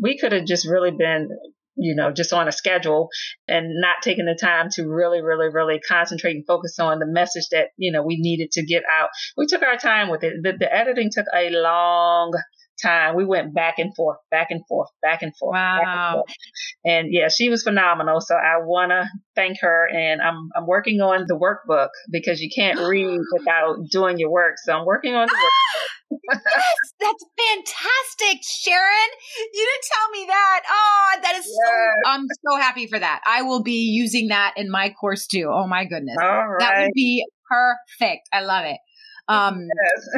we 0.00 0.18
could 0.18 0.32
have 0.32 0.44
just 0.44 0.68
really 0.68 0.90
been 0.90 1.28
you 1.74 1.94
know, 1.94 2.12
just 2.12 2.34
on 2.34 2.48
a 2.48 2.52
schedule 2.52 3.08
and 3.48 3.80
not 3.80 3.96
taking 4.02 4.26
the 4.26 4.38
time 4.38 4.68
to 4.70 4.86
really, 4.86 5.22
really, 5.22 5.48
really 5.48 5.80
concentrate 5.80 6.36
and 6.36 6.46
focus 6.46 6.78
on 6.78 6.98
the 6.98 7.06
message 7.06 7.48
that, 7.50 7.68
you 7.78 7.90
know, 7.90 8.02
we 8.02 8.18
needed 8.20 8.50
to 8.52 8.64
get 8.64 8.82
out. 8.90 9.08
We 9.38 9.46
took 9.46 9.62
our 9.62 9.78
time 9.78 10.10
with 10.10 10.22
it. 10.22 10.34
The, 10.42 10.52
the 10.58 10.72
editing 10.72 11.08
took 11.10 11.26
a 11.34 11.48
long 11.48 12.32
time. 12.82 13.16
We 13.16 13.24
went 13.24 13.54
back 13.54 13.78
and 13.78 13.94
forth, 13.94 14.18
back 14.30 14.48
and 14.50 14.62
forth, 14.68 14.88
back 15.02 15.22
and 15.22 15.32
forth. 15.36 15.54
Wow. 15.54 15.78
And, 15.80 16.14
forth. 16.14 16.24
and 16.84 17.08
yeah, 17.10 17.28
she 17.28 17.48
was 17.48 17.62
phenomenal. 17.62 18.20
So 18.20 18.34
I 18.34 18.58
want 18.62 18.90
to 18.90 19.08
thank 19.34 19.58
her. 19.60 19.88
And 19.88 20.20
I'm, 20.20 20.50
I'm 20.56 20.66
working 20.66 21.00
on 21.00 21.26
the 21.26 21.34
workbook 21.34 21.88
because 22.10 22.40
you 22.40 22.50
can't 22.54 22.78
read 22.88 23.20
without 23.32 23.76
doing 23.90 24.18
your 24.18 24.30
work. 24.30 24.56
So 24.64 24.72
I'm 24.72 24.86
working 24.86 25.14
on 25.14 25.26
the 25.26 25.34
workbook. 25.34 26.18
yes, 26.32 26.92
that's 27.00 27.24
fantastic, 27.38 28.42
Sharon. 28.42 29.10
You 29.52 29.66
didn't 29.66 29.86
tell 29.92 30.10
me 30.10 30.26
that. 30.26 30.60
Oh, 30.68 31.20
that 31.22 31.34
is 31.36 31.46
yes. 31.46 31.56
so, 31.56 32.10
I'm 32.10 32.26
so 32.46 32.56
happy 32.56 32.86
for 32.86 32.98
that. 32.98 33.20
I 33.26 33.42
will 33.42 33.62
be 33.62 33.90
using 33.90 34.28
that 34.28 34.54
in 34.56 34.70
my 34.70 34.90
course 34.90 35.26
too. 35.26 35.50
Oh 35.52 35.66
my 35.66 35.84
goodness. 35.84 36.16
Right. 36.18 36.56
That 36.58 36.82
would 36.82 36.92
be 36.94 37.24
perfect. 37.48 38.28
I 38.32 38.40
love 38.40 38.64
it. 38.64 38.78
Um, 39.28 39.68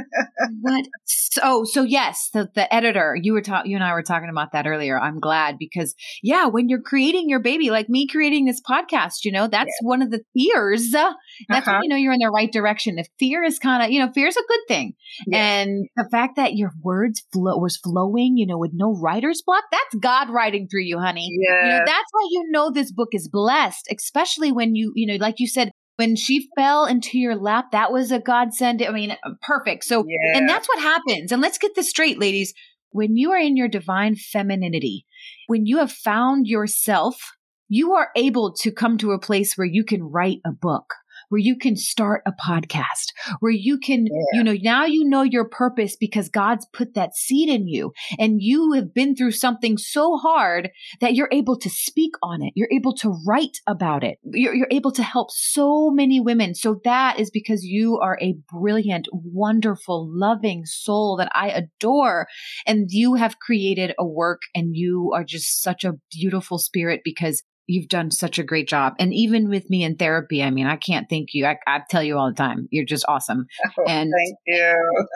what? 0.60 0.86
So, 1.04 1.64
so 1.64 1.82
yes, 1.82 2.30
the, 2.32 2.48
the 2.54 2.72
editor, 2.72 3.16
you 3.20 3.32
were 3.32 3.42
talking, 3.42 3.70
you 3.70 3.76
and 3.76 3.84
I 3.84 3.92
were 3.92 4.02
talking 4.02 4.28
about 4.28 4.52
that 4.52 4.66
earlier. 4.66 4.98
I'm 4.98 5.20
glad 5.20 5.56
because 5.58 5.94
yeah, 6.22 6.46
when 6.46 6.68
you're 6.68 6.80
creating 6.80 7.28
your 7.28 7.40
baby, 7.40 7.70
like 7.70 7.88
me 7.88 8.06
creating 8.06 8.44
this 8.44 8.60
podcast, 8.60 9.24
you 9.24 9.32
know, 9.32 9.46
that's 9.46 9.72
yeah. 9.82 9.88
one 9.88 10.02
of 10.02 10.10
the 10.10 10.22
fears. 10.32 10.90
That's 10.90 11.18
uh-huh. 11.50 11.72
when 11.72 11.82
you 11.82 11.88
know 11.88 11.96
you're 11.96 12.12
in 12.12 12.20
the 12.20 12.30
right 12.30 12.50
direction. 12.50 12.98
If 12.98 13.08
fear 13.18 13.42
is 13.42 13.58
kind 13.58 13.82
of, 13.82 13.90
you 13.90 14.00
know, 14.00 14.12
fear 14.12 14.26
is 14.26 14.36
a 14.36 14.42
good 14.48 14.60
thing. 14.68 14.94
Yeah. 15.26 15.38
And 15.38 15.88
the 15.96 16.08
fact 16.10 16.36
that 16.36 16.54
your 16.54 16.72
words 16.82 17.22
flow 17.32 17.58
was 17.58 17.76
flowing, 17.76 18.36
you 18.36 18.46
know, 18.46 18.58
with 18.58 18.72
no 18.74 18.94
writer's 18.94 19.42
block, 19.44 19.64
that's 19.70 19.96
God 20.00 20.30
writing 20.30 20.68
through 20.68 20.84
you, 20.84 20.98
honey. 20.98 21.30
Yeah. 21.40 21.64
You 21.64 21.70
know, 21.72 21.84
that's 21.84 22.10
why 22.12 22.28
you 22.30 22.44
know 22.50 22.70
this 22.70 22.92
book 22.92 23.10
is 23.12 23.28
blessed, 23.28 23.88
especially 23.90 24.52
when 24.52 24.74
you, 24.74 24.92
you 24.94 25.06
know, 25.06 25.22
like 25.22 25.36
you 25.38 25.46
said, 25.46 25.72
when 25.96 26.16
she 26.16 26.48
fell 26.56 26.86
into 26.86 27.18
your 27.18 27.36
lap, 27.36 27.66
that 27.72 27.92
was 27.92 28.10
a 28.10 28.18
godsend. 28.18 28.82
I 28.82 28.90
mean, 28.90 29.16
perfect. 29.42 29.84
So, 29.84 30.04
yeah. 30.06 30.38
and 30.38 30.48
that's 30.48 30.68
what 30.68 30.80
happens. 30.80 31.30
And 31.30 31.40
let's 31.40 31.58
get 31.58 31.74
this 31.74 31.90
straight, 31.90 32.18
ladies. 32.18 32.52
When 32.90 33.16
you 33.16 33.32
are 33.32 33.38
in 33.38 33.56
your 33.56 33.68
divine 33.68 34.16
femininity, 34.16 35.06
when 35.46 35.66
you 35.66 35.78
have 35.78 35.92
found 35.92 36.46
yourself, 36.46 37.32
you 37.68 37.94
are 37.94 38.10
able 38.16 38.52
to 38.60 38.70
come 38.70 38.98
to 38.98 39.12
a 39.12 39.20
place 39.20 39.56
where 39.56 39.66
you 39.66 39.84
can 39.84 40.02
write 40.02 40.38
a 40.44 40.52
book 40.52 40.94
where 41.34 41.40
you 41.40 41.56
can 41.56 41.74
start 41.74 42.22
a 42.26 42.32
podcast, 42.32 43.12
where 43.40 43.50
you 43.50 43.76
can, 43.76 44.06
yeah. 44.06 44.22
you 44.34 44.44
know, 44.44 44.54
now 44.62 44.84
you 44.84 45.04
know 45.04 45.22
your 45.22 45.48
purpose 45.48 45.96
because 45.96 46.28
God's 46.28 46.64
put 46.72 46.94
that 46.94 47.16
seed 47.16 47.48
in 47.48 47.66
you 47.66 47.92
and 48.20 48.40
you 48.40 48.70
have 48.74 48.94
been 48.94 49.16
through 49.16 49.32
something 49.32 49.76
so 49.76 50.16
hard 50.16 50.70
that 51.00 51.14
you're 51.16 51.28
able 51.32 51.58
to 51.58 51.68
speak 51.68 52.12
on 52.22 52.40
it. 52.40 52.52
You're 52.54 52.70
able 52.70 52.94
to 52.98 53.20
write 53.26 53.58
about 53.66 54.04
it. 54.04 54.18
You're, 54.22 54.54
you're 54.54 54.68
able 54.70 54.92
to 54.92 55.02
help 55.02 55.32
so 55.32 55.90
many 55.90 56.20
women. 56.20 56.54
So 56.54 56.80
that 56.84 57.18
is 57.18 57.32
because 57.32 57.64
you 57.64 57.98
are 57.98 58.16
a 58.22 58.36
brilliant, 58.48 59.08
wonderful, 59.10 60.08
loving 60.08 60.64
soul 60.66 61.16
that 61.16 61.32
I 61.34 61.48
adore. 61.48 62.28
And 62.64 62.86
you 62.90 63.14
have 63.14 63.40
created 63.40 63.92
a 63.98 64.06
work 64.06 64.42
and 64.54 64.76
you 64.76 65.10
are 65.12 65.24
just 65.24 65.60
such 65.60 65.82
a 65.82 65.94
beautiful 66.12 66.58
spirit 66.58 67.00
because 67.04 67.42
you've 67.66 67.88
done 67.88 68.10
such 68.10 68.38
a 68.38 68.42
great 68.42 68.68
job. 68.68 68.94
And 68.98 69.12
even 69.14 69.48
with 69.48 69.70
me 69.70 69.84
in 69.84 69.96
therapy, 69.96 70.42
I 70.42 70.50
mean, 70.50 70.66
I 70.66 70.76
can't 70.76 71.08
thank 71.08 71.30
you. 71.32 71.46
I, 71.46 71.56
I 71.66 71.80
tell 71.88 72.02
you 72.02 72.18
all 72.18 72.28
the 72.28 72.36
time, 72.36 72.68
you're 72.70 72.84
just 72.84 73.04
awesome. 73.08 73.46
Oh, 73.76 73.84
and 73.88 74.12
thank 74.16 74.38
you. 74.46 75.06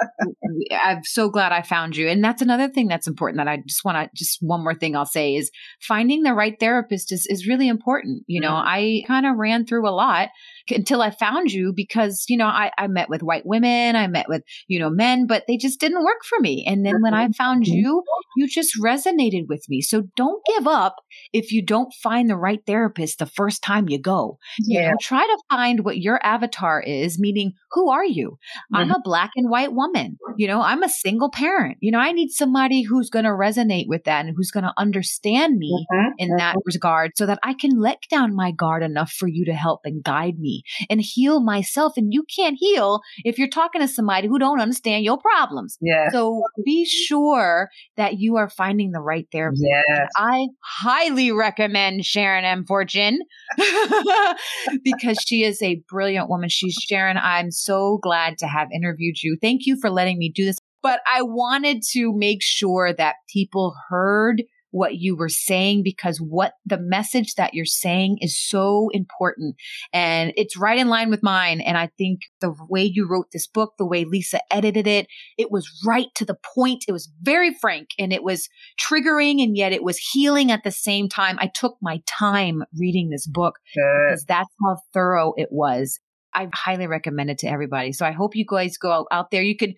I'm 0.73 1.05
so 1.05 1.29
glad 1.29 1.53
I 1.53 1.63
found 1.63 1.97
you. 1.97 2.09
And 2.09 2.25
that's 2.25 2.43
another 2.43 2.69
thing 2.69 2.89
that's 2.89 3.07
important 3.07 3.39
that 3.39 3.47
I 3.47 3.59
just 3.65 3.85
want 3.85 3.97
to, 3.99 4.11
just 4.17 4.39
one 4.41 4.65
more 4.65 4.75
thing 4.75 4.97
I'll 4.97 5.07
say 5.07 5.37
is 5.37 5.51
finding 5.81 6.23
the 6.23 6.35
right 6.35 6.59
therapist 6.59 7.13
is, 7.13 7.27
is 7.29 7.47
really 7.47 7.69
important. 7.69 8.25
You 8.27 8.41
know, 8.41 8.51
mm-hmm. 8.51 8.67
I 8.67 9.03
kind 9.07 9.27
of 9.27 9.37
ran 9.37 9.65
through 9.65 9.89
a 9.89 9.95
lot 9.95 10.31
until 10.71 11.03
I 11.03 11.11
found 11.11 11.53
you 11.53 11.73
because, 11.75 12.25
you 12.29 12.37
know, 12.37 12.47
I, 12.47 12.73
I 12.77 12.89
met 12.89 13.09
with 13.09 13.23
white 13.23 13.47
women, 13.47 13.95
I 13.95 14.09
met 14.09 14.29
with, 14.29 14.43
you 14.67 14.81
know, 14.81 14.91
men, 14.91 15.27
but 15.27 15.45
they 15.47 15.57
just 15.57 15.79
didn't 15.79 16.05
work 16.05 16.25
for 16.29 16.41
me. 16.41 16.65
And 16.67 16.85
then 16.85 17.01
when 17.01 17.15
I 17.15 17.25
mm-hmm. 17.25 17.33
found 17.33 17.65
mm-hmm. 17.65 17.75
you, 17.75 18.03
you 18.37 18.49
just 18.49 18.73
resonated 18.83 19.47
with 19.49 19.65
me. 19.69 19.81
So 19.83 20.05
don't 20.17 20.43
give 20.47 20.67
up 20.67 20.97
if 21.33 21.53
you 21.53 21.65
don't 21.65 21.93
find 22.03 22.29
the 22.29 22.38
right 22.39 22.61
therapist 22.67 23.19
the 23.19 23.27
first 23.27 23.63
time 23.63 23.89
you 23.89 24.01
go. 24.01 24.39
Yeah. 24.61 24.81
You 24.81 24.89
know, 24.89 24.97
try 25.01 25.23
to 25.23 25.39
find 25.51 25.85
what 25.85 25.99
your 25.99 26.25
avatar 26.25 26.81
is, 26.81 27.19
meaning 27.19 27.53
who 27.73 27.91
are 27.91 28.05
you? 28.05 28.39
Mm-hmm. 28.73 28.77
I'm 28.77 28.91
a 28.91 29.01
black 29.03 29.31
and 29.37 29.51
white 29.51 29.73
woman. 29.73 30.19
You 30.37 30.47
know, 30.47 30.61
I'm 30.61 30.83
a 30.83 30.89
single 30.89 31.31
parent. 31.31 31.79
You 31.81 31.91
know, 31.91 31.99
I 31.99 32.13
need 32.13 32.31
somebody 32.31 32.83
who's 32.83 33.11
going 33.11 33.25
to 33.25 33.31
resonate 33.31 33.87
with 33.89 34.05
that 34.05 34.25
and 34.25 34.35
who's 34.37 34.51
going 34.51 34.65
to 34.65 34.73
understand 34.77 35.59
me 35.59 35.87
mm-hmm. 35.93 36.11
in 36.19 36.37
that 36.37 36.57
mm-hmm. 36.57 36.71
regard 36.73 37.13
so 37.17 37.27
that 37.27 37.39
I 37.43 37.55
can 37.55 37.79
let 37.79 37.99
down 38.11 38.35
my 38.35 38.53
guard 38.53 38.83
enough 38.83 39.13
for 39.13 39.29
you 39.29 39.45
to 39.47 39.55
help 39.55 39.81
and 39.85 40.03
guide 40.03 40.39
me 40.39 40.63
and 40.89 41.01
heal 41.01 41.41
myself. 41.41 41.95
And 41.97 42.13
you 42.13 42.25
can't 42.35 42.57
heal 42.59 43.01
if 43.25 43.39
you're 43.39 43.49
talking 43.49 43.81
to 43.81 43.89
somebody 43.89 44.29
who 44.29 44.39
don't 44.39 44.61
understand 44.61 45.05
your 45.05 45.19
problems. 45.19 45.77
Yeah. 45.81 46.09
So 46.11 46.43
be 46.65 46.85
sure 46.85 47.69
that 47.97 48.19
you 48.19 48.37
are 48.37 48.49
finding 48.49 48.93
the 48.93 49.01
right 49.01 49.27
therapist. 49.33 49.65
Yes. 49.65 50.09
I 50.17 50.49
highly 50.63 51.33
recommend 51.33 52.05
Sharon 52.29 52.45
M. 52.45 52.65
Fortune 52.67 53.21
because 54.85 55.19
she 55.27 55.45
is 55.45 55.63
a 55.63 55.83
brilliant 55.89 56.29
woman. 56.29 56.51
She's 56.51 56.75
Sharon. 56.75 57.17
I'm 57.17 57.51
so 57.51 57.99
glad 58.03 58.37
to 58.39 58.47
have 58.47 58.69
interviewed 58.71 59.23
you. 59.23 59.39
Thank 59.41 59.63
you 59.65 59.79
for 59.81 59.89
letting 59.89 60.19
me 60.19 60.31
do 60.35 60.45
this. 60.45 60.59
But 60.83 61.01
I 61.13 61.23
wanted 61.23 61.83
to 61.93 62.13
make 62.15 62.43
sure 62.43 62.93
that 62.93 63.17
people 63.33 63.75
heard 63.89 64.43
what 64.71 64.97
you 64.97 65.17
were 65.17 65.29
saying 65.29 65.83
because 65.83 66.19
what 66.19 66.53
the 66.67 66.79
message 66.79 67.35
that 67.35 67.55
you're 67.55 67.65
saying 67.65 68.19
is 68.21 68.39
so 68.39 68.89
important 68.93 69.57
and 69.93 70.33
it's 70.37 70.57
right 70.57 70.79
in 70.79 70.89
line 70.89 71.11
with 71.11 71.23
mine. 71.23 71.61
And 71.61 71.79
I 71.79 71.89
think 71.99 72.21
the 72.41 72.55
way 72.69 72.83
you 72.85 73.09
wrote 73.09 73.29
this 73.33 73.47
book, 73.47 73.75
the 73.79 73.87
way 73.87 74.05
Lisa 74.05 74.41
edited 74.53 74.87
it, 74.87 75.07
it 75.37 75.51
was 75.51 75.69
right 75.87 76.09
to 76.17 76.25
the 76.25 76.37
point. 76.55 76.85
It 76.89 76.93
was 76.93 77.11
very 77.23 77.55
frank 77.55 77.89
and 77.99 78.13
it 78.13 78.23
was 78.23 78.49
triggering 78.81 79.43
and 79.43 79.57
yet 79.57 79.73
it 79.73 79.83
was 79.83 79.99
healing 79.99 80.51
at 80.51 80.65
the 80.65 80.71
same 80.71 81.09
time. 81.09 81.39
I 81.41 81.51
took 81.55 81.77
my 81.81 82.03
time 82.07 82.63
reading 82.79 83.11
this 83.11 83.27
book 83.27 83.55
because 83.75 84.25
that's 84.27 84.51
how 84.65 84.79
thorough 84.93 85.33
it 85.37 85.49
was. 85.51 86.01
I 86.35 86.49
highly 86.55 86.87
recommend 86.87 87.31
it 87.31 87.39
to 87.39 87.49
everybody. 87.49 87.93
So 87.93 88.07
I 88.07 88.13
hope 88.13 88.37
you 88.37 88.45
guys 88.49 88.77
go 88.77 89.07
out, 89.11 89.31
there. 89.31 89.43
You 89.43 89.57
could 89.57 89.75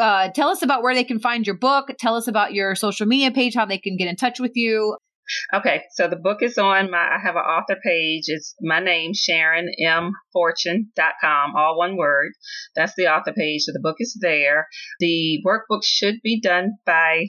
uh, 0.00 0.30
tell 0.30 0.48
us 0.48 0.62
about 0.62 0.82
where 0.82 0.94
they 0.94 1.04
can 1.04 1.18
find 1.18 1.46
your 1.46 1.56
book. 1.56 1.88
Tell 1.98 2.16
us 2.16 2.28
about 2.28 2.54
your 2.54 2.74
social 2.74 3.06
media 3.06 3.30
page, 3.30 3.54
how 3.54 3.66
they 3.66 3.78
can 3.78 3.96
get 3.96 4.08
in 4.08 4.16
touch 4.16 4.38
with 4.40 4.52
you. 4.54 4.96
Okay, 5.54 5.82
so 5.92 6.06
the 6.06 6.16
book 6.16 6.42
is 6.42 6.58
on 6.58 6.90
my, 6.90 6.98
I 6.98 7.18
have 7.22 7.36
an 7.36 7.42
author 7.42 7.76
page. 7.82 8.24
It's 8.26 8.54
my 8.60 8.80
name, 8.80 9.12
Sharon 9.14 9.70
M. 9.82 10.12
Fortune.com, 10.32 11.56
all 11.56 11.78
one 11.78 11.96
word. 11.96 12.32
That's 12.76 12.94
the 12.94 13.06
author 13.06 13.32
page. 13.32 13.62
So 13.62 13.72
the 13.72 13.80
book 13.80 13.96
is 14.00 14.18
there. 14.20 14.68
The 15.00 15.40
workbook 15.46 15.82
should 15.82 16.16
be 16.22 16.40
done 16.40 16.72
by 16.84 17.28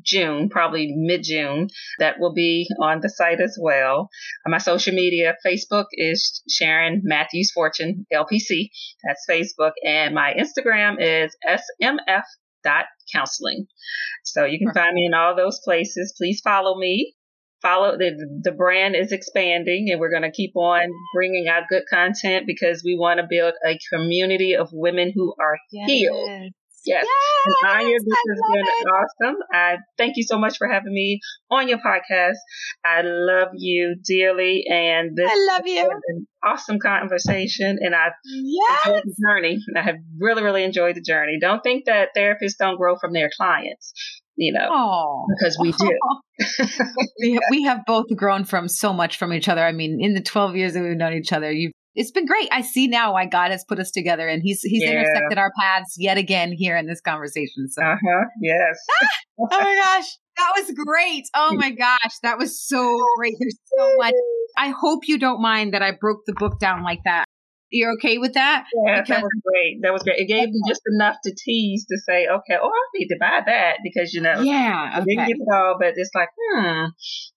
June, 0.00 0.48
probably 0.48 0.92
mid 0.96 1.22
June. 1.24 1.68
That 1.98 2.18
will 2.18 2.32
be 2.32 2.68
on 2.80 3.00
the 3.00 3.08
site 3.08 3.40
as 3.40 3.58
well. 3.60 4.08
My 4.46 4.58
social 4.58 4.94
media, 4.94 5.34
Facebook 5.44 5.86
is 5.92 6.42
Sharon 6.48 7.02
Matthews 7.04 7.50
Fortune 7.52 8.06
LPC. 8.12 8.70
That's 9.04 9.26
Facebook. 9.28 9.72
And 9.84 10.14
my 10.14 10.34
Instagram 10.34 10.96
is 10.98 11.36
smf 11.46 12.22
dot 12.64 12.86
counseling. 13.12 13.66
So 14.24 14.44
you 14.44 14.58
can 14.58 14.72
find 14.72 14.94
me 14.94 15.06
in 15.06 15.14
all 15.14 15.36
those 15.36 15.60
places. 15.64 16.14
Please 16.16 16.40
follow 16.42 16.78
me. 16.78 17.14
Follow 17.60 17.96
the 17.96 18.40
the 18.42 18.50
brand 18.50 18.96
is 18.96 19.12
expanding 19.12 19.88
and 19.90 20.00
we're 20.00 20.10
going 20.10 20.22
to 20.22 20.32
keep 20.32 20.56
on 20.56 20.90
bringing 21.14 21.46
out 21.46 21.68
good 21.68 21.84
content 21.88 22.44
because 22.44 22.82
we 22.84 22.96
want 22.98 23.20
to 23.20 23.26
build 23.28 23.54
a 23.64 23.78
community 23.92 24.56
of 24.56 24.68
women 24.72 25.12
who 25.14 25.32
are 25.38 25.56
yes. 25.70 25.88
healed 25.88 26.52
Yes. 26.84 27.06
yes 27.06 27.54
and 27.62 27.70
Anya, 27.70 27.98
this 27.98 28.18
has 28.28 28.40
been 28.52 28.64
it. 28.64 28.86
awesome. 28.86 29.36
I 29.52 29.76
thank 29.98 30.16
you 30.16 30.24
so 30.24 30.38
much 30.38 30.58
for 30.58 30.68
having 30.68 30.92
me 30.92 31.20
on 31.50 31.68
your 31.68 31.78
podcast. 31.78 32.36
I 32.84 33.02
love 33.02 33.48
you 33.54 33.96
dearly, 34.04 34.64
and 34.68 35.16
this 35.16 35.30
I 35.30 35.52
love 35.52 35.66
you. 35.66 35.90
an 36.08 36.26
awesome 36.44 36.78
conversation, 36.78 37.78
and 37.80 37.94
I've 37.94 38.12
yes. 38.24 38.86
enjoyed 38.86 39.02
the 39.04 39.14
journey. 39.26 39.58
I 39.76 39.82
have 39.82 39.96
really, 40.18 40.42
really 40.42 40.64
enjoyed 40.64 40.96
the 40.96 41.02
journey. 41.02 41.38
Don't 41.40 41.62
think 41.62 41.84
that 41.86 42.10
therapists 42.16 42.56
don't 42.58 42.76
grow 42.76 42.96
from 42.96 43.12
their 43.12 43.30
clients. 43.36 43.92
You 44.34 44.54
know, 44.54 44.68
Aww. 44.70 45.26
because 45.36 45.58
we 45.60 45.72
do. 45.72 45.98
we, 47.20 47.38
we 47.50 47.62
have 47.64 47.80
both 47.86 48.06
grown 48.16 48.44
from 48.44 48.66
so 48.66 48.92
much 48.92 49.18
from 49.18 49.32
each 49.32 49.46
other. 49.46 49.62
I 49.62 49.72
mean, 49.72 49.98
in 50.00 50.14
the 50.14 50.22
12 50.22 50.56
years 50.56 50.72
that 50.72 50.82
we've 50.82 50.96
known 50.96 51.12
each 51.12 51.34
other, 51.34 51.52
you've 51.52 51.72
it's 51.94 52.10
been 52.10 52.26
great. 52.26 52.48
I 52.50 52.62
see 52.62 52.88
now 52.88 53.12
why 53.12 53.26
God 53.26 53.50
has 53.50 53.64
put 53.64 53.78
us 53.78 53.90
together 53.90 54.28
and 54.28 54.42
he's 54.42 54.62
he's 54.62 54.82
yeah. 54.82 54.92
intersected 54.92 55.38
our 55.38 55.52
paths 55.60 55.96
yet 55.98 56.16
again 56.16 56.52
here 56.52 56.76
in 56.76 56.86
this 56.86 57.00
conversation. 57.00 57.68
So 57.68 57.82
uh-huh. 57.82 58.24
yes. 58.40 58.78
oh 59.38 59.48
my 59.50 59.82
gosh. 59.82 60.06
That 60.36 60.52
was 60.56 60.72
great. 60.86 61.24
Oh 61.34 61.54
my 61.54 61.70
gosh. 61.70 62.18
That 62.22 62.38
was 62.38 62.66
so 62.66 62.98
great. 63.18 63.34
There's 63.38 63.58
so 63.76 63.96
much. 63.98 64.14
I 64.56 64.68
hope 64.68 65.00
you 65.06 65.18
don't 65.18 65.40
mind 65.40 65.74
that 65.74 65.82
I 65.82 65.92
broke 65.92 66.20
the 66.26 66.34
book 66.34 66.58
down 66.58 66.82
like 66.82 67.00
that. 67.04 67.26
You're 67.72 67.92
okay 67.94 68.18
with 68.18 68.34
that? 68.34 68.66
Yeah, 68.86 69.00
because 69.00 69.08
that 69.08 69.22
was 69.22 69.42
great. 69.44 69.78
That 69.82 69.92
was 69.92 70.02
great. 70.02 70.18
It 70.18 70.28
gave 70.28 70.50
me 70.50 70.60
just 70.68 70.82
enough 70.94 71.16
to 71.24 71.34
tease 71.34 71.86
to 71.86 71.96
say, 72.06 72.26
okay, 72.26 72.56
oh, 72.60 72.68
I 72.68 72.84
need 72.94 73.08
to 73.08 73.16
buy 73.18 73.40
that 73.46 73.78
because 73.82 74.12
you 74.12 74.20
know, 74.20 74.40
yeah, 74.42 74.98
okay. 74.98 75.04
didn't 75.06 75.26
get 75.26 75.36
it 75.40 75.54
all, 75.54 75.76
but 75.80 75.94
it's 75.96 76.10
like, 76.14 76.28
hmm, 76.38 76.84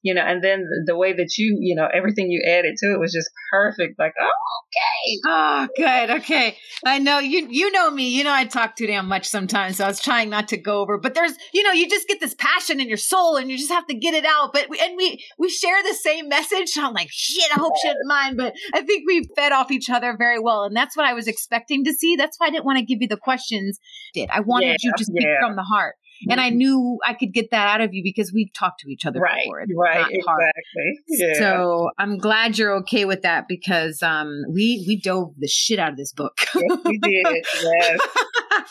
you 0.01 0.13
know. 0.13 0.21
And 0.21 0.43
then 0.43 0.65
the 0.85 0.97
way 0.97 1.13
that 1.13 1.37
you, 1.37 1.57
you 1.61 1.73
know, 1.73 1.87
everything 1.91 2.29
you 2.29 2.43
added 2.45 2.75
to 2.79 2.91
it 2.91 2.99
was 2.99 3.13
just 3.13 3.29
perfect. 3.49 3.97
Like, 3.97 4.13
oh, 4.19 4.27
okay, 4.67 5.19
oh, 5.25 5.67
good, 5.77 6.09
okay. 6.21 6.57
I 6.85 6.99
know 6.99 7.19
you. 7.19 7.47
You 7.49 7.71
know 7.71 7.89
me. 7.89 8.09
You 8.09 8.25
know 8.25 8.33
I 8.33 8.43
talk 8.43 8.75
too 8.75 8.87
damn 8.87 9.07
much 9.07 9.25
sometimes, 9.25 9.77
so 9.77 9.85
I 9.85 9.87
was 9.87 10.01
trying 10.01 10.29
not 10.29 10.49
to 10.49 10.57
go 10.57 10.81
over. 10.81 10.97
But 10.97 11.13
there's, 11.13 11.33
you 11.53 11.63
know, 11.63 11.71
you 11.71 11.89
just 11.89 12.09
get 12.09 12.19
this 12.19 12.35
passion 12.35 12.81
in 12.81 12.89
your 12.89 12.97
soul, 12.97 13.37
and 13.37 13.49
you 13.49 13.57
just 13.57 13.71
have 13.71 13.87
to 13.87 13.95
get 13.95 14.13
it 14.13 14.25
out. 14.25 14.51
But 14.51 14.69
we, 14.69 14.79
and 14.79 14.97
we 14.97 15.23
we 15.39 15.49
share 15.49 15.81
the 15.81 15.93
same 15.93 16.27
message. 16.27 16.69
So 16.71 16.83
I'm 16.83 16.93
like, 16.93 17.09
shit. 17.09 17.45
I 17.55 17.59
hope 17.59 17.73
she 17.81 17.87
doesn't 17.87 18.07
mind, 18.07 18.37
but 18.37 18.53
I 18.73 18.81
think 18.81 19.03
we 19.07 19.29
fed 19.35 19.53
off 19.53 19.71
each 19.71 19.89
other 19.89 20.15
very 20.17 20.24
well. 20.39 20.63
And 20.63 20.75
that's 20.75 20.95
what 20.95 21.05
I 21.05 21.13
was 21.13 21.27
expecting 21.27 21.83
to 21.85 21.93
see. 21.93 22.15
That's 22.15 22.39
why 22.39 22.47
I 22.47 22.49
didn't 22.49 22.65
want 22.65 22.79
to 22.79 22.85
give 22.85 23.01
you 23.01 23.07
the 23.07 23.17
questions. 23.17 23.79
Did 24.13 24.29
I 24.29 24.41
wanted 24.41 24.67
yeah, 24.67 24.75
you 24.83 24.93
to 24.97 25.05
speak 25.05 25.25
yeah. 25.25 25.39
from 25.39 25.55
the 25.55 25.63
heart. 25.63 25.95
And 26.29 26.39
I 26.39 26.49
mm-hmm. 26.49 26.57
knew 26.57 26.99
I 27.05 27.13
could 27.13 27.33
get 27.33 27.51
that 27.51 27.67
out 27.67 27.81
of 27.81 27.93
you 27.93 28.01
because 28.03 28.31
we've 28.33 28.51
talked 28.53 28.79
to 28.81 28.89
each 28.89 29.05
other 29.05 29.19
right, 29.19 29.43
before. 29.43 29.65
right, 29.75 30.05
exactly. 30.09 30.99
Yeah. 31.09 31.33
So 31.37 31.89
I'm 31.99 32.17
glad 32.17 32.57
you're 32.57 32.73
okay 32.77 33.05
with 33.05 33.21
that 33.23 33.47
because 33.47 34.01
um, 34.01 34.43
we 34.49 34.83
we 34.87 34.99
dove 34.99 35.33
the 35.37 35.47
shit 35.47 35.77
out 35.77 35.91
of 35.91 35.97
this 35.97 36.13
book. 36.13 36.37
yes, 36.55 36.79
we 36.85 36.97
did. 36.99 37.25
Yes. 37.61 37.99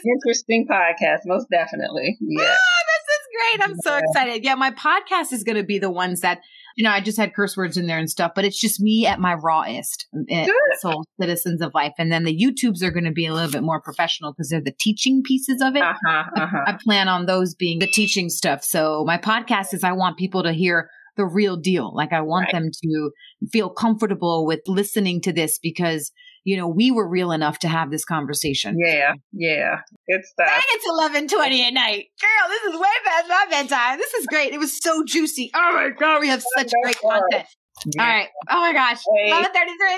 interesting 0.05 0.67
podcast, 0.69 1.21
most 1.27 1.49
definitely. 1.51 2.17
Yeah. 2.21 2.45
Ah, 2.45 2.85
this 2.87 3.05
is 3.15 3.27
great. 3.37 3.69
I'm 3.69 3.77
so 3.83 3.97
excited. 3.97 4.45
Yeah, 4.45 4.55
my 4.55 4.71
podcast 4.71 5.33
is 5.33 5.45
going 5.45 5.57
to 5.57 5.65
be 5.65 5.79
the 5.79 5.91
ones 5.91 6.21
that 6.21 6.41
you 6.77 6.85
know, 6.85 6.91
I 6.91 7.01
just 7.01 7.17
had 7.17 7.35
curse 7.35 7.57
words 7.57 7.79
in 7.79 7.87
there 7.87 7.99
and 7.99 8.09
stuff, 8.09 8.33
but 8.35 8.45
it's 8.45 8.61
just 8.61 8.81
me 8.81 9.07
at 9.07 9.19
my 9.19 9.33
rawest. 9.35 10.07
Eh, 10.29 10.47
so 10.79 11.03
citizens 11.19 11.63
of 11.63 11.73
life. 11.75 11.95
And 11.99 12.13
then 12.13 12.25
the 12.25 12.37
YouTubes 12.37 12.83
are 12.83 12.91
going 12.91 13.07
to 13.07 13.13
be 13.13 13.25
a 13.25 13.33
little 13.33 13.51
bit 13.51 13.63
more 13.63 13.81
professional 13.81 14.33
because 14.33 14.51
they're 14.51 14.61
the 14.61 14.75
teaching 14.79 15.23
pieces 15.25 15.63
of 15.63 15.75
it. 15.75 15.83
Uh-huh, 15.83 16.25
uh-huh. 16.37 16.65
I, 16.67 16.73
I 16.73 16.79
plan 16.83 17.09
on 17.09 17.25
those 17.25 17.55
being 17.55 17.79
the 17.79 17.87
teaching 17.87 18.29
stuff. 18.29 18.63
So 18.63 19.05
my 19.07 19.17
podcast 19.17 19.73
is 19.73 19.85
I 19.85 19.93
want 19.93 20.19
people 20.19 20.43
to 20.43 20.53
hear 20.53 20.91
the 21.17 21.25
real 21.25 21.57
deal. 21.57 21.95
Like 21.95 22.13
I 22.13 22.21
want 22.21 22.53
right. 22.53 22.63
them 22.63 22.71
to 22.83 23.11
feel 23.51 23.71
comfortable 23.71 24.45
with 24.45 24.61
listening 24.67 25.23
to 25.23 25.33
this 25.33 25.59
because 25.59 26.13
you 26.47 26.57
know, 26.57 26.69
we 26.69 26.93
were 26.93 27.09
real 27.09 27.33
enough 27.33 27.59
to 27.59 27.69
have 27.69 27.91
this 27.91 28.05
conversation. 28.05 28.77
Yeah, 28.79 29.15
yeah. 29.33 29.81
It's 30.07 30.33
that. 30.39 30.47
Dang, 30.47 30.63
it's 30.69 30.87
eleven 30.89 31.27
twenty 31.27 31.67
at 31.67 31.75
night, 31.75 32.07
girl. 32.21 32.49
This 32.49 32.73
is 32.73 32.81
way 32.81 32.89
past 33.05 33.29
my 33.29 33.47
bedtime. 33.51 33.99
This 33.99 34.15
is 34.15 34.27
great. 34.27 34.53
It 34.53 34.61
was 34.61 34.81
so 34.81 35.03
juicy. 35.05 35.51
Oh 35.57 35.73
my 35.75 35.91
god, 35.91 36.21
we 36.21 36.29
have 36.29 36.45
such 36.57 36.71
great 36.85 37.01
content. 37.01 37.49
Yeah. 37.85 38.03
All 38.03 38.09
right. 38.09 38.29
Oh 38.49 38.61
my 38.61 38.73
gosh, 38.73 39.01
eleven 39.27 39.53
thirty 39.53 39.73
three. 39.73 39.97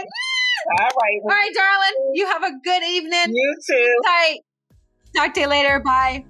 All 0.81 0.89
right. 0.89 1.21
All 1.23 1.29
right, 1.29 1.51
darling. 1.55 2.13
You 2.15 2.27
have 2.29 2.43
a 2.43 2.53
good 2.65 2.83
evening. 2.83 3.35
You 3.35 3.57
too. 3.69 4.01
Tight. 4.07 4.39
Talk 5.15 5.35
to 5.35 5.41
you 5.41 5.49
later. 5.49 5.81
Bye. 5.85 6.25